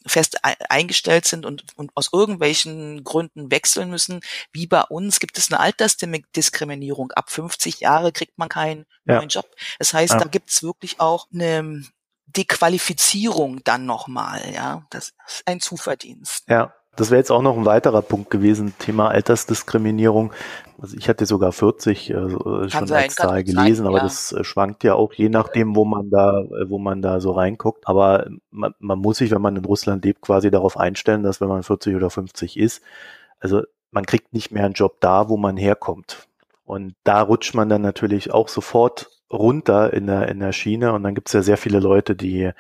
[0.07, 4.21] fest eingestellt sind und, und aus irgendwelchen Gründen wechseln müssen,
[4.53, 7.13] wie bei uns gibt es eine Altersdiskriminierung.
[7.13, 9.17] Ab 50 Jahre kriegt man keinen ja.
[9.17, 9.49] neuen Job.
[9.79, 10.19] Das heißt, ja.
[10.19, 11.87] da gibt es wirklich auch eine
[12.27, 14.87] Dequalifizierung dann nochmal, ja.
[14.91, 16.45] Das ist ein Zuverdienst.
[16.51, 16.75] Ja.
[16.97, 20.33] Das wäre jetzt auch noch ein weiterer Punkt gewesen, Thema Altersdiskriminierung.
[20.81, 22.15] Also ich hatte sogar 40 äh,
[22.69, 24.03] schon sein, als Zahl gelesen, sein, aber ja.
[24.03, 27.33] das äh, schwankt ja auch je nachdem, wo man da, äh, wo man da so
[27.33, 27.87] reinguckt.
[27.87, 31.49] Aber man, man muss sich, wenn man in Russland lebt, quasi darauf einstellen, dass wenn
[31.49, 32.83] man 40 oder 50 ist,
[33.41, 36.27] also man kriegt nicht mehr einen Job da, wo man herkommt.
[36.65, 41.03] Und da rutscht man dann natürlich auch sofort runter in der, in der Schiene und
[41.03, 42.53] dann gibt es ja sehr viele Leute, die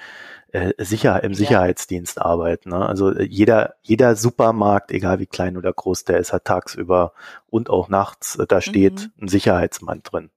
[0.52, 2.70] äh, sicher im Sicherheitsdienst arbeiten.
[2.70, 2.86] Ne?
[2.86, 7.12] Also äh, jeder, jeder Supermarkt, egal wie klein oder groß der ist, hat tagsüber
[7.48, 9.24] und auch nachts, äh, da steht mhm.
[9.24, 10.30] ein Sicherheitsmann drin.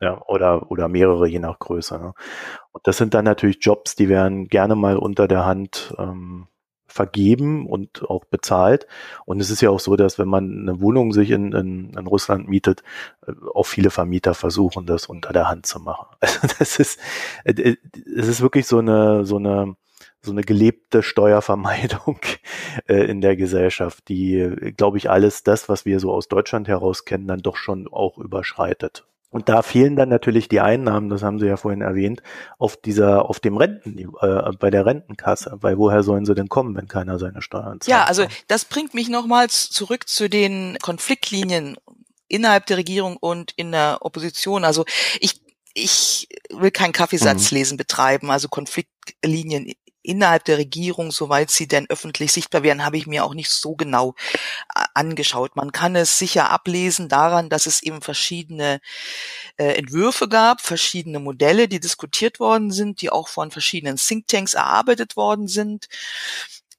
[0.00, 1.98] Ja, oder, oder mehrere, je nach Größe.
[1.98, 2.14] Ne?
[2.72, 6.48] Und das sind dann natürlich Jobs, die werden gerne mal unter der Hand ähm,
[6.94, 8.86] vergeben und auch bezahlt.
[9.26, 12.06] Und es ist ja auch so, dass wenn man eine Wohnung sich in, in, in
[12.06, 12.84] Russland mietet,
[13.26, 16.06] äh, auch viele Vermieter versuchen, das unter der Hand zu machen.
[16.24, 17.00] Also das ist,
[17.44, 17.76] äh, äh,
[18.16, 19.74] es ist wirklich so eine, so eine,
[20.22, 22.18] so eine gelebte Steuervermeidung
[22.86, 27.26] in der Gesellschaft, die, glaube ich, alles das, was wir so aus Deutschland heraus kennen,
[27.26, 29.04] dann doch schon auch überschreitet.
[29.34, 32.22] Und da fehlen dann natürlich die Einnahmen, das haben Sie ja vorhin erwähnt,
[32.56, 36.76] auf dieser, auf dem Renten, äh, bei der Rentenkasse, weil woher sollen sie denn kommen,
[36.76, 37.88] wenn keiner seine Steuern zahlt?
[37.88, 41.76] Ja, also das bringt mich nochmals zurück zu den Konfliktlinien
[42.28, 44.64] innerhalb der Regierung und in der Opposition.
[44.64, 44.84] Also
[45.18, 45.42] ich
[45.74, 47.78] ich will keinen Kaffeesatzlesen mhm.
[47.78, 49.72] betreiben, also Konfliktlinien
[50.04, 53.74] innerhalb der Regierung, soweit sie denn öffentlich sichtbar werden, habe ich mir auch nicht so
[53.74, 54.14] genau
[54.74, 55.56] äh, angeschaut.
[55.56, 58.80] Man kann es sicher ablesen daran, dass es eben verschiedene
[59.56, 65.16] äh, Entwürfe gab, verschiedene Modelle, die diskutiert worden sind, die auch von verschiedenen Thinktanks erarbeitet
[65.16, 65.88] worden sind.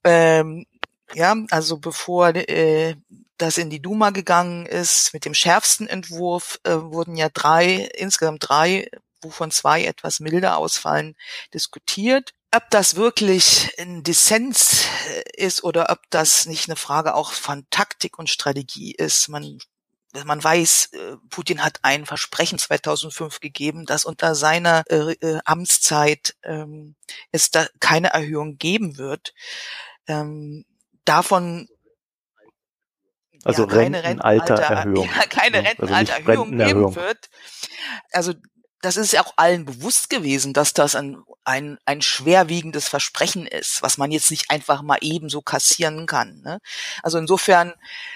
[0.03, 0.65] Ähm,
[1.13, 2.95] ja, also bevor äh,
[3.37, 8.47] das in die Duma gegangen ist, mit dem schärfsten Entwurf äh, wurden ja drei, insgesamt
[8.47, 8.89] drei,
[9.21, 11.15] wovon zwei etwas milder ausfallen,
[11.53, 14.85] diskutiert ob das wirklich ein Dissens
[15.35, 19.27] ist oder ob das nicht eine Frage auch von Taktik und Strategie ist.
[19.29, 19.59] Man
[20.23, 26.35] man weiß, äh, Putin hat ein Versprechen 2005 gegeben, dass unter seiner äh, äh, Amtszeit
[26.43, 26.95] ähm,
[27.33, 29.33] es da keine Erhöhung geben wird.
[30.07, 30.63] Ähm,
[31.03, 31.67] davon
[33.43, 35.05] also ja, keine Rentenaltererhöhung.
[35.05, 37.29] Ja, keine also Rentenaltererhöhung also geben wird.
[38.11, 38.33] Also
[38.85, 43.81] das ist ja auch allen bewusst gewesen, dass das ein, ein, ein schwerwiegendes Versprechen ist,
[43.81, 46.41] was man jetzt nicht einfach mal eben so kassieren kann.
[46.41, 46.59] Ne?
[47.01, 47.73] Also insofern,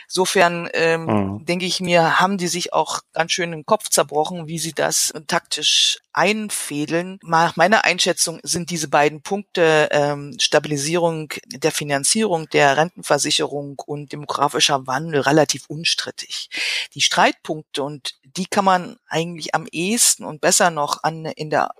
[0.08, 1.46] insofern ähm, mhm.
[1.46, 5.12] denke ich mir, haben die sich auch ganz schön den Kopf zerbrochen, wie sie das
[5.26, 7.18] taktisch einfädeln.
[7.24, 14.86] Nach meiner Einschätzung sind diese beiden Punkte ähm, Stabilisierung der Finanzierung der Rentenversicherung und demografischer
[14.86, 16.50] Wandel relativ unstrittig.
[16.94, 21.72] Die Streitpunkte und die kann man eigentlich am ehesten und besser noch an in der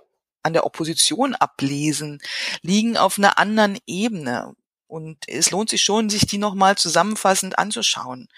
[0.42, 2.20] an der Opposition ablesen,
[2.62, 4.54] liegen auf einer anderen Ebene.
[4.86, 8.28] Und es lohnt sich schon, sich die nochmal zusammenfassend anzuschauen.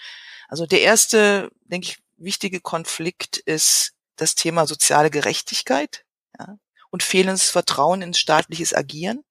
[0.49, 6.05] Also der erste, denke ich, wichtige Konflikt ist das Thema soziale Gerechtigkeit
[6.37, 6.57] ja,
[6.91, 9.23] und fehlendes Vertrauen in staatliches Agieren.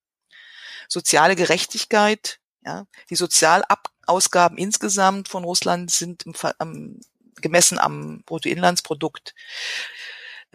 [0.89, 7.01] Soziale Gerechtigkeit, ja, die Sozialausgaben insgesamt von Russland sind im, am,
[7.43, 9.35] gemessen am Bruttoinlandsprodukt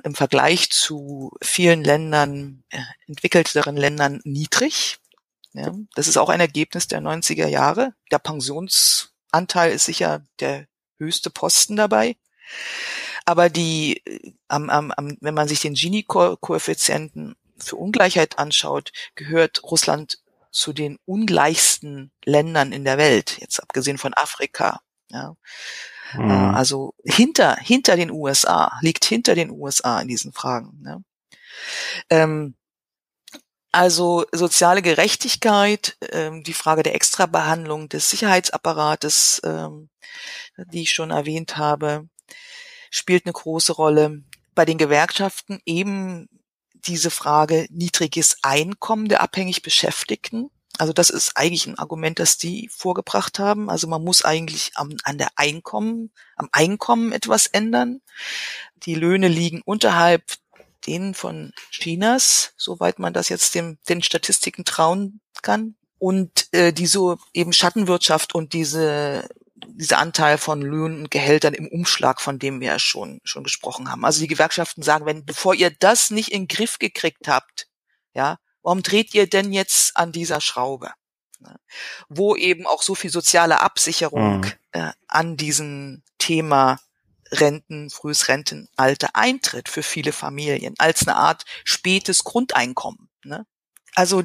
[0.03, 4.97] im Vergleich zu vielen Ländern, äh, entwickelteren Ländern niedrig.
[5.53, 7.93] Ja, das ist auch ein Ergebnis der 90er Jahre.
[8.11, 12.15] Der Pensionsanteil ist sicher der höchste Posten dabei.
[13.25, 14.01] Aber die,
[14.47, 20.19] am, am, am, wenn man sich den Gini-Koeffizienten für Ungleichheit anschaut, gehört Russland
[20.51, 24.81] zu den ungleichsten Ländern in der Welt, jetzt abgesehen von Afrika.
[25.09, 25.35] Ja.
[26.13, 26.55] Mhm.
[26.55, 30.81] Also hinter, hinter den USA, liegt hinter den USA in diesen Fragen.
[30.81, 31.03] Ne?
[32.09, 32.55] Ähm,
[33.71, 39.89] also soziale Gerechtigkeit, ähm, die Frage der Extrabehandlung des Sicherheitsapparates, ähm,
[40.71, 42.07] die ich schon erwähnt habe,
[42.89, 44.23] spielt eine große Rolle.
[44.55, 46.27] Bei den Gewerkschaften eben
[46.73, 50.49] diese Frage niedriges Einkommen der abhängig Beschäftigten.
[50.77, 53.69] Also das ist eigentlich ein Argument, das die vorgebracht haben.
[53.69, 58.01] Also man muss eigentlich am, an der Einkommen, am Einkommen etwas ändern.
[58.83, 60.23] Die Löhne liegen unterhalb
[60.85, 65.75] denen von Chinas, soweit man das jetzt dem, den Statistiken trauen kann.
[65.99, 69.27] Und äh, die so eben Schattenwirtschaft und diese
[69.65, 73.91] dieser Anteil von Löhnen und Gehältern im Umschlag, von dem wir ja schon, schon gesprochen
[73.91, 74.05] haben.
[74.05, 77.67] Also die Gewerkschaften sagen, wenn, bevor ihr das nicht in den Griff gekriegt habt,
[78.13, 78.37] ja,
[78.67, 80.91] warum dreht ihr denn jetzt an dieser Schraube?
[82.09, 84.53] Wo eben auch so viel soziale Absicherung mhm.
[84.73, 86.77] äh, an diesem Thema
[87.31, 93.09] Renten, frühes Rentenalter eintritt für viele Familien als eine Art spätes Grundeinkommen.
[93.23, 93.45] Ne?
[93.95, 94.21] Also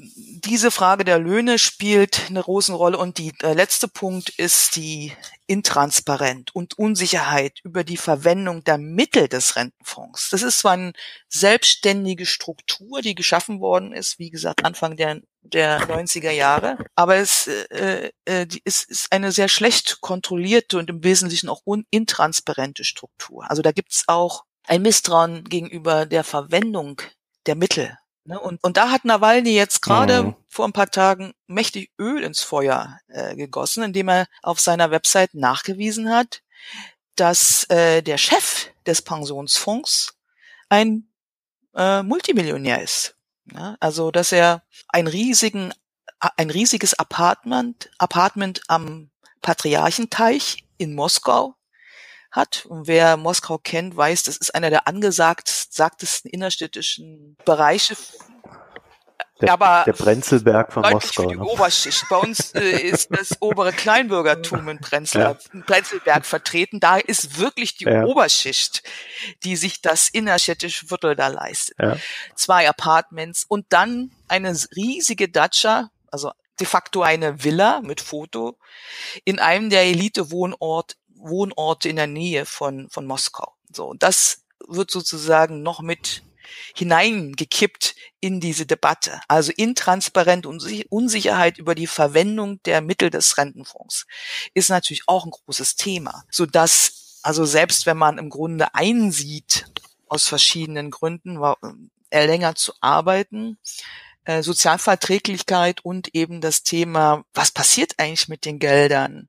[0.00, 5.12] diese Frage der Löhne spielt eine große Rolle und die, der letzte Punkt ist die
[5.46, 10.30] Intransparent und Unsicherheit über die Verwendung der Mittel des Rentenfonds.
[10.30, 10.92] Das ist zwar eine
[11.28, 17.46] selbstständige Struktur, die geschaffen worden ist, wie gesagt, Anfang der, der 90er Jahre, aber es
[17.46, 23.50] äh, äh, es ist eine sehr schlecht kontrollierte und im Wesentlichen auch intransparente Struktur.
[23.50, 27.00] Also da gibt's auch ein Misstrauen gegenüber der Verwendung
[27.46, 27.96] der Mittel
[28.28, 28.38] Ne?
[28.38, 30.36] Und, und da hat Nawalny jetzt gerade mhm.
[30.46, 35.32] vor ein paar Tagen mächtig Öl ins Feuer äh, gegossen, indem er auf seiner Website
[35.32, 36.42] nachgewiesen hat,
[37.16, 40.14] dass äh, der Chef des Pensionsfonds
[40.68, 41.08] ein
[41.74, 43.16] äh, Multimillionär ist.
[43.50, 43.76] Ja?
[43.80, 45.72] Also dass er ein riesigen
[46.20, 49.10] ein riesiges Apartment, Apartment am
[49.40, 51.54] Patriarchenteich in Moskau
[52.30, 52.66] hat.
[52.66, 57.96] Und wer Moskau kennt, weiß, das ist einer der angesagtesten innerstädtischen Bereiche.
[59.40, 61.22] Der, aber der Brenzelberg von Moskau.
[61.22, 61.44] Für die ne?
[61.44, 62.04] Oberschicht.
[62.08, 65.36] Bei uns äh, ist das obere Kleinbürgertum in Brenzel, ja.
[65.64, 66.80] Brenzelberg vertreten.
[66.80, 68.04] Da ist wirklich die ja.
[68.04, 68.82] Oberschicht,
[69.44, 71.76] die sich das innerstädtische Viertel da leistet.
[71.80, 71.96] Ja.
[72.34, 78.58] Zwei Apartments und dann eine riesige Datscha, also de facto eine Villa mit Foto
[79.24, 83.54] in einem der Elite-Wohnort Wohnorte in der Nähe von, von Moskau.
[83.72, 86.22] So, und das wird sozusagen noch mit
[86.74, 89.20] hineingekippt in diese Debatte.
[89.28, 94.06] Also intransparent und Unsicherheit über die Verwendung der Mittel des Rentenfonds
[94.54, 99.66] ist natürlich auch ein großes Thema, so dass also selbst wenn man im Grunde einsieht,
[100.06, 101.38] aus verschiedenen Gründen,
[102.10, 103.58] äh, länger zu arbeiten,
[104.24, 109.28] äh, Sozialverträglichkeit und eben das Thema, was passiert eigentlich mit den Geldern,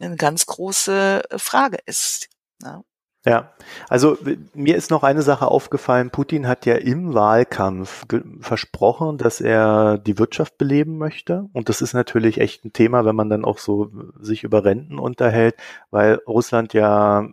[0.00, 2.28] eine ganz große äh, Frage ist.
[2.62, 2.82] Ja.
[3.26, 3.52] Ja,
[3.90, 4.16] also
[4.54, 6.08] mir ist noch eine Sache aufgefallen.
[6.08, 8.06] Putin hat ja im Wahlkampf
[8.40, 11.46] versprochen, dass er die Wirtschaft beleben möchte.
[11.52, 14.98] Und das ist natürlich echt ein Thema, wenn man dann auch so sich über Renten
[14.98, 15.56] unterhält,
[15.90, 17.28] weil Russland ja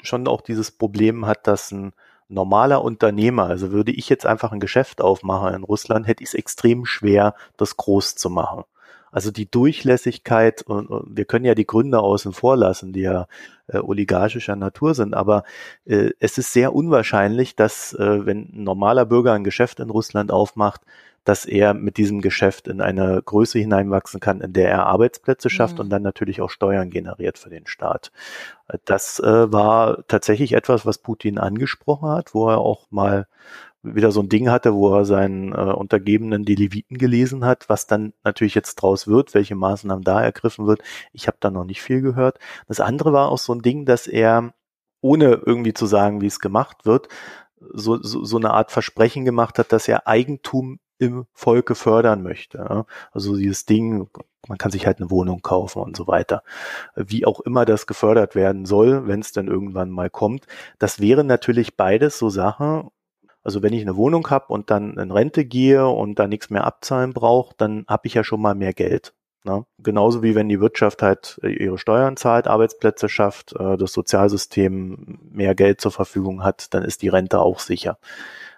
[0.00, 1.92] schon auch dieses Problem hat, dass ein
[2.28, 6.34] normaler Unternehmer, also würde ich jetzt einfach ein Geschäft aufmachen in Russland, hätte ich es
[6.34, 8.64] extrem schwer, das groß zu machen.
[9.12, 13.26] Also die Durchlässigkeit, und, und wir können ja die Gründe außen vor lassen, die ja
[13.68, 15.44] äh, oligarchischer Natur sind, aber
[15.84, 20.30] äh, es ist sehr unwahrscheinlich, dass äh, wenn ein normaler Bürger ein Geschäft in Russland
[20.30, 20.82] aufmacht,
[21.26, 25.74] dass er mit diesem Geschäft in eine Größe hineinwachsen kann, in der er Arbeitsplätze schafft
[25.74, 25.80] mhm.
[25.80, 28.12] und dann natürlich auch Steuern generiert für den Staat.
[28.84, 33.26] Das äh, war tatsächlich etwas, was Putin angesprochen hat, wo er auch mal
[33.94, 37.86] wieder so ein Ding hatte, wo er seinen äh, Untergebenen die Leviten gelesen hat, was
[37.86, 40.82] dann natürlich jetzt draus wird, welche Maßnahmen da ergriffen wird.
[41.12, 42.38] Ich habe da noch nicht viel gehört.
[42.68, 44.52] Das andere war auch so ein Ding, dass er,
[45.00, 47.08] ohne irgendwie zu sagen, wie es gemacht wird,
[47.58, 52.86] so, so, so eine Art Versprechen gemacht hat, dass er Eigentum im Volke fördern möchte.
[53.12, 54.08] Also dieses Ding,
[54.48, 56.42] man kann sich halt eine Wohnung kaufen und so weiter.
[56.94, 60.46] Wie auch immer das gefördert werden soll, wenn es dann irgendwann mal kommt.
[60.78, 62.90] Das wären natürlich beides so Sachen,
[63.46, 66.64] also wenn ich eine Wohnung habe und dann in Rente gehe und da nichts mehr
[66.64, 69.14] abzahlen brauche, dann habe ich ja schon mal mehr Geld.
[69.44, 69.64] Ne?
[69.78, 75.20] Genauso wie wenn die Wirtschaft halt äh, ihre Steuern zahlt, Arbeitsplätze schafft, äh, das Sozialsystem
[75.30, 77.98] mehr Geld zur Verfügung hat, dann ist die Rente auch sicher.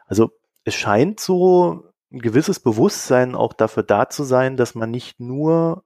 [0.06, 0.30] Also
[0.64, 5.84] es scheint so ein gewisses Bewusstsein auch dafür da zu sein, dass man nicht nur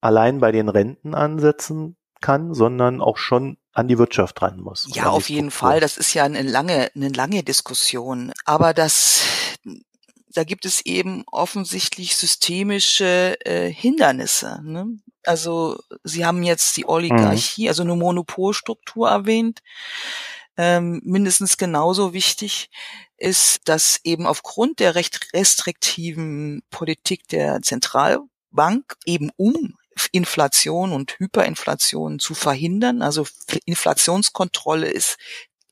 [0.00, 4.88] allein bei den Renten ansetzen kann, sondern auch schon an die Wirtschaft ran muss.
[4.92, 5.78] Ja, auf jeden Fall.
[5.78, 8.32] Das ist ja eine lange, eine lange Diskussion.
[8.44, 9.20] Aber das,
[10.30, 14.60] da gibt es eben offensichtlich systemische äh, Hindernisse.
[14.64, 14.98] Ne?
[15.24, 17.68] Also Sie haben jetzt die Oligarchie, mhm.
[17.68, 19.62] also eine Monopolstruktur erwähnt.
[20.56, 22.70] Ähm, mindestens genauso wichtig
[23.16, 29.76] ist, dass eben aufgrund der recht restriktiven Politik der Zentralbank eben um
[30.06, 33.02] Inflation und Hyperinflation zu verhindern.
[33.02, 33.26] Also
[33.64, 35.16] Inflationskontrolle ist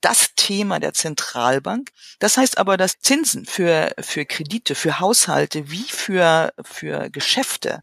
[0.01, 1.90] das Thema der Zentralbank.
[2.19, 7.82] Das heißt aber, dass Zinsen für, für Kredite, für Haushalte wie für, für Geschäfte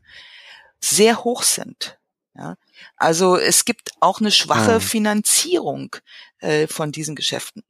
[0.79, 1.97] sehr hoch sind.
[2.35, 2.55] Ja?
[2.97, 4.81] Also es gibt auch eine schwache hm.
[4.81, 5.95] Finanzierung
[6.39, 7.63] äh, von diesen Geschäften.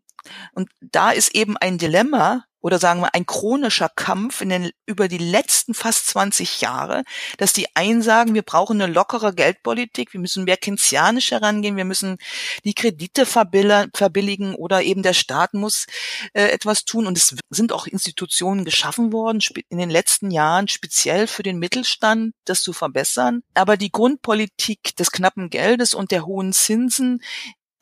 [0.53, 5.09] Und da ist eben ein Dilemma, oder sagen wir ein chronischer Kampf in den, über
[5.09, 7.03] die letzten fast 20 Jahre,
[7.37, 11.83] dass die einen sagen, wir brauchen eine lockere Geldpolitik, wir müssen mehr keynesianisch herangehen, wir
[11.83, 12.17] müssen
[12.63, 15.87] die Kredite verbilligen oder eben der Staat muss
[16.33, 17.05] äh, etwas tun.
[17.05, 22.33] Und es sind auch Institutionen geschaffen worden in den letzten Jahren, speziell für den Mittelstand,
[22.45, 23.43] das zu verbessern.
[23.55, 27.21] Aber die Grundpolitik des knappen Geldes und der hohen Zinsen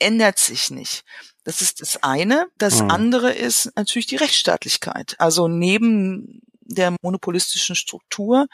[0.02, 1.04] ändert sich nicht.
[1.44, 2.48] Das ist das eine.
[2.58, 2.92] Das mhm.
[2.92, 5.16] andere ist natürlich die Rechtsstaatlichkeit.
[5.18, 8.48] Also neben der monopolistischen Struktur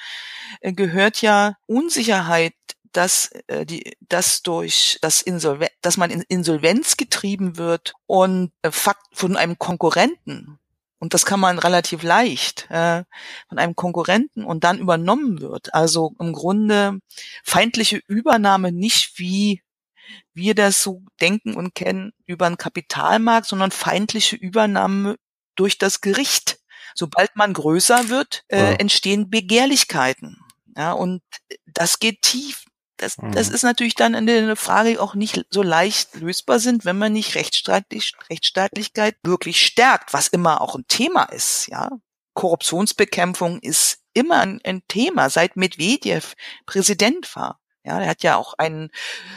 [0.62, 2.54] äh, gehört ja Unsicherheit
[2.94, 8.72] dass äh, die dass durch das Insolven dass man in Insolvenz getrieben wird und äh,
[8.72, 10.58] Fakt von einem Konkurrenten
[11.00, 13.04] und das kann man relativ leicht äh,
[13.50, 15.74] von einem Konkurrenten und dann übernommen wird.
[15.74, 17.00] Also im Grunde
[17.44, 19.62] feindliche Übernahme nicht wie
[20.34, 25.18] wir das so denken und kennen über einen Kapitalmarkt, sondern feindliche Übernahme
[25.56, 26.60] durch das Gericht.
[26.96, 28.72] Sobald man größer wird, äh, ja.
[28.74, 30.40] entstehen Begehrlichkeiten.
[30.76, 31.22] Ja, und
[31.66, 32.66] das geht tief.
[32.98, 33.32] Das, mhm.
[33.32, 37.36] das ist natürlich dann eine Frage, auch nicht so leicht lösbar sind, wenn man nicht
[37.36, 41.68] Rechtsstaatlich, Rechtsstaatlichkeit wirklich stärkt, was immer auch ein Thema ist.
[41.68, 41.90] Ja,
[42.34, 46.34] Korruptionsbekämpfung ist immer ein, ein Thema, seit Medvedev
[46.66, 47.60] Präsident war.
[47.88, 48.90] Ja, er hat ja auch einen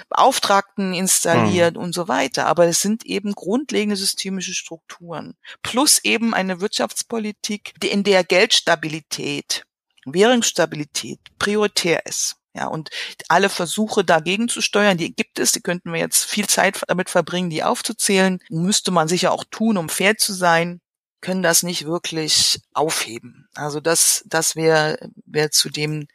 [0.09, 1.83] Beauftragten installiert mhm.
[1.83, 2.47] und so weiter.
[2.47, 5.37] Aber es sind eben grundlegende systemische Strukturen.
[5.63, 9.67] Plus eben eine Wirtschaftspolitik, in der Geldstabilität,
[10.05, 12.39] Währungsstabilität prioritär ist.
[12.53, 12.91] Ja, und
[13.29, 17.09] alle Versuche dagegen zu steuern, die gibt es, die könnten wir jetzt viel Zeit damit
[17.09, 18.41] verbringen, die aufzuzählen.
[18.49, 20.81] Müsste man sicher auch tun, um fair zu sein
[21.21, 23.49] können das nicht wirklich aufheben.
[23.55, 26.09] Also das, das wäre wär zu dem,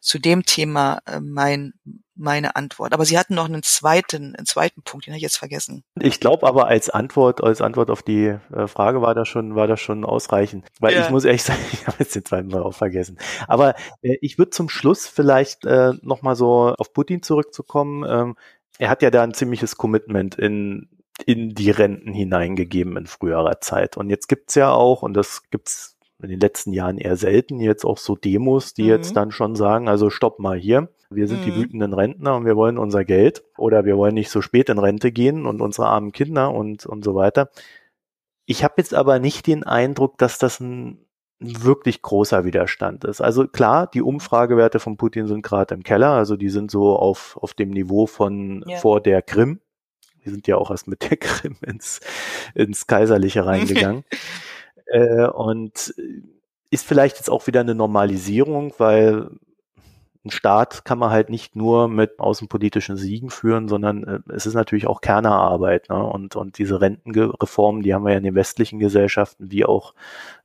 [0.00, 1.74] zu dem Thema äh, mein,
[2.14, 2.92] meine Antwort.
[2.92, 5.84] Aber Sie hatten noch einen zweiten, einen zweiten Punkt, den habe ich jetzt vergessen.
[5.98, 9.66] Ich glaube aber als Antwort, als Antwort auf die äh, Frage war das schon, war
[9.66, 10.68] das schon ausreichend.
[10.78, 11.02] Weil ja.
[11.02, 13.18] ich muss ehrlich sagen, ich habe jetzt den zweiten Mal auch vergessen.
[13.48, 18.04] Aber äh, ich würde zum Schluss vielleicht äh, nochmal so auf Putin zurückzukommen.
[18.08, 18.36] Ähm,
[18.78, 20.88] er hat ja da ein ziemliches Commitment in
[21.26, 23.96] in die Renten hineingegeben in früherer Zeit.
[23.96, 27.84] Und jetzt gibt's ja auch, und das gibt's in den letzten Jahren eher selten, jetzt
[27.84, 28.88] auch so Demos, die mhm.
[28.88, 31.44] jetzt dann schon sagen, also stopp mal hier, wir sind mhm.
[31.44, 34.78] die wütenden Rentner und wir wollen unser Geld oder wir wollen nicht so spät in
[34.78, 37.50] Rente gehen und unsere armen Kinder und, und so weiter.
[38.46, 41.04] Ich habe jetzt aber nicht den Eindruck, dass das ein
[41.38, 43.20] wirklich großer Widerstand ist.
[43.20, 47.36] Also klar, die Umfragewerte von Putin sind gerade im Keller, also die sind so auf,
[47.40, 48.78] auf dem Niveau von ja.
[48.78, 49.60] vor der Krim,
[50.22, 52.00] wir sind ja auch erst mit der Krim ins,
[52.54, 54.04] ins Kaiserliche reingegangen.
[54.86, 55.94] äh, und
[56.70, 59.28] ist vielleicht jetzt auch wieder eine Normalisierung, weil
[60.24, 64.54] ein Staat kann man halt nicht nur mit außenpolitischen Siegen führen, sondern äh, es ist
[64.54, 65.88] natürlich auch Kernerarbeit.
[65.88, 66.02] Ne?
[66.02, 69.94] Und, und diese Rentenreformen, die haben wir ja in den westlichen Gesellschaften, wie auch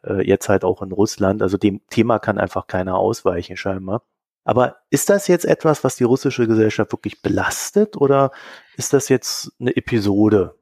[0.03, 1.43] äh, jetzt halt auch in Russland.
[1.43, 4.01] Also dem Thema kann einfach keiner ausweichen, scheinbar.
[4.43, 8.31] Aber ist das jetzt etwas, was die russische Gesellschaft wirklich belastet oder
[8.77, 10.55] ist das jetzt eine Episode?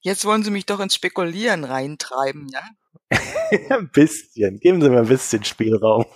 [0.00, 2.62] Jetzt wollen Sie mich doch ins Spekulieren reintreiben, ja?
[3.76, 4.60] ein bisschen.
[4.60, 6.06] Geben Sie mir ein bisschen Spielraum.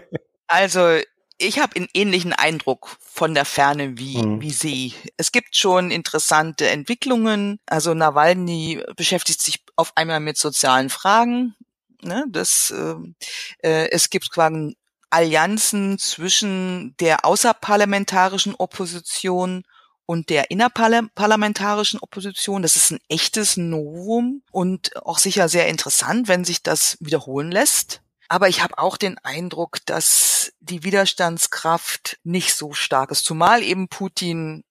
[0.46, 0.98] also,
[1.38, 4.40] ich habe einen ähnlichen Eindruck von der Ferne wie, mhm.
[4.42, 4.94] wie Sie.
[5.16, 7.58] Es gibt schon interessante Entwicklungen.
[7.66, 11.54] Also Nawalny beschäftigt sich auf einmal mit sozialen Fragen.
[12.02, 13.16] Ne, das, ähm,
[13.62, 14.76] äh, es gibt quasi
[15.10, 19.64] Allianzen zwischen der außerparlamentarischen Opposition
[20.08, 22.62] und der innerparlamentarischen Opposition.
[22.62, 28.00] Das ist ein echtes Novum und auch sicher sehr interessant, wenn sich das wiederholen lässt.
[28.30, 33.88] Aber ich habe auch den Eindruck, dass die Widerstandskraft nicht so stark ist, zumal eben
[33.88, 34.64] Putin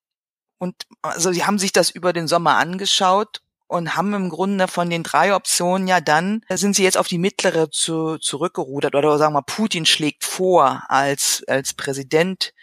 [0.57, 4.89] und also sie haben sich das über den Sommer angeschaut und haben im Grunde von
[4.89, 9.35] den drei Optionen ja dann, sind sie jetzt auf die mittlere zu, zurückgerudert oder sagen
[9.35, 12.53] wir, Putin schlägt vor, als, als Präsident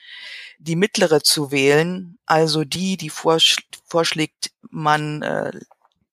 [0.64, 5.52] die mittlere zu wählen, also die, die vorschlägt, man äh,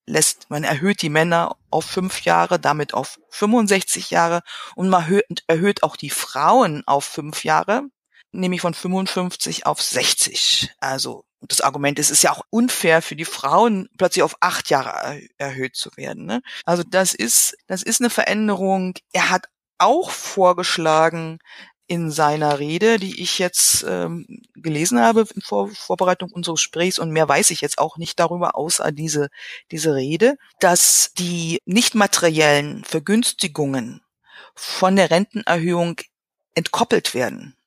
[0.05, 4.41] lässt, man erhöht die Männer auf fünf Jahre, damit auf 65 Jahre
[4.75, 7.83] und man erhöht, erhöht auch die Frauen auf fünf Jahre,
[8.33, 10.73] nämlich von 55 auf 60.
[10.79, 14.69] Also das Argument ist, es ist ja auch unfair für die Frauen, plötzlich auf acht
[14.69, 16.25] Jahre erhöht zu werden.
[16.25, 16.41] Ne?
[16.65, 18.95] Also das ist, das ist eine Veränderung.
[19.13, 19.45] Er hat
[19.77, 21.39] auch vorgeschlagen,
[21.91, 27.11] in seiner Rede, die ich jetzt ähm, gelesen habe in Vor Vorbereitung unseres Gesprächs und
[27.11, 29.27] mehr weiß ich jetzt auch nicht darüber, außer diese,
[29.71, 33.99] diese Rede, dass die nicht materiellen Vergünstigungen
[34.55, 35.97] von der Rentenerhöhung
[36.55, 37.57] entkoppelt werden.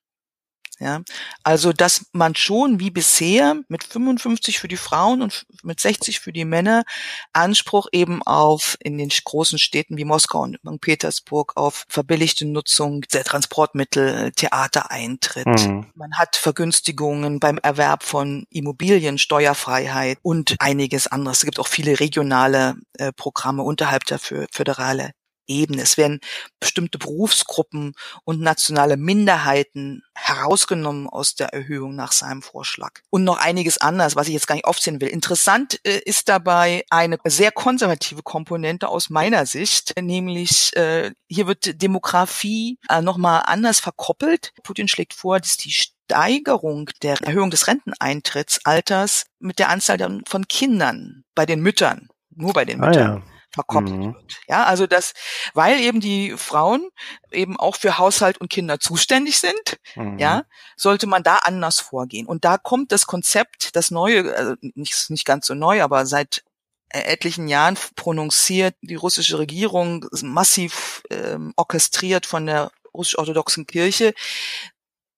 [0.79, 1.01] Ja,
[1.43, 6.33] also dass man schon wie bisher mit 55 für die Frauen und mit 60 für
[6.33, 6.83] die Männer
[7.31, 10.81] Anspruch eben auf in den großen Städten wie Moskau und St.
[10.81, 15.47] Petersburg auf verbilligte Nutzung der Transportmittel, Theatereintritt.
[15.47, 15.87] Mhm.
[15.95, 21.37] Man hat Vergünstigungen beim Erwerb von Immobilien, Steuerfreiheit und einiges anderes.
[21.37, 25.11] Es gibt auch viele regionale äh, Programme unterhalb der föderale
[25.47, 25.81] Ebene.
[25.81, 26.19] Es werden
[26.59, 27.93] bestimmte Berufsgruppen
[28.23, 33.01] und nationale Minderheiten herausgenommen aus der Erhöhung nach seinem Vorschlag.
[33.09, 35.09] Und noch einiges anderes, was ich jetzt gar nicht aufzählen will.
[35.09, 41.81] Interessant äh, ist dabei eine sehr konservative Komponente aus meiner Sicht, nämlich äh, hier wird
[41.81, 44.53] Demografie äh, nochmal anders verkoppelt.
[44.63, 49.95] Putin schlägt vor, dass die Steigerung der Erhöhung des Renteneintrittsalters mit der Anzahl
[50.27, 53.11] von Kindern bei den Müttern, nur bei den Müttern.
[53.11, 54.13] Ah, ja verkoppelt mhm.
[54.13, 54.37] wird.
[54.47, 55.13] Ja, also das,
[55.53, 56.89] weil eben die Frauen
[57.31, 60.19] eben auch für Haushalt und Kinder zuständig sind, mhm.
[60.19, 60.43] ja,
[60.75, 62.27] sollte man da anders vorgehen.
[62.27, 66.43] Und da kommt das Konzept, das neue, also nicht, nicht ganz so neu, aber seit
[66.89, 74.13] etlichen Jahren prononziert die russische Regierung massiv ähm, orchestriert von der russisch-orthodoxen Kirche,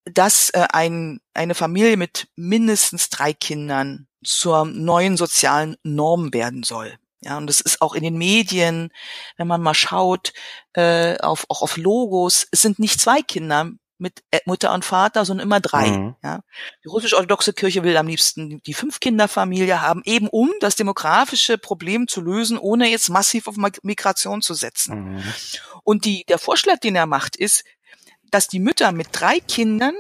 [0.06, 6.98] dass äh, ein, eine Familie mit mindestens drei Kindern zur neuen sozialen Norm werden soll.
[7.22, 8.92] Ja, und es ist auch in den Medien,
[9.38, 10.34] wenn man mal schaut,
[10.74, 15.26] äh, auf, auch auf Logos, es sind nicht zwei Kinder mit äh, Mutter und Vater,
[15.26, 15.90] sondern immer drei.
[15.90, 16.16] Mhm.
[16.24, 16.42] Ja.
[16.84, 22.22] Die russisch-orthodoxe Kirche will am liebsten die Fünf-Kinder-Familie haben, eben um das demografische Problem zu
[22.22, 25.16] lösen, ohne jetzt massiv auf Migration zu setzen.
[25.16, 25.24] Mhm.
[25.84, 27.64] Und die, der Vorschlag, den er macht, ist,
[28.30, 29.96] dass die Mütter mit drei Kindern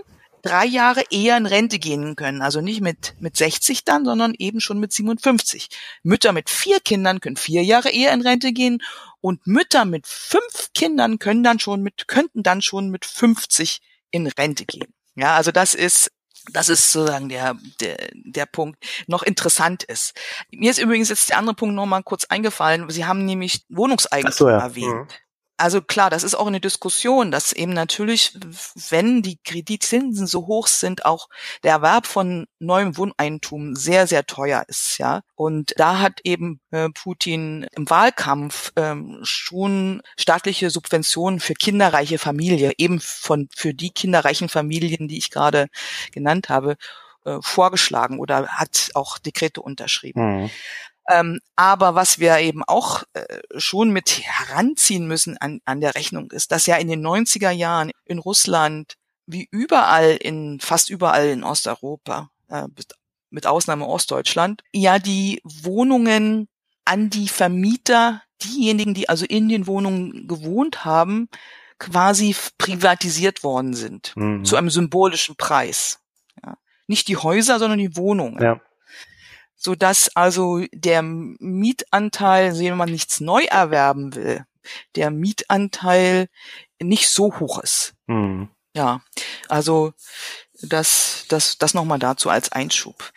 [0.47, 2.41] drei Jahre eher in Rente gehen können.
[2.41, 5.69] Also nicht mit, mit 60 dann, sondern eben schon mit 57.
[6.03, 8.81] Mütter mit vier Kindern können vier Jahre eher in Rente gehen
[9.21, 13.79] und Mütter mit fünf Kindern können dann schon mit, könnten dann schon mit 50
[14.11, 14.93] in Rente gehen.
[15.15, 16.11] Ja, also das ist
[16.53, 20.13] das ist sozusagen der, der, der Punkt, noch interessant ist.
[20.49, 22.89] Mir ist übrigens jetzt der andere Punkt noch mal kurz eingefallen.
[22.89, 24.59] Sie haben nämlich Wohnungseigentum so, ja.
[24.59, 24.87] erwähnt.
[24.87, 25.26] Mhm.
[25.57, 28.37] Also klar, das ist auch eine Diskussion, dass eben natürlich,
[28.89, 31.29] wenn die Kreditzinsen so hoch sind, auch
[31.63, 35.21] der Erwerb von neuem Wohneigentum sehr, sehr teuer ist, ja.
[35.35, 42.73] Und da hat eben äh, Putin im Wahlkampf ähm, schon staatliche Subventionen für kinderreiche Familie,
[42.77, 45.69] eben von für die kinderreichen Familien, die ich gerade
[46.11, 46.77] genannt habe,
[47.25, 50.43] äh, vorgeschlagen oder hat auch Dekrete unterschrieben.
[50.43, 50.49] Mhm.
[51.09, 56.31] Ähm, aber was wir eben auch äh, schon mit heranziehen müssen an, an der Rechnung
[56.31, 61.43] ist, dass ja in den 90er Jahren in Russland wie überall in, fast überall in
[61.43, 62.63] Osteuropa, äh,
[63.29, 66.47] mit Ausnahme Ostdeutschland, ja die Wohnungen
[66.85, 71.27] an die Vermieter, diejenigen, die also in den Wohnungen gewohnt haben,
[71.79, 74.13] quasi privatisiert worden sind.
[74.15, 74.45] Mhm.
[74.45, 75.99] Zu einem symbolischen Preis.
[76.43, 76.57] Ja.
[76.87, 78.41] Nicht die Häuser, sondern die Wohnungen.
[78.41, 78.61] Ja
[79.57, 84.45] so dass also der Mietanteil, wenn man nichts neu erwerben will,
[84.95, 86.27] der Mietanteil
[86.81, 87.93] nicht so hoch ist.
[88.05, 88.49] Mhm.
[88.75, 89.01] Ja,
[89.49, 89.93] also
[90.61, 93.11] das, das, das nochmal dazu als Einschub.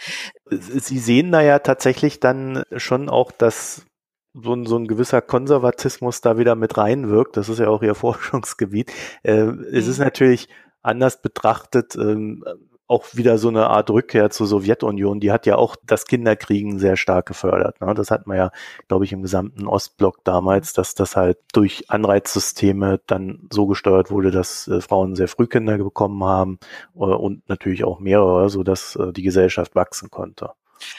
[0.50, 3.84] Sie sehen da ja tatsächlich dann schon auch, dass
[4.32, 7.36] so ein, so ein gewisser Konservatismus da wieder mit reinwirkt.
[7.36, 8.92] Das ist ja auch Ihr Forschungsgebiet.
[9.22, 9.90] Äh, es mhm.
[9.90, 10.48] ist natürlich
[10.82, 12.44] anders betrachtet, ähm,
[12.90, 15.20] auch wieder so eine Art Rückkehr zur Sowjetunion.
[15.20, 17.80] Die hat ja auch das Kinderkriegen sehr stark gefördert.
[17.80, 17.94] Ne?
[17.94, 18.50] Das hat man ja,
[18.88, 24.32] glaube ich, im gesamten Ostblock damals, dass das halt durch Anreizsysteme dann so gesteuert wurde,
[24.32, 26.58] dass äh, Frauen sehr früh Kinder bekommen haben
[26.96, 30.50] äh, und natürlich auch mehrere, so dass äh, die Gesellschaft wachsen konnte.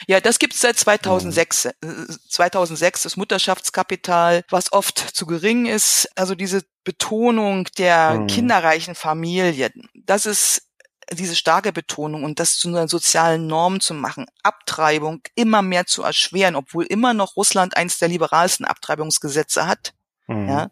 [0.06, 1.68] Ja, das gibt es seit 2006.
[1.82, 2.06] Mhm.
[2.28, 6.08] 2006 äh, das Mutterschaftskapital, was oft zu gering ist.
[6.16, 8.26] Also diese Betonung der mhm.
[8.28, 10.68] kinderreichen Familien, das ist
[11.12, 16.02] diese starke Betonung und das zu einer sozialen Norm zu machen, Abtreibung immer mehr zu
[16.02, 19.94] erschweren, obwohl immer noch Russland eins der liberalsten Abtreibungsgesetze hat.
[20.26, 20.48] Mhm.
[20.48, 20.70] Ja,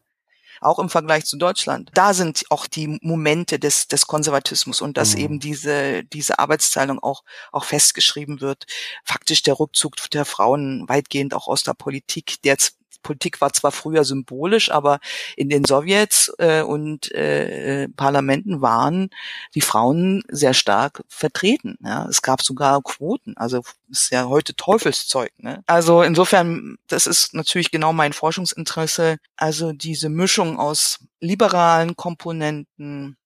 [0.60, 1.90] auch im Vergleich zu Deutschland.
[1.94, 5.20] Da sind auch die Momente des, des Konservatismus und dass mhm.
[5.20, 8.66] eben diese, diese Arbeitsteilung auch, auch festgeschrieben wird.
[9.04, 12.58] Faktisch der Rückzug der Frauen weitgehend auch aus der Politik, der
[13.02, 15.00] Politik war zwar früher symbolisch, aber
[15.36, 19.10] in den Sowjets äh, und äh, Parlamenten waren
[19.54, 21.76] die Frauen sehr stark vertreten.
[21.84, 22.06] Ja.
[22.08, 25.32] Es gab sogar Quoten, also ist ja heute Teufelszeug.
[25.38, 25.62] Ne?
[25.66, 29.18] Also insofern, das ist natürlich genau mein Forschungsinteresse.
[29.36, 33.16] Also diese Mischung aus liberalen Komponenten,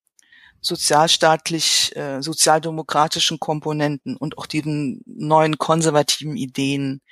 [0.61, 7.03] sozialstaatlich, äh, sozialdemokratischen Komponenten und auch diesen neuen konservativen Ideen,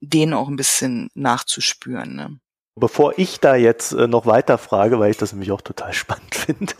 [0.00, 2.14] denen auch ein bisschen nachzuspüren.
[2.14, 2.38] Ne?
[2.78, 6.34] Bevor ich da jetzt äh, noch weiter frage, weil ich das nämlich auch total spannend
[6.34, 6.74] finde,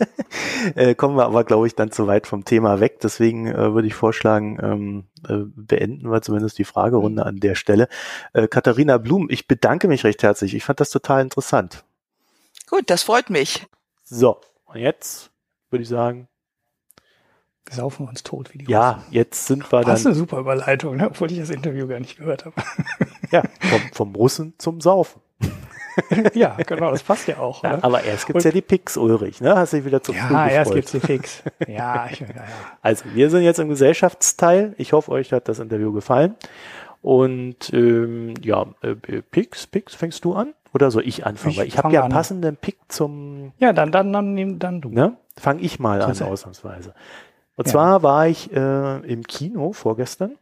[0.75, 2.99] äh, kommen wir aber, glaube ich, dann zu weit vom Thema weg.
[3.01, 7.87] Deswegen äh, würde ich vorschlagen, ähm, äh, beenden wir zumindest die Fragerunde an der Stelle.
[8.33, 10.53] Äh, Katharina Blum, ich bedanke mich recht herzlich.
[10.53, 11.83] Ich fand das total interessant.
[12.69, 13.65] Gut, das freut mich.
[14.03, 15.31] So, und jetzt
[15.71, 16.27] würde ich sagen,
[17.71, 19.05] saufen wir uns tot wie die Ja, Russen.
[19.11, 19.89] jetzt sind wir dann.
[19.89, 21.07] Das ist eine super Überleitung, ne?
[21.07, 22.55] obwohl ich das Interview gar nicht gehört habe.
[23.31, 25.21] ja, vom, vom Russen zum Saufen.
[26.33, 27.63] ja, genau, das passt ja auch.
[27.63, 27.79] Ja?
[27.81, 29.55] Aber erst gibt's Und, ja die Picks, Ulrich, ne?
[29.55, 31.43] Hast dich wieder zu Ja, früh erst gibt's die Picks.
[31.67, 32.43] Ja, ich, ja, ja.
[32.81, 34.73] Also, wir sind jetzt im Gesellschaftsteil.
[34.77, 36.35] Ich hoffe, euch hat das Interview gefallen.
[37.01, 40.53] Und ähm, ja, äh, Picks, Picks, fängst du an?
[40.73, 41.51] Oder soll ich anfangen?
[41.51, 43.53] Ich Weil ich habe ja einen passenden Pick zum.
[43.57, 44.89] Ja, dann, dann, dann, dann du.
[44.89, 45.17] Ne?
[45.37, 46.93] Fang ich mal an, ausnahmsweise.
[47.57, 47.71] Und ja.
[47.71, 50.37] zwar war ich äh, im Kino vorgestern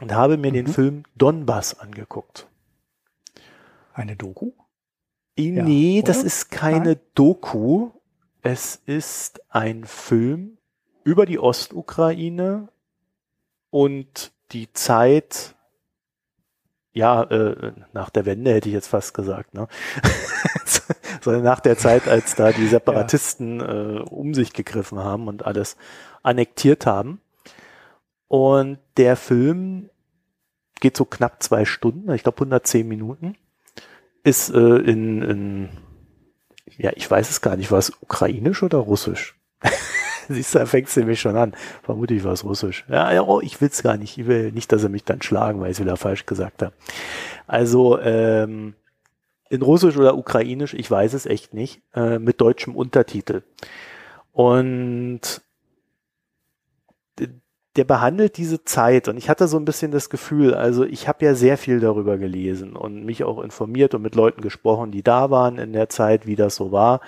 [0.00, 0.54] und habe mir mhm.
[0.54, 2.48] den Film Donbass angeguckt.
[3.94, 4.50] Eine Doku?
[5.38, 6.08] Ja, nee, oder?
[6.08, 7.00] das ist keine Nein?
[7.14, 7.90] Doku.
[8.42, 10.58] Es ist ein Film
[11.04, 12.68] über die Ostukraine
[13.70, 15.54] und die Zeit,
[16.92, 19.68] ja, äh, nach der Wende hätte ich jetzt fast gesagt, ne?
[21.20, 23.96] sondern nach der Zeit, als da die Separatisten ja.
[23.96, 25.76] äh, um sich gegriffen haben und alles
[26.24, 27.20] annektiert haben.
[28.28, 29.90] Und der Film
[30.80, 33.36] geht so knapp zwei Stunden, ich glaube 110 Minuten,
[34.24, 35.68] ist äh, in, in,
[36.76, 39.38] ja, ich weiß es gar nicht, war es ukrainisch oder russisch?
[40.28, 41.54] Siehst du, da fängt es nämlich schon an.
[41.82, 42.84] Vermutlich war es russisch.
[42.88, 44.18] Ja, ja oh, ich will es gar nicht.
[44.18, 46.72] Ich will nicht, dass er mich dann schlagen, weil ich es wieder falsch gesagt habe.
[47.46, 48.74] Also, ähm,
[49.50, 53.42] in Russisch oder Ukrainisch, ich weiß es echt nicht, äh, mit deutschem Untertitel.
[54.32, 55.42] Und
[57.76, 61.24] der behandelt diese Zeit und ich hatte so ein bisschen das Gefühl, also ich habe
[61.24, 65.30] ja sehr viel darüber gelesen und mich auch informiert und mit Leuten gesprochen, die da
[65.30, 67.00] waren in der Zeit, wie das so war.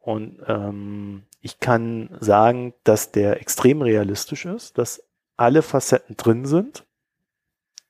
[0.00, 5.02] Und ähm, ich kann sagen, dass der extrem realistisch ist, dass
[5.36, 6.84] alle Facetten drin sind.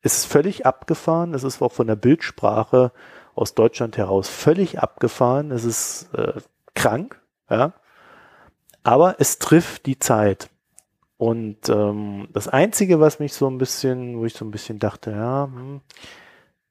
[0.00, 2.92] Es ist völlig abgefahren, es ist auch von der Bildsprache
[3.34, 6.40] aus Deutschland heraus völlig abgefahren, es ist äh,
[6.74, 7.20] krank,
[7.50, 7.72] ja.
[8.84, 10.50] Aber es trifft die Zeit.
[11.22, 15.12] Und ähm, das Einzige, was mich so ein bisschen, wo ich so ein bisschen dachte,
[15.12, 15.80] ja, hm,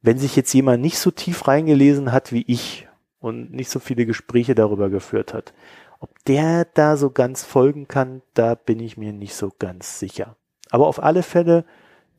[0.01, 2.85] wenn sich jetzt jemand nicht so tief reingelesen hat wie ich
[3.21, 5.53] und nicht so viele Gespräche darüber geführt hat,
[6.01, 10.35] ob der da so ganz folgen kann, da bin ich mir nicht so ganz sicher.
[10.69, 11.63] Aber auf alle Fälle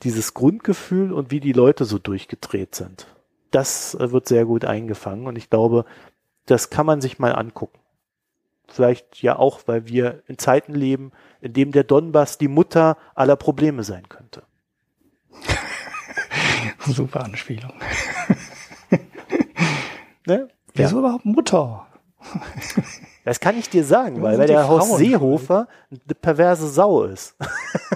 [0.03, 3.09] dieses Grundgefühl und wie die Leute so durchgedreht sind,
[3.51, 5.85] das äh, wird sehr gut eingefangen und ich glaube,
[6.47, 7.82] das kann man sich mal angucken.
[8.69, 13.37] Vielleicht ja auch, weil wir in Zeiten leben, in dem der Donbass die Mutter aller
[13.37, 14.43] Probleme sein könnte.
[16.87, 17.73] Super Anspielung.
[20.27, 20.49] ne?
[20.75, 21.01] Wieso ja.
[21.01, 21.87] überhaupt Mutter?
[23.25, 27.37] Das kann ich dir sagen, weil, weil der Horst Seehofer eine perverse Sau ist.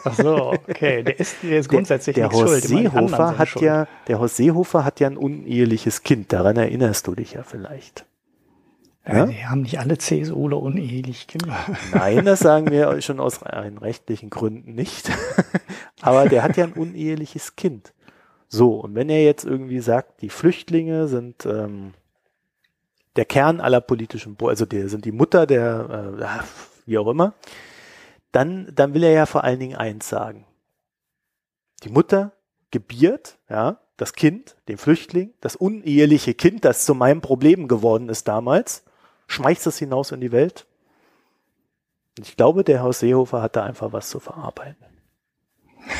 [0.04, 1.02] Ach so, okay.
[1.02, 2.64] Der ist, der ist grundsätzlich der, der Horst schuld.
[2.64, 3.64] Seehofer hat schuld.
[3.64, 6.32] ja, der Horst Seehofer hat ja ein uneheliches Kind.
[6.32, 8.06] Daran erinnerst du dich ja vielleicht.
[9.06, 9.26] Ja?
[9.26, 11.56] Die haben nicht alle CSUler unehelich Kinder.
[11.92, 15.10] Nein, das sagen wir schon aus rein rechtlichen Gründen nicht.
[16.00, 17.92] Aber der hat ja ein uneheliches Kind.
[18.48, 21.94] So, und wenn er jetzt irgendwie sagt, die Flüchtlinge sind ähm,
[23.16, 26.46] der Kern aller politischen, also die sind die Mutter der, äh,
[26.86, 27.34] wie auch immer,
[28.32, 30.46] dann, dann will er ja vor allen Dingen eins sagen.
[31.82, 32.32] Die Mutter
[32.70, 38.28] gebiert, ja, das Kind, den Flüchtling, das uneheliche Kind, das zu meinem Problem geworden ist
[38.28, 38.84] damals,
[39.26, 40.66] schmeißt es hinaus in die Welt.
[42.18, 44.86] Und ich glaube, der Haus Seehofer hat da einfach was zu verarbeiten.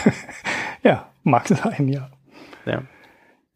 [0.82, 2.11] ja, mag sein, ja.
[2.65, 2.82] Ja.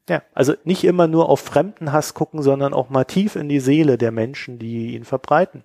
[0.09, 3.97] Ja, also nicht immer nur auf Fremdenhass gucken, sondern auch mal tief in die Seele
[3.97, 5.63] der Menschen, die ihn verbreiten.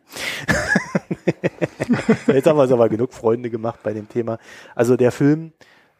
[2.27, 4.37] Jetzt haben wir es aber genug Freunde gemacht bei dem Thema.
[4.75, 5.53] Also der Film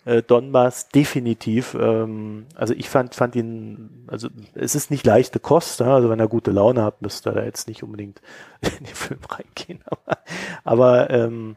[0.05, 1.75] äh, Donbass definitiv.
[1.79, 5.79] Ähm, also ich fand, fand ihn, also es ist nicht leichte Kost.
[5.81, 5.95] Ja?
[5.95, 8.21] Also wenn er gute Laune hat, müsste er da jetzt nicht unbedingt
[8.61, 9.83] in den Film reingehen.
[9.85, 10.17] Aber,
[10.63, 11.55] aber ähm,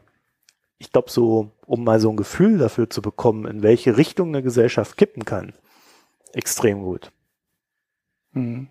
[0.79, 4.41] ich glaube so, um mal so ein Gefühl dafür zu bekommen, in welche Richtung eine
[4.41, 5.53] Gesellschaft kippen kann,
[6.33, 7.11] extrem gut.
[8.31, 8.69] Mhm.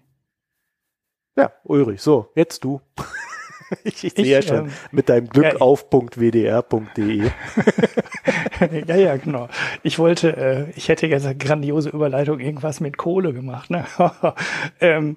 [1.37, 2.81] Ja, Ulrich, so, jetzt du.
[3.85, 7.31] ich, ich sehe ja schon ähm, mit deinem Glück ja, auf .wdr.de.
[8.86, 9.49] ja, ja, genau.
[9.82, 13.70] Ich wollte, äh, ich hätte jetzt eine grandiose Überleitung irgendwas mit Kohle gemacht.
[13.70, 13.85] Ne?
[14.81, 15.16] ähm,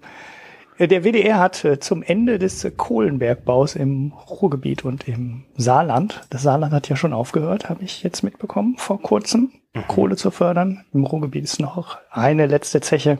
[0.80, 6.74] der WDR hat äh, zum Ende des Kohlenbergbaus im Ruhrgebiet und im Saarland, das Saarland
[6.74, 9.88] hat ja schon aufgehört, habe ich jetzt mitbekommen, vor kurzem, mhm.
[9.88, 10.86] Kohle zu fördern.
[10.94, 13.20] Im Ruhrgebiet ist noch eine letzte Zeche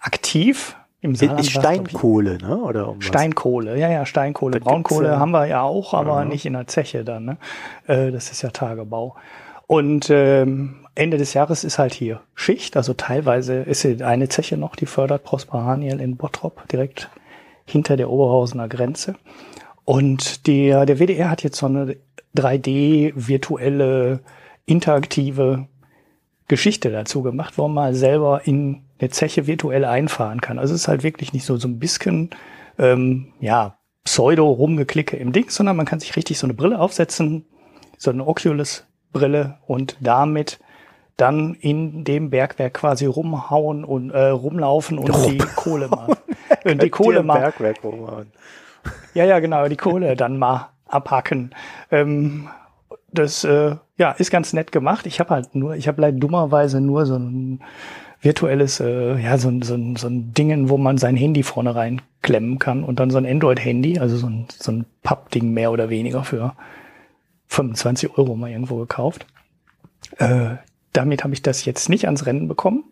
[0.00, 0.76] aktiv.
[1.04, 2.56] Im Saarland ist Steinkohle, ne?
[2.56, 4.58] Oder um Steinkohle, ja, ja, Steinkohle.
[4.58, 5.18] Da Braunkohle ja.
[5.18, 6.24] haben wir ja auch, aber ja.
[6.24, 7.26] nicht in der Zeche dann.
[7.26, 7.36] Ne?
[7.86, 9.14] Äh, das ist ja Tagebau.
[9.66, 12.78] Und ähm, Ende des Jahres ist halt hier Schicht.
[12.78, 17.10] Also teilweise ist eine Zeche noch, die fördert Prosper Haniel in Bottrop, direkt
[17.66, 19.14] hinter der Oberhausener Grenze.
[19.84, 21.96] Und der, der WDR hat jetzt so eine
[22.34, 24.20] 3D-virtuelle,
[24.64, 25.66] interaktive
[26.48, 30.58] Geschichte dazu gemacht, wo man mal selber in eine Zeche virtuell einfahren kann.
[30.58, 32.30] Also es ist halt wirklich nicht so, so ein bisschen,
[32.78, 37.46] ähm, ja, Pseudo-Rumgeklicke im Ding, sondern man kann sich richtig so eine Brille aufsetzen,
[37.96, 40.60] so eine Oculus-Brille und damit
[41.16, 45.32] dann in dem Bergwerk quasi rumhauen und äh, rumlaufen und Rum.
[45.32, 46.16] die Kohle mal.
[46.64, 47.40] und die Kohle mal.
[47.40, 48.32] Bergwerk rumhauen.
[49.14, 51.54] Ja, ja, genau, die Kohle dann mal abhacken.
[51.90, 52.48] Ähm,
[53.14, 55.06] das äh, ja ist ganz nett gemacht.
[55.06, 57.60] Ich habe halt nur, ich habe leider dummerweise nur so ein
[58.24, 62.82] virtuelles, äh, ja, so, so, so ein Dingen, wo man sein Handy vorne reinklemmen kann
[62.82, 66.54] und dann so ein Android-Handy, also so ein, so ein Pappding mehr oder weniger für
[67.48, 69.26] 25 Euro mal irgendwo gekauft.
[70.16, 70.56] Äh,
[70.94, 72.84] damit habe ich das jetzt nicht ans Rennen bekommen.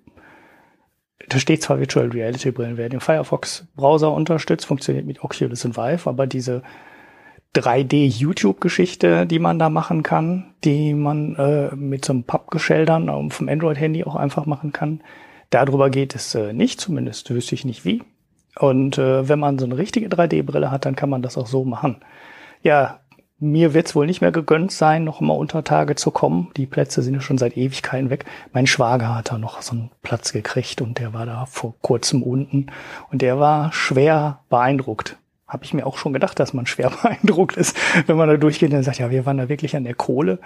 [1.29, 5.77] Da steht zwar Virtual Reality Brillen, wer den Firefox Browser unterstützt, funktioniert mit Oculus und
[5.77, 6.63] Vive, aber diese
[7.55, 14.05] 3D-YouTube-Geschichte, die man da machen kann, die man äh, mit so einem um, vom Android-Handy
[14.05, 15.03] auch einfach machen kann.
[15.51, 18.03] Darüber geht es äh, nicht, zumindest wüsste ich nicht wie.
[18.59, 21.65] Und äh, wenn man so eine richtige 3D-Brille hat, dann kann man das auch so
[21.65, 21.97] machen.
[22.63, 23.01] Ja,
[23.39, 26.51] mir wird es wohl nicht mehr gegönnt sein, noch mal unter Tage zu kommen.
[26.57, 28.25] Die Plätze sind ja schon seit Ewigkeiten weg.
[28.53, 32.23] Mein Schwager hat da noch so einen Platz gekriegt und der war da vor kurzem
[32.23, 32.69] unten
[33.11, 35.19] und der war schwer beeindruckt
[35.53, 37.77] habe ich mir auch schon gedacht, dass man schwer beeindruckt ist,
[38.07, 40.39] wenn man da durchgeht und sagt, ja, wir waren da wirklich an der Kohle.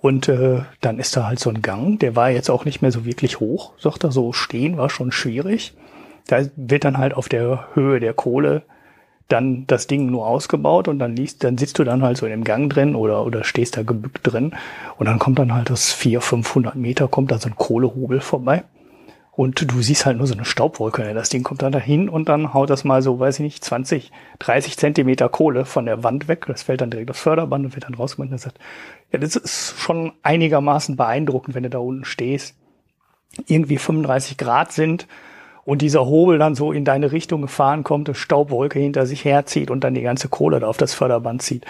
[0.00, 2.92] Und äh, dann ist da halt so ein Gang, der war jetzt auch nicht mehr
[2.92, 5.74] so wirklich hoch, sagt er, so stehen war schon schwierig.
[6.28, 8.62] Da wird dann halt auf der Höhe der Kohle
[9.28, 12.32] dann das Ding nur ausgebaut und dann liest, dann sitzt du dann halt so in
[12.32, 14.52] dem Gang drin oder, oder stehst da gebückt drin
[14.98, 18.64] und dann kommt dann halt das 400, 500 Meter, kommt da so ein Kohlehubel vorbei
[19.34, 21.02] und du siehst halt nur so eine Staubwolke.
[21.02, 21.14] Ne?
[21.14, 24.12] Das Ding kommt dann dahin und dann haut das mal so, weiß ich nicht, 20,
[24.40, 26.44] 30 Zentimeter Kohle von der Wand weg.
[26.46, 28.30] Das fällt dann direkt aufs Förderband und wird dann rausgemacht.
[28.30, 28.58] Und sagt,
[29.10, 32.56] ja, das ist schon einigermaßen beeindruckend, wenn du da unten stehst.
[33.46, 35.08] Irgendwie 35 Grad sind
[35.64, 39.70] und dieser Hobel dann so in deine Richtung gefahren kommt, eine Staubwolke hinter sich herzieht
[39.70, 41.64] und dann die ganze Kohle da auf das Förderband zieht.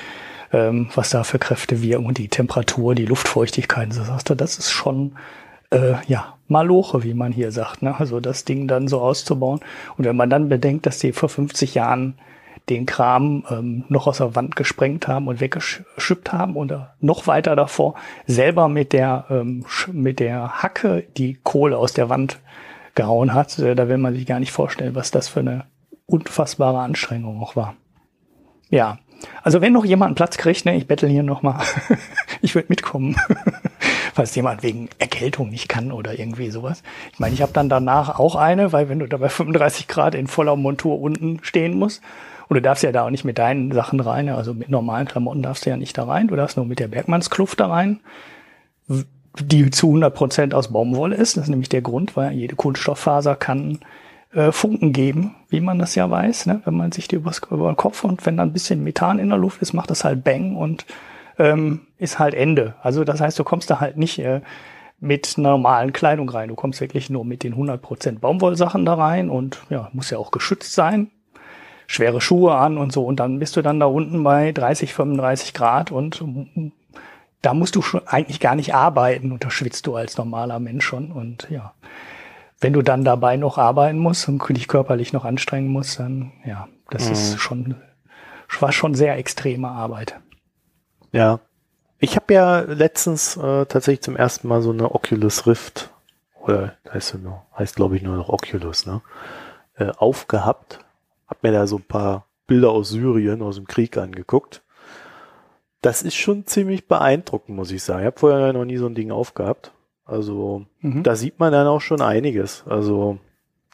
[0.53, 3.93] Ähm, was da für Kräfte wirken und die Temperatur, die Luftfeuchtigkeit.
[3.93, 5.17] So sagst du, das ist schon,
[5.71, 7.99] äh, ja, Maloche, wie man hier sagt, ne?
[7.99, 9.61] also das Ding dann so auszubauen.
[9.97, 12.15] Und wenn man dann bedenkt, dass die vor 50 Jahren
[12.69, 17.57] den Kram ähm, noch aus der Wand gesprengt haben und weggeschüppt haben oder noch weiter
[17.57, 17.95] davor
[18.27, 22.39] selber mit der ähm, mit der Hacke die Kohle aus der Wand
[22.95, 25.65] gehauen hat, äh, da will man sich gar nicht vorstellen, was das für eine
[26.07, 27.75] unfassbare Anstrengung auch war.
[28.71, 28.99] Ja,
[29.43, 31.63] also wenn noch jemand einen Platz kriegt, ne, ich bettel hier noch mal,
[32.43, 33.17] ich würde mitkommen
[34.15, 36.83] falls jemand wegen Erkältung nicht kann oder irgendwie sowas.
[37.13, 40.15] Ich meine, ich habe dann danach auch eine, weil wenn du da bei 35 Grad
[40.15, 42.03] in voller Montur unten stehen musst,
[42.49, 45.43] und du darfst ja da auch nicht mit deinen Sachen rein, also mit normalen Klamotten
[45.43, 48.01] darfst du ja nicht da rein, du darfst nur mit der Bergmannskluft da rein,
[49.41, 51.39] die zu 100 Prozent aus Baumwolle ist.
[51.39, 53.79] Das ist nämlich der Grund, weil jede Kunststofffaser kann
[54.33, 56.63] äh, Funken geben, wie man das ja weiß, ne?
[56.65, 59.29] wenn man sich die übers, über den Kopf und wenn da ein bisschen Methan in
[59.29, 60.87] der Luft ist, macht das halt Bang und
[61.39, 62.75] ähm, ist halt Ende.
[62.83, 64.41] Also das heißt, du kommst da halt nicht äh,
[65.01, 66.49] mit normalen Kleidung rein.
[66.49, 70.31] Du kommst wirklich nur mit den 100% Baumwollsachen da rein und ja, muss ja auch
[70.31, 71.11] geschützt sein.
[71.89, 73.05] Schwere Schuhe an und so.
[73.05, 76.25] Und dann bist du dann da unten bei 30, 35 Grad und
[77.43, 80.87] da musst du schon eigentlich gar nicht arbeiten und da schwitzt du als normaler Mensch
[80.87, 81.11] schon.
[81.11, 81.75] Und ja,
[82.63, 86.69] wenn du dann dabei noch arbeiten musst und dich körperlich noch anstrengen musst, dann ja,
[86.91, 87.13] das mhm.
[87.13, 87.77] ist schon
[88.61, 90.21] war schon sehr extreme Arbeit.
[91.13, 91.41] Ja.
[91.99, 95.91] Ich habe ja letztens äh, tatsächlich zum ersten Mal so eine Oculus Rift,
[96.41, 99.03] oder heißt, nur, heißt glaube ich nur noch Oculus, ne?
[99.77, 100.81] Äh, aufgehabt.
[101.29, 104.63] Hab mir da so ein paar Bilder aus Syrien, aus dem Krieg angeguckt.
[105.81, 108.01] Das ist schon ziemlich beeindruckend, muss ich sagen.
[108.01, 109.73] Ich habe vorher noch nie so ein Ding aufgehabt.
[110.05, 111.03] Also mhm.
[111.03, 112.65] da sieht man dann auch schon einiges.
[112.67, 113.19] Also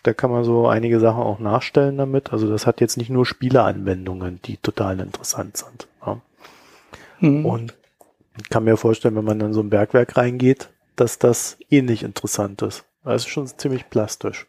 [0.03, 2.33] da kann man so einige Sachen auch nachstellen damit.
[2.33, 5.89] Also das hat jetzt nicht nur Spieleanwendungen, die total interessant sind.
[6.05, 6.21] Ja.
[7.21, 7.47] Mhm.
[7.47, 7.75] Und
[8.41, 12.63] ich kann mir vorstellen, wenn man dann so ein Bergwerk reingeht, dass das ähnlich interessant
[12.63, 12.85] ist.
[13.05, 14.47] Das ist schon ziemlich plastisch.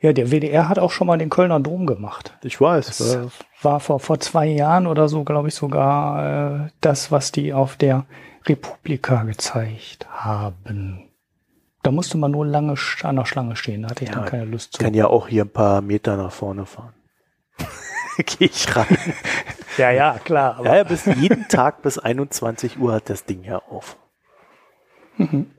[0.00, 2.36] Ja, der WDR hat auch schon mal den Kölner Dom gemacht.
[2.42, 2.86] Ich weiß.
[2.86, 3.18] Das
[3.62, 7.76] war vor, vor zwei Jahren oder so, glaube ich, sogar äh, das, was die auf
[7.76, 8.04] der
[8.46, 11.10] Republika gezeigt haben.
[11.82, 14.44] Da musste man nur lange an der Schlange stehen, da hatte ich ja, dann keine
[14.46, 14.82] Lust zu.
[14.82, 16.94] Kann ja auch hier ein paar Meter nach vorne fahren.
[18.16, 18.96] Gehe ich rein.
[19.78, 20.56] ja, ja, klar.
[20.56, 23.98] Aber ja, ja, bis jeden Tag bis 21 Uhr hat das Ding ja auf.
[25.18, 25.50] Mhm.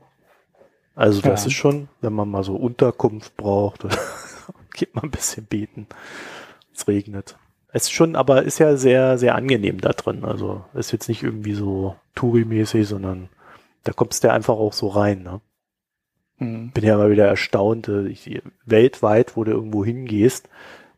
[0.94, 1.48] Also das ja.
[1.48, 3.86] ist schon, wenn man mal so Unterkunft braucht,
[4.74, 5.86] geht man ein bisschen beten.
[6.74, 7.36] Es regnet.
[7.76, 10.24] Es ist schon, aber ist ja sehr, sehr angenehm da drin.
[10.24, 13.28] Also ist jetzt nicht irgendwie so Touri-mäßig, sondern
[13.84, 15.22] da kommst du ja einfach auch so rein.
[15.22, 15.42] Ne?
[16.38, 16.70] Mhm.
[16.70, 17.88] Bin ja mal wieder erstaunt.
[17.88, 20.48] Äh, ich, weltweit, wo du irgendwo hingehst,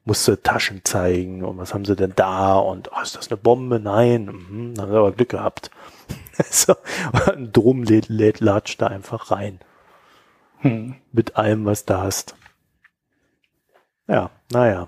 [0.04, 3.38] musst du Taschen zeigen und was haben sie denn da und oh, ist das eine
[3.38, 3.80] Bombe?
[3.80, 5.72] Nein, mhm, dann haben sie aber Glück gehabt.
[6.48, 6.76] so,
[7.26, 9.58] ein Drum lädt, lädt, latscht da einfach rein.
[10.58, 10.94] Hm.
[11.10, 12.36] Mit allem, was du hast.
[14.06, 14.86] Ja, naja.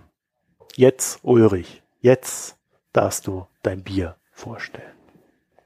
[0.77, 1.80] Jetzt, Ulrich.
[2.01, 2.57] Jetzt
[2.93, 4.93] darfst du dein Bier vorstellen.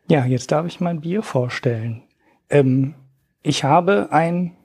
[0.09, 2.03] Ja, jetzt darf ich mein Bier vorstellen.
[2.51, 2.95] Ähm,
[3.43, 4.57] ich habe ein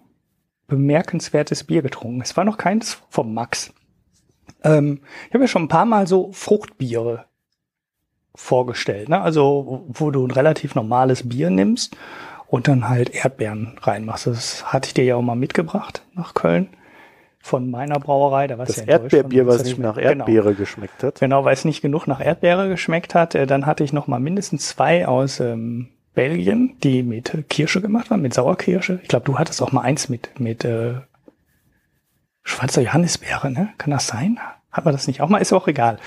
[0.68, 2.22] bemerkenswertes Bier getrunken.
[2.22, 3.74] Es war noch keins vom Max.
[4.64, 7.26] Ähm, ich habe ja schon ein paar Mal so Fruchtbiere
[8.36, 9.10] vorgestellt.
[9.10, 9.22] Ne?
[9.22, 11.96] Also, wo du ein relativ normales Bier nimmst
[12.48, 14.28] und dann halt Erdbeeren reinmachst.
[14.28, 16.70] Das hatte ich dir ja auch mal mitgebracht nach Köln
[17.50, 18.48] von meiner Brauerei.
[18.48, 20.08] Da war das ja Erdbeerbier, was nicht nach genau.
[20.08, 20.60] Erdbeere genau.
[20.60, 21.20] geschmeckt hat.
[21.20, 23.34] Genau, weil es nicht genug nach Erdbeere geschmeckt hat.
[23.34, 28.12] Äh, dann hatte ich noch mal mindestens zwei aus ähm, Belgien, die mit Kirsche gemacht
[28.12, 29.00] waren, mit Sauerkirsche.
[29.02, 30.94] Ich glaube, du hattest auch mal eins mit mit äh,
[32.44, 33.70] Schwarzer Johannisbeere, ne?
[33.78, 34.40] Kann das sein?
[34.72, 35.40] Hat man das nicht auch mal?
[35.40, 35.98] Ist auch egal.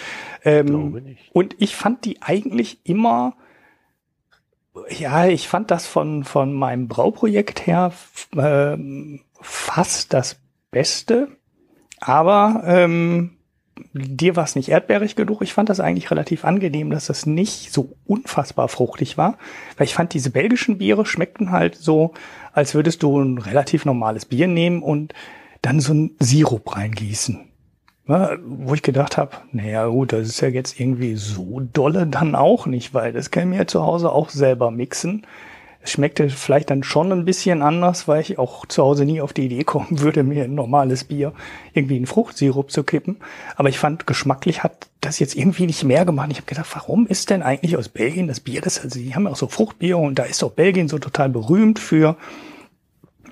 [0.44, 1.30] Ähm, Glaube nicht.
[1.32, 3.34] Und ich fand die eigentlich immer
[4.88, 7.92] ja, ich fand das von, von meinem Brauprojekt her
[8.34, 8.76] äh,
[9.40, 10.41] fast das
[10.72, 11.28] Beste.
[12.00, 13.36] Aber ähm,
[13.92, 15.42] dir war es nicht erdbeerig genug.
[15.42, 19.38] Ich fand das eigentlich relativ angenehm, dass das nicht so unfassbar fruchtig war.
[19.76, 22.14] Weil ich fand, diese belgischen Biere schmeckten halt so,
[22.52, 25.14] als würdest du ein relativ normales Bier nehmen und
[25.60, 27.48] dann so ein Sirup reingießen.
[28.08, 32.34] Ja, wo ich gedacht habe, naja gut, das ist ja jetzt irgendwie so dolle dann
[32.34, 35.24] auch nicht, weil das kann ich mir zu Hause auch selber mixen.
[35.84, 39.32] Es schmeckte vielleicht dann schon ein bisschen anders, weil ich auch zu Hause nie auf
[39.32, 41.32] die Idee kommen würde, mir ein normales Bier
[41.74, 43.16] irgendwie in Fruchtsirup zu kippen.
[43.56, 46.28] Aber ich fand, geschmacklich hat das jetzt irgendwie nicht mehr gemacht.
[46.30, 48.60] Ich habe gedacht, warum ist denn eigentlich aus Belgien das Bier?
[48.60, 51.28] Das, also die haben ja auch so Fruchtbier und da ist doch Belgien so total
[51.28, 52.16] berühmt für.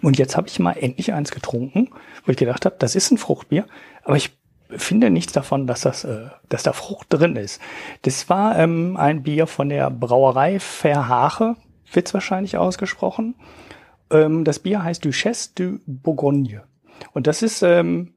[0.02, 1.90] Und jetzt habe ich mal endlich eins getrunken,
[2.24, 3.66] wo ich gedacht habe, das ist ein Fruchtbier,
[4.02, 4.31] aber ich
[4.70, 7.60] finde nichts davon, dass das, äh, dass da Frucht drin ist.
[8.02, 11.56] Das war ähm, ein Bier von der Brauerei Verhache
[11.93, 13.35] wird's wahrscheinlich ausgesprochen.
[14.11, 16.62] Ähm, das Bier heißt Duchesse de Bourgogne.
[17.12, 18.15] Und das ist ähm,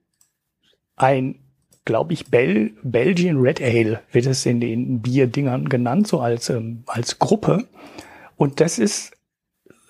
[0.96, 1.40] ein,
[1.86, 6.84] glaube ich, Bel Belgian Red Ale, wird es in den Bierdingern genannt, so als, ähm,
[6.88, 7.68] als Gruppe.
[8.36, 9.14] Und das ist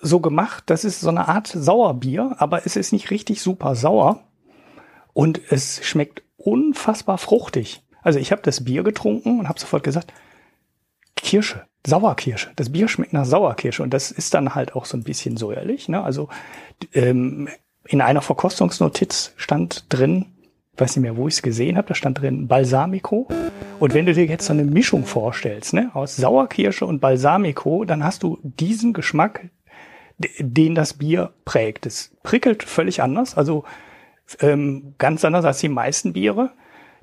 [0.00, 4.22] so gemacht, das ist so eine Art Sauerbier, aber es ist nicht richtig super sauer.
[5.12, 7.82] Und es schmeckt unfassbar fruchtig.
[8.02, 10.12] Also ich habe das Bier getrunken und habe sofort gesagt,
[11.16, 11.66] Kirsche.
[11.86, 12.50] Sauerkirsche.
[12.56, 15.88] Das Bier schmeckt nach Sauerkirsche und das ist dann halt auch so ein bisschen säuerlich.
[15.88, 16.02] Ne?
[16.02, 16.28] Also
[16.92, 17.48] ähm,
[17.86, 20.26] in einer Verkostungsnotiz stand drin,
[20.72, 23.28] ich weiß nicht mehr, wo ich es gesehen habe, da stand drin Balsamico.
[23.78, 28.02] Und wenn du dir jetzt so eine Mischung vorstellst, ne, aus Sauerkirsche und Balsamico, dann
[28.02, 29.50] hast du diesen Geschmack,
[30.18, 31.86] den das Bier prägt.
[31.86, 33.64] Es prickelt völlig anders, also
[34.40, 36.52] ähm, ganz anders als die meisten Biere.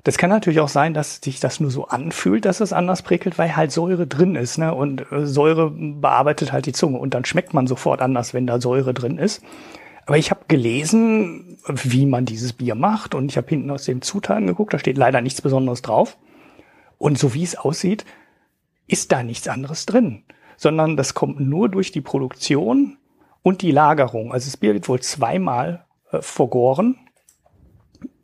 [0.04, 3.38] Das kann natürlich auch sein, dass sich das nur so anfühlt, dass es anders prickelt,
[3.38, 4.74] weil halt Säure drin ist, ne?
[4.74, 8.60] Und äh, Säure bearbeitet halt die Zunge und dann schmeckt man sofort anders, wenn da
[8.60, 9.42] Säure drin ist.
[10.06, 14.02] Aber ich habe gelesen, wie man dieses Bier macht und ich habe hinten aus den
[14.02, 16.18] Zutaten geguckt, da steht leider nichts Besonderes drauf.
[16.98, 18.04] Und so wie es aussieht,
[18.88, 20.24] ist da nichts anderes drin,
[20.56, 22.98] sondern das kommt nur durch die Produktion
[23.42, 24.32] und die Lagerung.
[24.32, 26.98] Also das Bier wird wohl zweimal äh, vergoren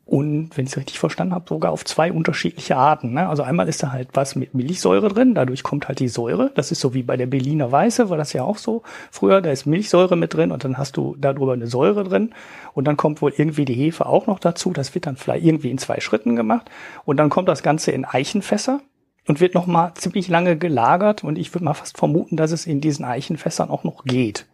[0.09, 3.13] und wenn ich es richtig verstanden habe, sogar auf zwei unterschiedliche Arten.
[3.13, 3.29] Ne?
[3.29, 6.49] Also einmal ist da halt was mit Milchsäure drin, dadurch kommt halt die Säure.
[6.55, 8.81] Das ist so wie bei der Berliner Weiße, war das ja auch so
[9.11, 9.39] früher.
[9.39, 12.33] Da ist Milchsäure mit drin und dann hast du darüber eine Säure drin.
[12.73, 14.73] Und dann kommt wohl irgendwie die Hefe auch noch dazu.
[14.73, 16.71] Das wird dann vielleicht irgendwie in zwei Schritten gemacht.
[17.05, 18.81] Und dann kommt das Ganze in Eichenfässer
[19.27, 21.23] und wird nochmal ziemlich lange gelagert.
[21.23, 24.47] Und ich würde mal fast vermuten, dass es in diesen Eichenfässern auch noch geht.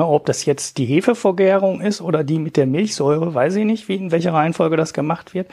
[0.00, 3.86] Ne, ob das jetzt die Hefevergärung ist oder die mit der Milchsäure, weiß ich nicht,
[3.88, 5.50] wie in welcher Reihenfolge das gemacht wird.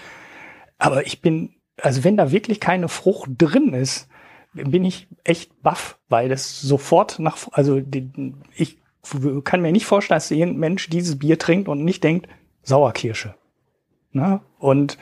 [0.78, 4.08] Aber ich bin, also wenn da wirklich keine Frucht drin ist,
[4.54, 7.82] bin ich echt baff, weil das sofort nach, also
[8.56, 8.78] ich
[9.44, 12.30] kann mir nicht vorstellen, dass irgendein Mensch dieses Bier trinkt und nicht denkt,
[12.64, 13.36] Sauerkirsche.
[14.14, 14.40] Ne?
[14.60, 14.98] Und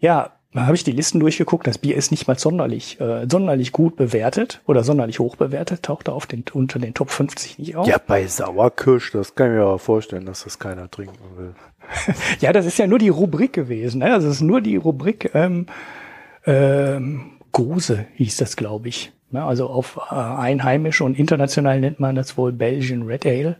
[0.00, 1.66] ja, dann habe ich die Listen durchgeguckt.
[1.66, 6.08] Das Bier ist nicht mal sonderlich, äh, sonderlich gut bewertet oder sonderlich hoch bewertet, taucht
[6.08, 7.86] da auf den, unter den Top 50 nicht auf.
[7.86, 11.54] Ja, bei Sauerkirsch, das kann ich mir aber vorstellen, dass das keiner trinken will.
[12.40, 13.98] ja, das ist ja nur die Rubrik gewesen.
[13.98, 14.12] Ne?
[14.12, 15.66] Also es ist nur die Rubrik ähm,
[16.46, 19.12] ähm, Gruse hieß das, glaube ich.
[19.30, 19.44] Ne?
[19.44, 23.56] Also auf äh, einheimisch und international nennt man das wohl Belgian Red Ale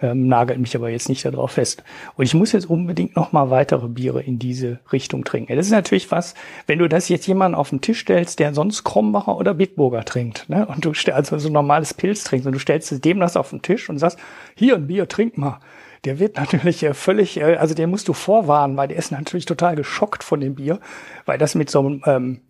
[0.00, 1.82] ähm, nagelt mich aber jetzt nicht darauf fest.
[2.16, 5.56] Und ich muss jetzt unbedingt noch mal weitere Biere in diese Richtung trinken.
[5.56, 6.34] Das ist natürlich was,
[6.66, 10.48] wenn du das jetzt jemanden auf den Tisch stellst, der sonst Krombacher oder Bitburger trinkt,
[10.48, 10.66] ne?
[10.66, 13.62] und du also so ein normales Pilz trinkst und du stellst dem das auf den
[13.62, 14.18] Tisch und sagst,
[14.54, 15.60] hier ein Bier, trink mal.
[16.04, 19.46] Der wird natürlich äh, völlig, äh, also den musst du vorwarnen, weil der ist natürlich
[19.46, 20.80] total geschockt von dem Bier,
[21.26, 22.40] weil das mit so einem ähm,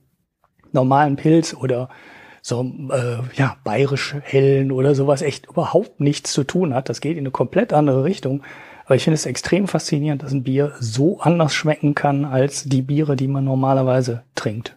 [0.72, 1.88] normalen Pilz oder
[2.48, 6.88] so äh, ja bayerisch hellen oder sowas echt überhaupt nichts zu tun hat.
[6.88, 8.42] Das geht in eine komplett andere Richtung.
[8.86, 12.80] Aber ich finde es extrem faszinierend, dass ein Bier so anders schmecken kann als die
[12.80, 14.76] Biere, die man normalerweise trinkt.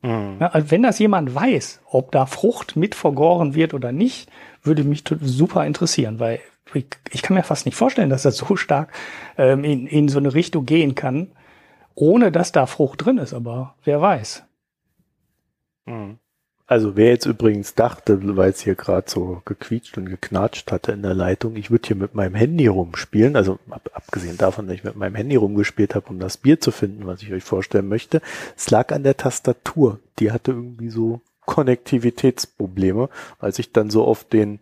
[0.00, 0.38] Mhm.
[0.40, 4.30] Ja, also wenn das jemand weiß, ob da Frucht mit vergoren wird oder nicht,
[4.62, 6.40] würde mich super interessieren, weil
[6.72, 8.90] ich, ich kann mir fast nicht vorstellen, dass das so stark
[9.36, 11.32] ähm, in, in so eine Richtung gehen kann,
[11.94, 13.34] ohne dass da Frucht drin ist.
[13.34, 14.45] Aber wer weiß.
[15.86, 16.18] Mhm.
[16.68, 21.02] Also wer jetzt übrigens dachte, weil es hier gerade so gequietscht und geknatscht hatte in
[21.02, 24.82] der Leitung, ich würde hier mit meinem Handy rumspielen, also ab, abgesehen davon, dass ich
[24.82, 28.20] mit meinem Handy rumgespielt habe, um das Bier zu finden, was ich euch vorstellen möchte,
[28.56, 30.00] es lag an der Tastatur.
[30.18, 34.58] Die hatte irgendwie so Konnektivitätsprobleme, als ich dann so auf den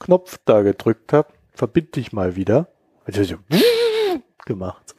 [0.00, 2.66] Knopf da gedrückt habe, verbind dich mal wieder.
[3.04, 3.36] Also so
[4.44, 4.96] gemacht.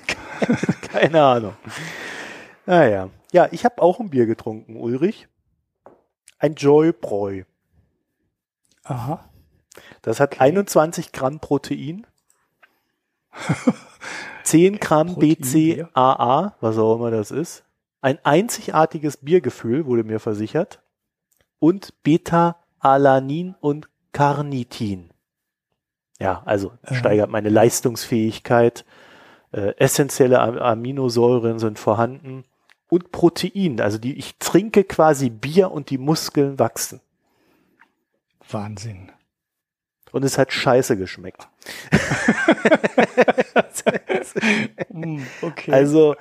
[0.92, 1.54] Keine Ahnung.
[2.66, 5.28] Naja, ja, ich habe auch ein Bier getrunken, Ulrich.
[6.38, 7.44] Ein Joy-Bräu.
[8.84, 9.24] Aha.
[10.02, 10.44] Das hat okay.
[10.44, 12.06] 21 Gramm Protein.
[14.44, 17.64] 10 Gramm BCAA, was auch immer das ist.
[18.00, 20.82] Ein einzigartiges Biergefühl, wurde mir versichert.
[21.58, 25.10] Und Beta-Alanin und Carnitin.
[26.18, 26.94] Ja, also äh.
[26.94, 28.84] steigert meine Leistungsfähigkeit.
[29.52, 32.44] Äh, essentielle Aminosäuren sind vorhanden
[32.92, 33.80] und Protein.
[33.80, 37.00] Also die, ich trinke quasi Bier und die Muskeln wachsen.
[38.50, 39.10] Wahnsinn.
[40.10, 41.48] Und es hat scheiße geschmeckt.
[44.90, 45.72] Hm, okay.
[45.72, 46.16] Also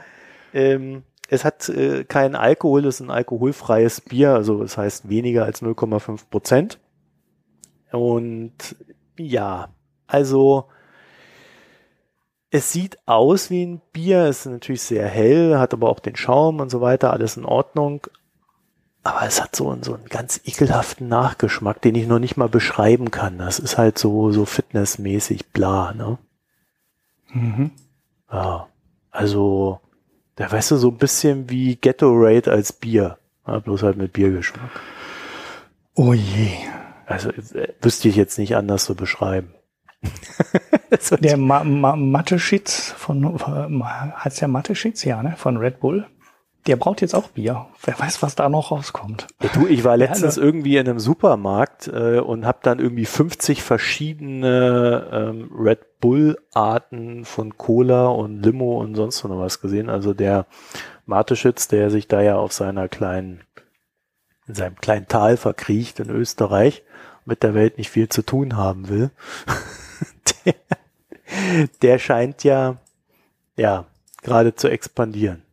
[0.54, 5.44] ähm, es hat äh, keinen Alkohol, es ist ein alkoholfreies Bier, also es heißt weniger
[5.44, 6.80] als 0,5 Prozent.
[7.92, 8.78] Und
[9.18, 9.74] ja,
[10.08, 10.70] also
[12.52, 16.18] es sieht aus wie ein Bier, es ist natürlich sehr hell, hat aber auch den
[16.18, 18.06] Schaum und so weiter, alles in Ordnung.
[19.04, 22.50] Aber es hat so einen, so einen ganz ekelhaften Nachgeschmack, den ich noch nicht mal
[22.50, 23.38] beschreiben kann.
[23.38, 26.18] Das ist halt so, so fitnessmäßig bla, ne?
[27.30, 27.72] Mhm.
[28.32, 28.68] Ja.
[29.10, 29.80] Also,
[30.36, 33.18] da weißt du, so ein bisschen wie Ghetto Raid als Bier.
[33.48, 34.70] Ja, bloß halt mit Biergeschmack.
[35.96, 36.52] Oh je.
[37.06, 39.54] Also, äh, wüsste ich jetzt nicht anders zu beschreiben.
[41.22, 43.40] Der Ma Ma Mathe-Schitz von,
[44.24, 46.08] heißt ja Mathe-Schitz, ja, ne, von Red Bull.
[46.68, 47.66] Der braucht jetzt auch Bier.
[47.82, 49.26] Wer weiß, was da noch rauskommt.
[49.42, 52.78] Ja, du, ich war letztens ja, also, irgendwie in einem Supermarkt äh, und habe dann
[52.78, 59.90] irgendwie 50 verschiedene ähm, Red Bull-Arten von Cola und Limo und sonst noch was gesehen.
[59.90, 60.46] Also der
[61.08, 63.42] Mateschitz, der sich da ja auf seiner kleinen,
[64.48, 66.84] in seinem kleinen Tal verkriecht in Österreich,
[67.26, 69.10] mit der Welt nicht viel zu tun haben will.
[70.46, 70.56] der,
[71.82, 72.78] der scheint ja,
[73.56, 73.86] ja,
[74.22, 75.44] gerade zu expandieren.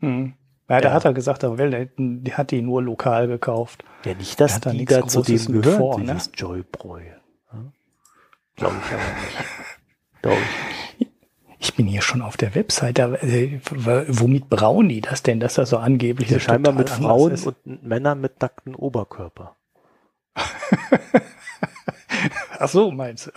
[0.00, 0.34] Hm.
[0.68, 0.94] Ja, da ja.
[0.94, 3.84] hat er gesagt, er will, die hat die nur lokal gekauft.
[4.04, 6.14] Ja, nicht, dass da die da zu dem gehört, vor, ne?
[6.14, 7.02] dieses Joybräu.
[7.52, 7.72] Ja?
[8.56, 10.22] Glaube ich aber nicht.
[10.22, 10.40] Glaube
[10.98, 11.08] ich
[11.58, 13.60] Ich bin hier schon auf der Website, da, äh,
[14.08, 17.46] womit brauen die das denn, dass das so angeblich ja, scheinbar mit Frauen ist?
[17.46, 19.56] und Männern mit nackten Oberkörper.
[22.58, 23.30] Ach so, meinst du?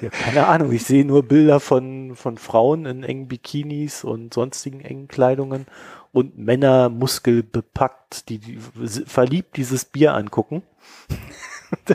[0.00, 4.80] Ja, keine Ahnung, ich sehe nur Bilder von, von Frauen in engen Bikinis und sonstigen
[4.80, 5.66] engen Kleidungen
[6.12, 8.58] und Männer muskelbepackt, die, die
[9.06, 10.62] verliebt dieses Bier angucken.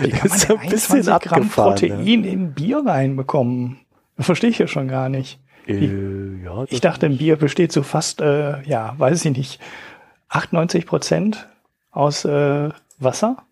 [0.00, 3.80] Wie kann man ist ein bisschen 21 Gramm abgefahren, Protein in Bier reinbekommen?
[4.16, 5.40] Das verstehe ich ja schon gar nicht.
[5.66, 9.60] Äh, ja, Ich dachte, ein Bier besteht so fast, äh, ja, weiß ich nicht,
[10.28, 11.48] 98 Prozent
[11.90, 13.44] aus äh, Wasser.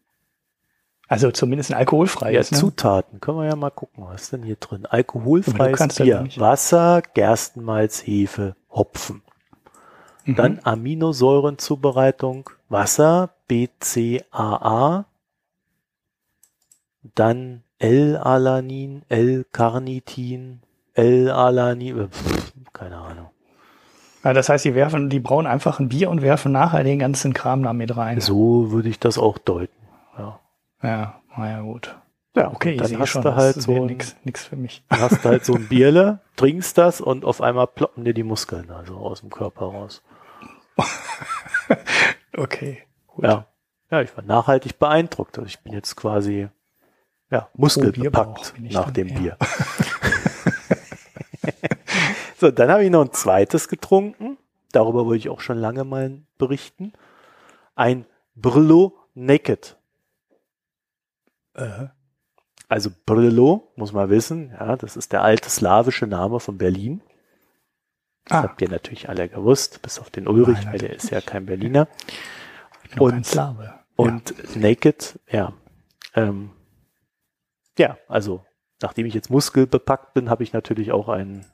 [1.08, 2.50] Also zumindest ein Ja, alkoholfreies.
[2.50, 2.58] ne?
[2.58, 3.20] Zutaten.
[3.20, 4.86] Können wir ja mal gucken, was ist denn hier drin?
[4.86, 6.14] Alkoholfreies ja Bier.
[6.16, 9.22] gar nicht- Wasser, Gerstenmalz, Hefe, Hopfen.
[10.24, 10.34] Mhm.
[10.36, 12.50] Dann Aminosäurenzubereitung.
[12.68, 15.04] Wasser, BCAA.
[17.14, 20.60] Dann L-Alanin, L-Carnitin,
[20.94, 22.08] L-Alanin, äh,
[22.72, 23.26] keine Ahnung.
[24.24, 27.32] Ja, das heißt, die werfen, die brauen einfach ein Bier und werfen nachher den ganzen
[27.32, 28.20] Kram da mit rein.
[28.20, 29.72] So würde ich das auch deuten.
[30.82, 30.88] Ja.
[30.88, 31.96] Ja, naja, gut.
[32.34, 34.84] Ja, Okay, dann hast schon, du halt so nix für mich.
[34.90, 38.24] dann hast du halt so ein Bierle, trinkst das und auf einmal ploppen dir die
[38.24, 40.02] Muskeln also aus dem Körper raus.
[42.36, 43.24] Okay, gut.
[43.24, 43.46] Ja.
[43.90, 45.38] Ja, ich war nachhaltig beeindruckt.
[45.38, 46.48] Also ich bin jetzt quasi
[47.30, 49.18] ja, muskelbepackt ich nach dann, dem ja.
[49.18, 49.36] Bier.
[52.36, 54.36] so, dann habe ich noch ein zweites getrunken.
[54.72, 56.92] Darüber wollte ich auch schon lange mal berichten.
[57.74, 58.04] Ein
[58.34, 59.78] Brillo Naked.
[61.56, 61.88] Äh,
[62.68, 67.00] Also Brillo, muss man wissen, ja, das ist der alte slawische Name von Berlin.
[68.24, 68.42] Das Ah.
[68.42, 71.46] habt ihr natürlich alle gewusst, bis auf den Ulrich, Nein, weil der ist ja kein
[71.46, 71.86] Berliner.
[72.98, 73.74] Und- kein Slave.
[73.94, 75.52] Und Naked, ja.
[76.14, 76.50] Ähm,
[77.78, 78.44] ja, also
[78.82, 81.46] nachdem ich jetzt muskelbepackt bin, habe ich natürlich auch einen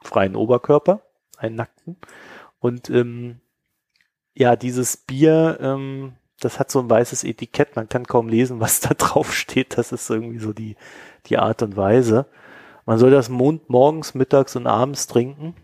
[0.00, 1.02] freien Oberkörper,
[1.38, 1.96] einen nackten.
[2.60, 3.40] Und ähm,
[4.34, 6.14] ja, dieses Bier, ähm,
[6.44, 9.78] das hat so ein weißes Etikett, man kann kaum lesen, was da drauf steht.
[9.78, 10.76] Das ist irgendwie so die,
[11.26, 12.26] die Art und Weise.
[12.86, 15.54] Man soll das Mond morgens, mittags und abends trinken,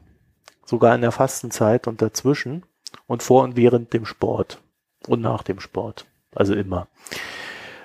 [0.65, 2.65] sogar in der Fastenzeit und dazwischen
[3.07, 4.63] und vor und während dem Sport
[5.07, 6.07] und nach dem Sport.
[6.35, 6.89] Also immer.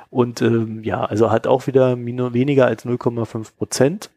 [0.09, 4.09] Und ähm, ja, also hat auch wieder weniger als 0,5 Prozent.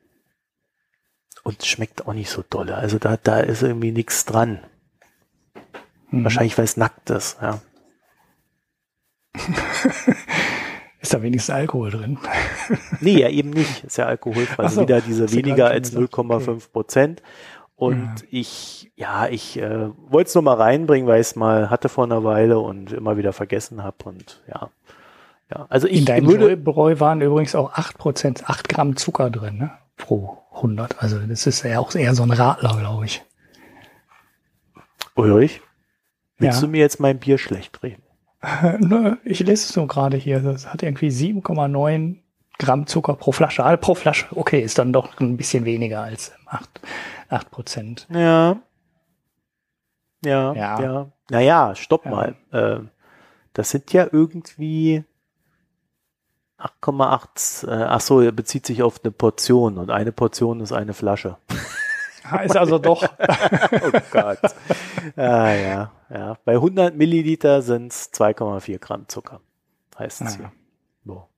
[1.43, 2.77] Und schmeckt auch nicht so dolle.
[2.77, 4.61] Also da, da ist irgendwie nichts dran.
[6.11, 6.25] Mhm.
[6.25, 7.39] Wahrscheinlich, weil es nackt ist.
[7.41, 7.61] Ja.
[11.01, 12.19] Ist da wenigstens Alkohol drin?
[13.01, 13.85] Nee, ja eben nicht.
[13.85, 14.65] Ist ja alkoholfrei.
[14.65, 16.15] Also so, wieder diese weniger als schon gesagt.
[16.49, 17.23] 0,5 Prozent.
[17.77, 18.15] Und Ja.
[18.31, 22.05] ich, ja, ich äh, wollte es nur mal reinbringen, weil ich es mal hatte vor
[22.05, 23.97] einer Weile und immer wieder vergessen habe.
[24.05, 24.71] Und ja.
[25.51, 29.57] Ja, also ich In deinem würde, Bräu waren übrigens auch 8%, 8 Gramm Zucker drin,
[29.59, 29.71] ne?
[29.97, 31.01] Pro 100.
[31.03, 33.23] Also das ist ja auch eher so ein Radler, glaube ich.
[35.15, 35.61] Ulrich,
[36.39, 36.67] willst Ja.
[36.67, 38.03] du mir jetzt mein Bier schlecht reden?
[38.43, 40.41] Äh, Nö, ich lese es nur gerade hier.
[40.41, 42.17] Das hat irgendwie 7,9
[42.59, 43.65] Gramm Zucker pro Flasche.
[43.65, 44.27] Ah, pro Flasche.
[44.33, 46.81] Okay, ist dann doch ein bisschen weniger als 8,
[47.29, 48.07] 8 Prozent.
[48.11, 48.61] Ja.
[50.25, 50.81] Ja, ja.
[50.81, 51.13] Ja.
[51.31, 52.11] Naja, stopp Ja.
[52.11, 52.37] mal.
[52.53, 52.91] Ähm,
[53.53, 55.05] das sind ja irgendwie
[56.59, 57.69] 8,8.
[57.69, 61.37] Äh, ach so, er bezieht sich auf eine Portion und eine Portion ist eine Flasche.
[62.45, 63.03] Ist also doch.
[63.73, 64.39] Oh Gott.
[65.17, 66.37] ah, ja, ja.
[66.45, 69.41] Bei 100 Milliliter sind es 2,4 Gramm Zucker.
[69.99, 70.37] Heißt es Ah.
[70.39, 70.53] hier.
[71.05, 71.29] So.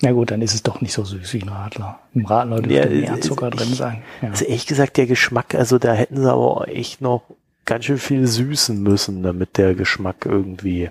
[0.00, 2.00] Na gut, dann ist es doch nicht so süß wie ein Radler.
[2.14, 4.02] Im Radler dürfte Ja, mehr Zucker drin ich- sein.
[4.20, 4.30] Ja.
[4.30, 7.22] Also ehrlich gesagt, der Geschmack, also da hätten sie aber auch echt noch
[7.64, 10.90] ganz schön viel süßen müssen, damit der Geschmack irgendwie,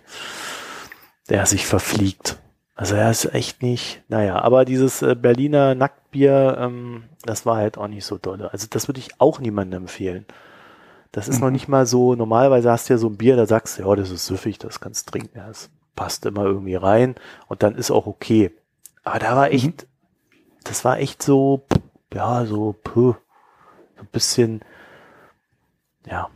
[1.30, 2.38] der sich verfliegt.
[2.76, 5.76] Also er ist echt nicht, naja, aber dieses äh, Berliner
[6.12, 8.52] Nacktbier, ähm, das war halt auch nicht so dolle.
[8.52, 10.26] Also das würde ich auch niemandem empfehlen.
[11.12, 11.54] Das ist noch Mhm.
[11.54, 14.12] nicht mal so, normalerweise hast du ja so ein Bier, da sagst du, ja, das
[14.12, 17.16] ist süffig, das kannst du trinken, ja, das passt immer irgendwie rein
[17.48, 18.52] und dann ist auch okay.
[19.04, 19.88] Aber da war echt,
[20.64, 21.64] das war echt so,
[22.14, 23.14] ja, so, puh,
[23.96, 24.62] so ein bisschen,
[26.06, 26.30] ja.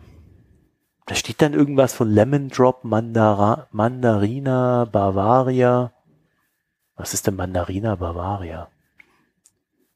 [1.07, 5.91] Da steht dann irgendwas von Lemon Drop, Mandara, Mandarina, Bavaria.
[6.95, 8.69] Was ist denn Mandarina, Bavaria?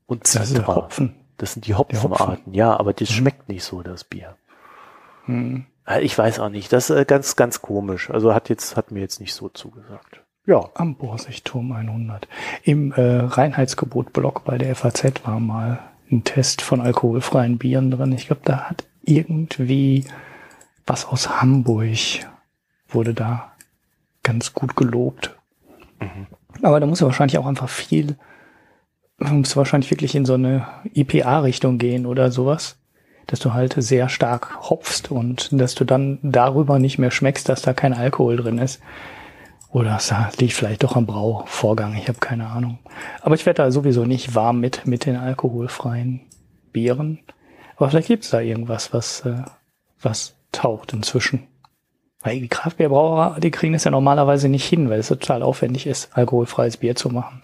[0.09, 0.75] Und Das ist Citra.
[0.75, 1.15] Hopfen.
[1.37, 4.35] Das sind die Hopfenarten, ja, aber das schmeckt nicht so, das Bier.
[5.25, 5.65] Hm.
[5.87, 8.09] Äh, Ich weiß auch nicht, das ist äh, ganz, ganz komisch.
[8.09, 10.21] Also hat jetzt, hat mir jetzt nicht so zugesagt.
[10.45, 10.67] Ja.
[10.73, 12.27] Am Borsigturm 100.
[12.63, 15.79] Im äh, Reinheitsgebot-Blog bei der FAZ war mal
[16.11, 18.11] ein Test von alkoholfreien Bieren drin.
[18.13, 20.05] Ich glaube, da hat irgendwie
[20.87, 22.25] was aus Hamburg
[22.87, 23.53] wurde da
[24.23, 25.37] ganz gut gelobt.
[26.63, 28.17] Aber da muss ja wahrscheinlich auch einfach viel,
[29.19, 32.77] muss wahrscheinlich wirklich in so eine IPA-Richtung gehen oder sowas.
[33.27, 37.61] Dass du halt sehr stark hopfst und dass du dann darüber nicht mehr schmeckst, dass
[37.61, 38.81] da kein Alkohol drin ist.
[39.71, 42.79] Oder es liegt vielleicht doch am Brauvorgang, ich habe keine Ahnung.
[43.21, 46.21] Aber ich werde da sowieso nicht warm mit, mit den alkoholfreien
[46.73, 47.19] Bieren.
[47.75, 49.43] Aber vielleicht gibt's da irgendwas, was, äh,
[50.01, 51.47] was taucht inzwischen.
[52.21, 56.09] Weil die Kraftbierbrauer, die kriegen es ja normalerweise nicht hin, weil es total aufwendig ist,
[56.17, 57.43] alkoholfreies Bier zu machen.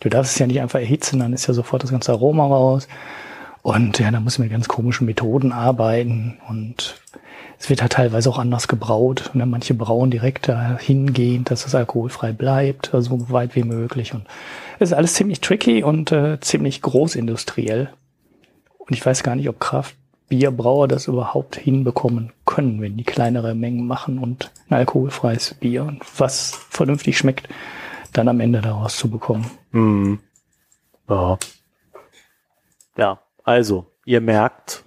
[0.00, 2.88] Du darfst es ja nicht einfach erhitzen, dann ist ja sofort das ganze Aroma raus.
[3.62, 6.96] Und ja, da muss man mit ganz komischen Methoden arbeiten und
[7.58, 9.30] es wird halt teilweise auch anders gebraut.
[9.34, 14.14] Und dann manche brauen direkt dahingehend, dass es alkoholfrei bleibt, also so weit wie möglich.
[14.14, 14.24] Und
[14.78, 17.90] es ist alles ziemlich tricky und äh, ziemlich großindustriell.
[18.78, 23.86] Und ich weiß gar nicht, ob Kraftbierbrauer das überhaupt hinbekommen können, wenn die kleinere Mengen
[23.86, 27.46] machen und ein alkoholfreies Bier, was vernünftig schmeckt,
[28.12, 29.50] dann am Ende daraus zu bekommen.
[29.72, 30.20] Hm.
[31.08, 31.38] Ja.
[32.96, 34.84] Ja, also, ihr merkt,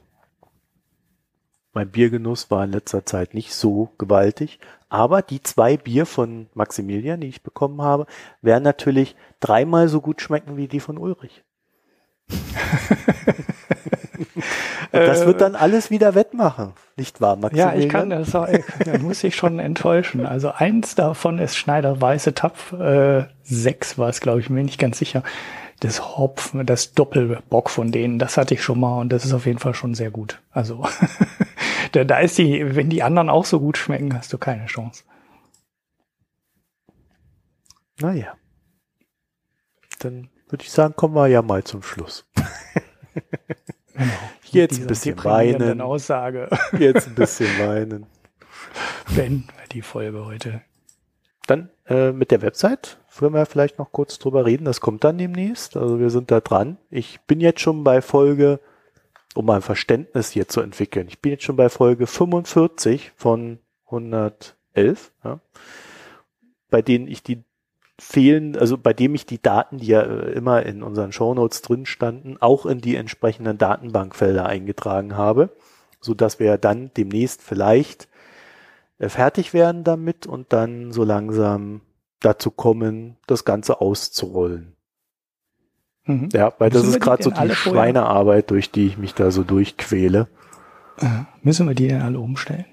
[1.73, 4.59] mein Biergenuss war in letzter Zeit nicht so gewaltig,
[4.89, 8.05] aber die zwei Bier von Maximilian, die ich bekommen habe,
[8.41, 11.43] werden natürlich dreimal so gut schmecken wie die von Ulrich.
[14.99, 17.75] das wird dann alles wieder wettmachen, nicht wahr, Maximilian?
[17.75, 18.47] Ja, ich kann das auch,
[18.85, 20.25] da muss ich schon enttäuschen.
[20.25, 24.79] Also eins davon ist Schneider Weiße Tapf, äh, sechs war es, glaube ich, mir nicht
[24.79, 25.23] ganz sicher.
[25.79, 29.47] Das Hopfen, das Doppelbock von denen, das hatte ich schon mal und das ist auf
[29.47, 30.41] jeden Fall schon sehr gut.
[30.51, 30.85] Also
[31.91, 35.03] da, da ist die, wenn die anderen auch so gut schmecken, hast du keine Chance.
[37.99, 38.35] Naja.
[39.99, 42.25] Dann würde ich sagen, kommen wir ja mal zum Schluss.
[43.93, 44.11] Genau.
[44.53, 45.81] Jetzt ein bisschen weinen.
[45.81, 46.49] Aussage.
[46.77, 48.05] Jetzt ein bisschen weinen.
[49.07, 50.61] Wenn die Folge heute.
[51.47, 54.65] Dann äh, mit der Website wollen wir vielleicht noch kurz drüber reden.
[54.65, 55.75] Das kommt dann demnächst.
[55.75, 56.77] Also wir sind da dran.
[56.89, 58.59] Ich bin jetzt schon bei Folge,
[59.35, 61.07] um mal ein Verständnis hier zu entwickeln.
[61.09, 65.39] Ich bin jetzt schon bei Folge 45 von 111, ja,
[66.69, 67.43] bei denen ich die
[68.03, 71.85] fehlen, also bei dem ich die Daten, die ja äh, immer in unseren Shownotes drin
[71.85, 75.55] standen, auch in die entsprechenden Datenbankfelder eingetragen habe,
[75.99, 78.07] so dass wir dann demnächst vielleicht
[78.99, 81.81] äh, fertig werden damit und dann so langsam
[82.19, 84.75] dazu kommen, das Ganze auszurollen.
[86.05, 86.29] Mhm.
[86.33, 90.27] Ja, weil das ist gerade so die Schweinearbeit, durch die ich mich da so durchquäle.
[90.99, 92.65] Äh, müssen wir die denn alle umstellen?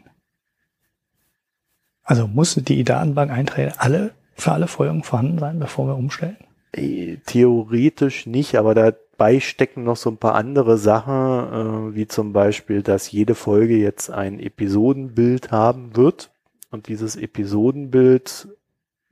[2.03, 6.37] Also muss die Datenbank-Einträge alle für alle Folgen vorhanden sein, bevor wir umstellen?
[6.73, 12.33] Äh, theoretisch nicht, aber dabei stecken noch so ein paar andere Sachen, äh, wie zum
[12.33, 16.31] Beispiel, dass jede Folge jetzt ein Episodenbild haben wird.
[16.71, 18.49] Und dieses Episodenbild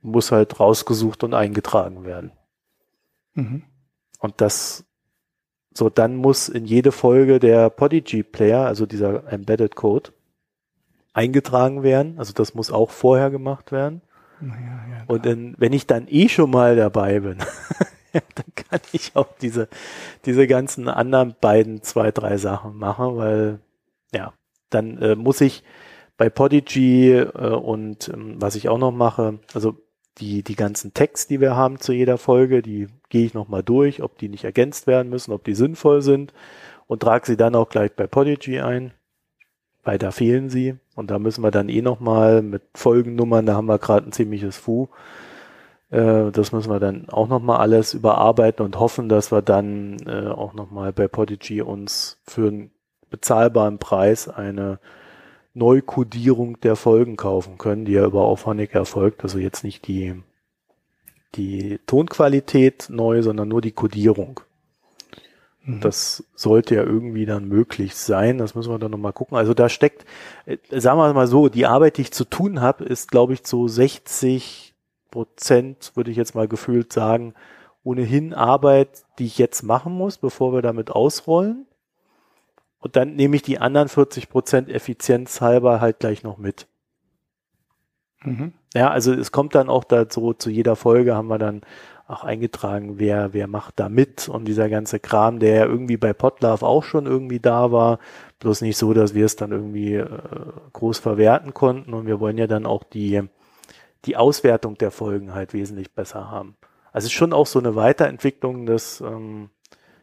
[0.01, 2.31] muss halt rausgesucht und eingetragen werden.
[3.33, 3.63] Mhm.
[4.19, 4.85] Und das,
[5.73, 10.11] so dann muss in jede Folge der Podigy Player, also dieser Embedded Code,
[11.13, 12.17] eingetragen werden.
[12.17, 14.01] Also das muss auch vorher gemacht werden.
[14.41, 17.37] Ja, ja, und in, wenn ich dann eh schon mal dabei bin,
[18.13, 19.67] dann kann ich auch diese,
[20.25, 23.59] diese ganzen anderen beiden, zwei, drei Sachen machen, weil,
[24.13, 24.33] ja,
[24.69, 25.63] dann äh, muss ich
[26.17, 29.75] bei Podigy äh, und ähm, was ich auch noch mache, also
[30.19, 34.01] die, die ganzen Tags, die wir haben zu jeder Folge, die gehe ich nochmal durch,
[34.01, 36.33] ob die nicht ergänzt werden müssen, ob die sinnvoll sind
[36.87, 38.91] und trage sie dann auch gleich bei Podigy ein
[39.83, 40.75] weil da fehlen sie.
[40.95, 44.57] Und da müssen wir dann eh nochmal mit Folgennummern, da haben wir gerade ein ziemliches
[44.57, 44.89] Fu.
[45.89, 50.27] Äh, das müssen wir dann auch nochmal alles überarbeiten und hoffen, dass wir dann äh,
[50.27, 52.71] auch nochmal bei Podigy uns für einen
[53.09, 54.79] bezahlbaren Preis eine
[55.53, 59.23] Neukodierung der Folgen kaufen können, die ja über Auphonic erfolgt.
[59.23, 60.15] Also jetzt nicht die,
[61.35, 64.41] die Tonqualität neu, sondern nur die Kodierung.
[65.69, 65.79] Mhm.
[65.81, 68.37] Das sollte ja irgendwie dann möglich sein.
[68.37, 69.37] Das müssen wir dann nochmal gucken.
[69.37, 70.05] Also da steckt,
[70.45, 73.43] äh, sagen wir mal so, die Arbeit, die ich zu tun habe, ist, glaube ich,
[73.43, 74.73] zu 60
[75.11, 77.33] Prozent, würde ich jetzt mal gefühlt sagen,
[77.83, 81.65] ohnehin Arbeit, die ich jetzt machen muss, bevor wir damit ausrollen.
[82.79, 86.67] Und dann nehme ich die anderen 40 Prozent effizienzhalber halt gleich noch mit.
[88.21, 88.53] Mhm.
[88.73, 91.61] Ja, also es kommt dann auch dazu, zu jeder Folge haben wir dann
[92.09, 96.13] auch eingetragen, wer, wer macht da mit und dieser ganze Kram, der ja irgendwie bei
[96.13, 97.99] Potlove auch schon irgendwie da war,
[98.39, 100.07] bloß nicht so, dass wir es dann irgendwie äh,
[100.73, 103.21] groß verwerten konnten und wir wollen ja dann auch die,
[104.05, 106.57] die Auswertung der Folgen halt wesentlich besser haben.
[106.91, 109.51] Also es ist schon auch so eine Weiterentwicklung des ähm,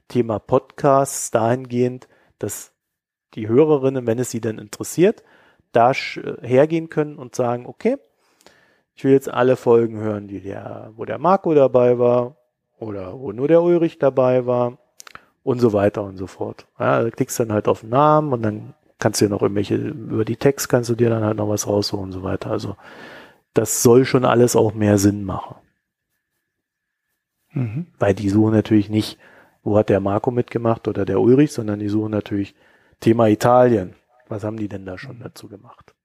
[0.07, 2.07] Thema Podcasts dahingehend,
[2.39, 2.73] dass
[3.35, 5.25] die Hörerinnen, wenn es sie denn interessiert,
[5.73, 5.95] da äh,
[6.43, 7.97] hergehen können und sagen, okay,
[8.97, 12.37] ich will jetzt alle Folgen hören, die der, wo der Marco dabei war
[12.79, 14.79] oder wo nur der Ulrich dabei war
[15.43, 16.67] und so weiter und so fort.
[16.79, 19.77] Ja, da klickst dann halt auf den Namen und dann kannst du dir noch irgendwelche,
[19.77, 22.51] über die Text kannst du dir dann halt noch was rausholen und so weiter.
[22.51, 22.77] Also
[23.53, 25.57] das soll schon alles auch mehr Sinn machen.
[27.53, 27.87] Mhm.
[27.99, 29.19] Weil die suchen natürlich nicht,
[29.63, 32.55] wo hat der Marco mitgemacht oder der Ulrich, sondern die suchen natürlich
[33.01, 33.95] Thema Italien.
[34.29, 35.96] Was haben die denn da schon dazu gemacht?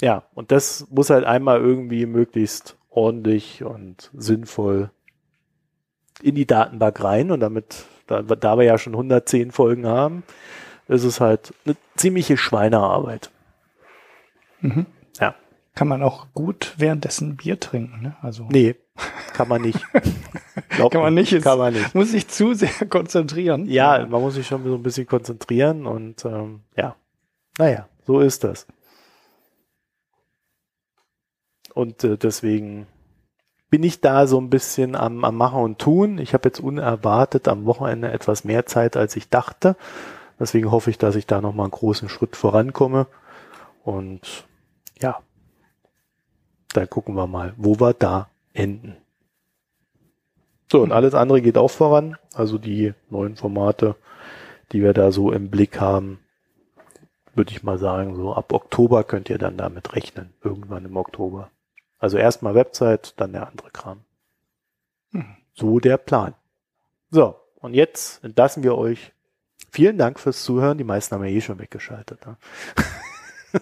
[0.00, 4.90] Ja, und das muss halt einmal irgendwie möglichst ordentlich und sinnvoll
[6.22, 10.22] in die Datenbank rein und damit, da, da wir ja schon 110 Folgen haben,
[10.88, 13.30] ist es halt eine ziemliche Schweinearbeit.
[14.60, 14.86] Mhm.
[15.20, 15.34] Ja.
[15.74, 18.16] Kann man auch gut währenddessen Bier trinken, ne?
[18.22, 18.76] Also Nee,
[19.32, 19.80] kann man nicht.
[20.68, 21.42] Glaub kann man nicht.
[21.42, 21.94] Kann man nicht.
[21.94, 23.66] Muss sich zu sehr konzentrieren.
[23.66, 26.94] Ja, man muss sich schon so ein bisschen konzentrieren und ähm, ja,
[27.58, 28.66] naja, so ist das.
[31.74, 32.86] Und äh, deswegen
[33.68, 36.18] bin ich da so ein bisschen am, am Machen und Tun.
[36.18, 39.76] Ich habe jetzt unerwartet am Wochenende etwas mehr Zeit, als ich dachte.
[40.38, 43.08] Deswegen hoffe ich, dass ich da nochmal einen großen Schritt vorankomme.
[43.82, 44.46] Und
[45.00, 45.18] ja,
[46.72, 48.96] dann gucken wir mal, wo wir da enden.
[50.70, 52.16] So, und alles andere geht auch voran.
[52.32, 53.96] Also die neuen Formate,
[54.72, 56.20] die wir da so im Blick haben,
[57.34, 60.32] würde ich mal sagen, so ab Oktober könnt ihr dann damit rechnen.
[60.42, 61.50] Irgendwann im Oktober.
[62.04, 64.04] Also erstmal Website, dann der andere Kram.
[65.12, 65.36] Mhm.
[65.54, 66.34] So der Plan.
[67.10, 69.14] So, und jetzt entlassen wir euch.
[69.70, 70.76] Vielen Dank fürs Zuhören.
[70.76, 72.26] Die meisten haben ja eh schon weggeschaltet.
[72.26, 72.36] Ne?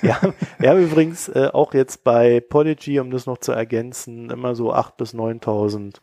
[0.00, 4.30] wir, haben, wir haben übrigens äh, auch jetzt bei Podigy, um das noch zu ergänzen,
[4.30, 5.96] immer so 8.000 bis 9.000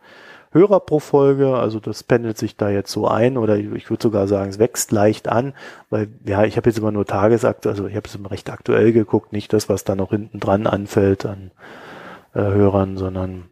[0.51, 1.55] Hörer pro Folge.
[1.55, 4.59] Also das pendelt sich da jetzt so ein oder ich, ich würde sogar sagen, es
[4.59, 5.53] wächst leicht an,
[5.89, 8.91] weil ja, ich habe jetzt immer nur Tagesakt, also ich habe es immer recht aktuell
[8.91, 11.51] geguckt, nicht das, was da noch hinten dran anfällt an
[12.33, 13.49] äh, Hörern, sondern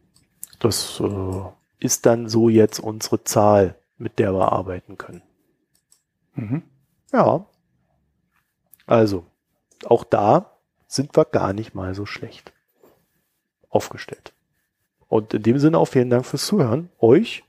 [0.60, 1.42] das äh,
[1.80, 5.22] ist dann so jetzt unsere Zahl, mit der wir arbeiten können.
[6.36, 6.64] Mhm.
[7.14, 7.46] Ja.
[8.86, 9.26] Also,
[9.86, 10.58] auch da
[10.88, 12.52] sind wir gar nicht mal so schlecht
[13.70, 14.34] aufgestellt.
[15.10, 17.44] Und in dem Sinne auch vielen Dank fürs Zuhören, euch.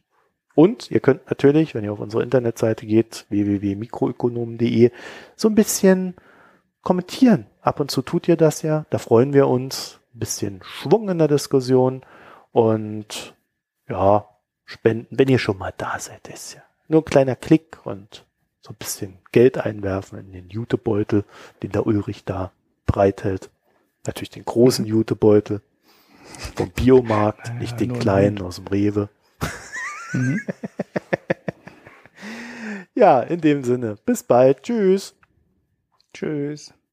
[0.55, 4.91] Und ihr könnt natürlich, wenn ihr auf unsere Internetseite geht, www.mikroökonomen.de,
[5.37, 6.15] so ein bisschen
[6.83, 7.47] kommentieren.
[7.61, 8.87] Ab und zu tut ihr das ja.
[8.91, 10.01] Da freuen wir uns.
[10.15, 12.03] Ein bisschen Schwung in der Diskussion.
[12.51, 13.37] Und
[13.89, 14.27] ja,
[14.65, 18.27] spenden, wenn ihr schon mal da seid, ist ja nur ein kleiner Klick und
[18.61, 21.25] so ein bisschen Geld einwerfen in den Jutebeutel,
[21.63, 22.51] den der Ulrich da
[22.87, 23.51] bereithält.
[24.07, 25.63] Natürlich den großen Jutebeutel
[26.55, 29.09] vom Biomarkt, nicht den kleinen aus dem Rewe.
[30.13, 30.41] Mhm.
[33.01, 33.97] Ja, in dem Sinne.
[34.05, 34.63] Bis bald.
[34.63, 35.15] Tschüss.
[36.13, 36.75] Tschüss.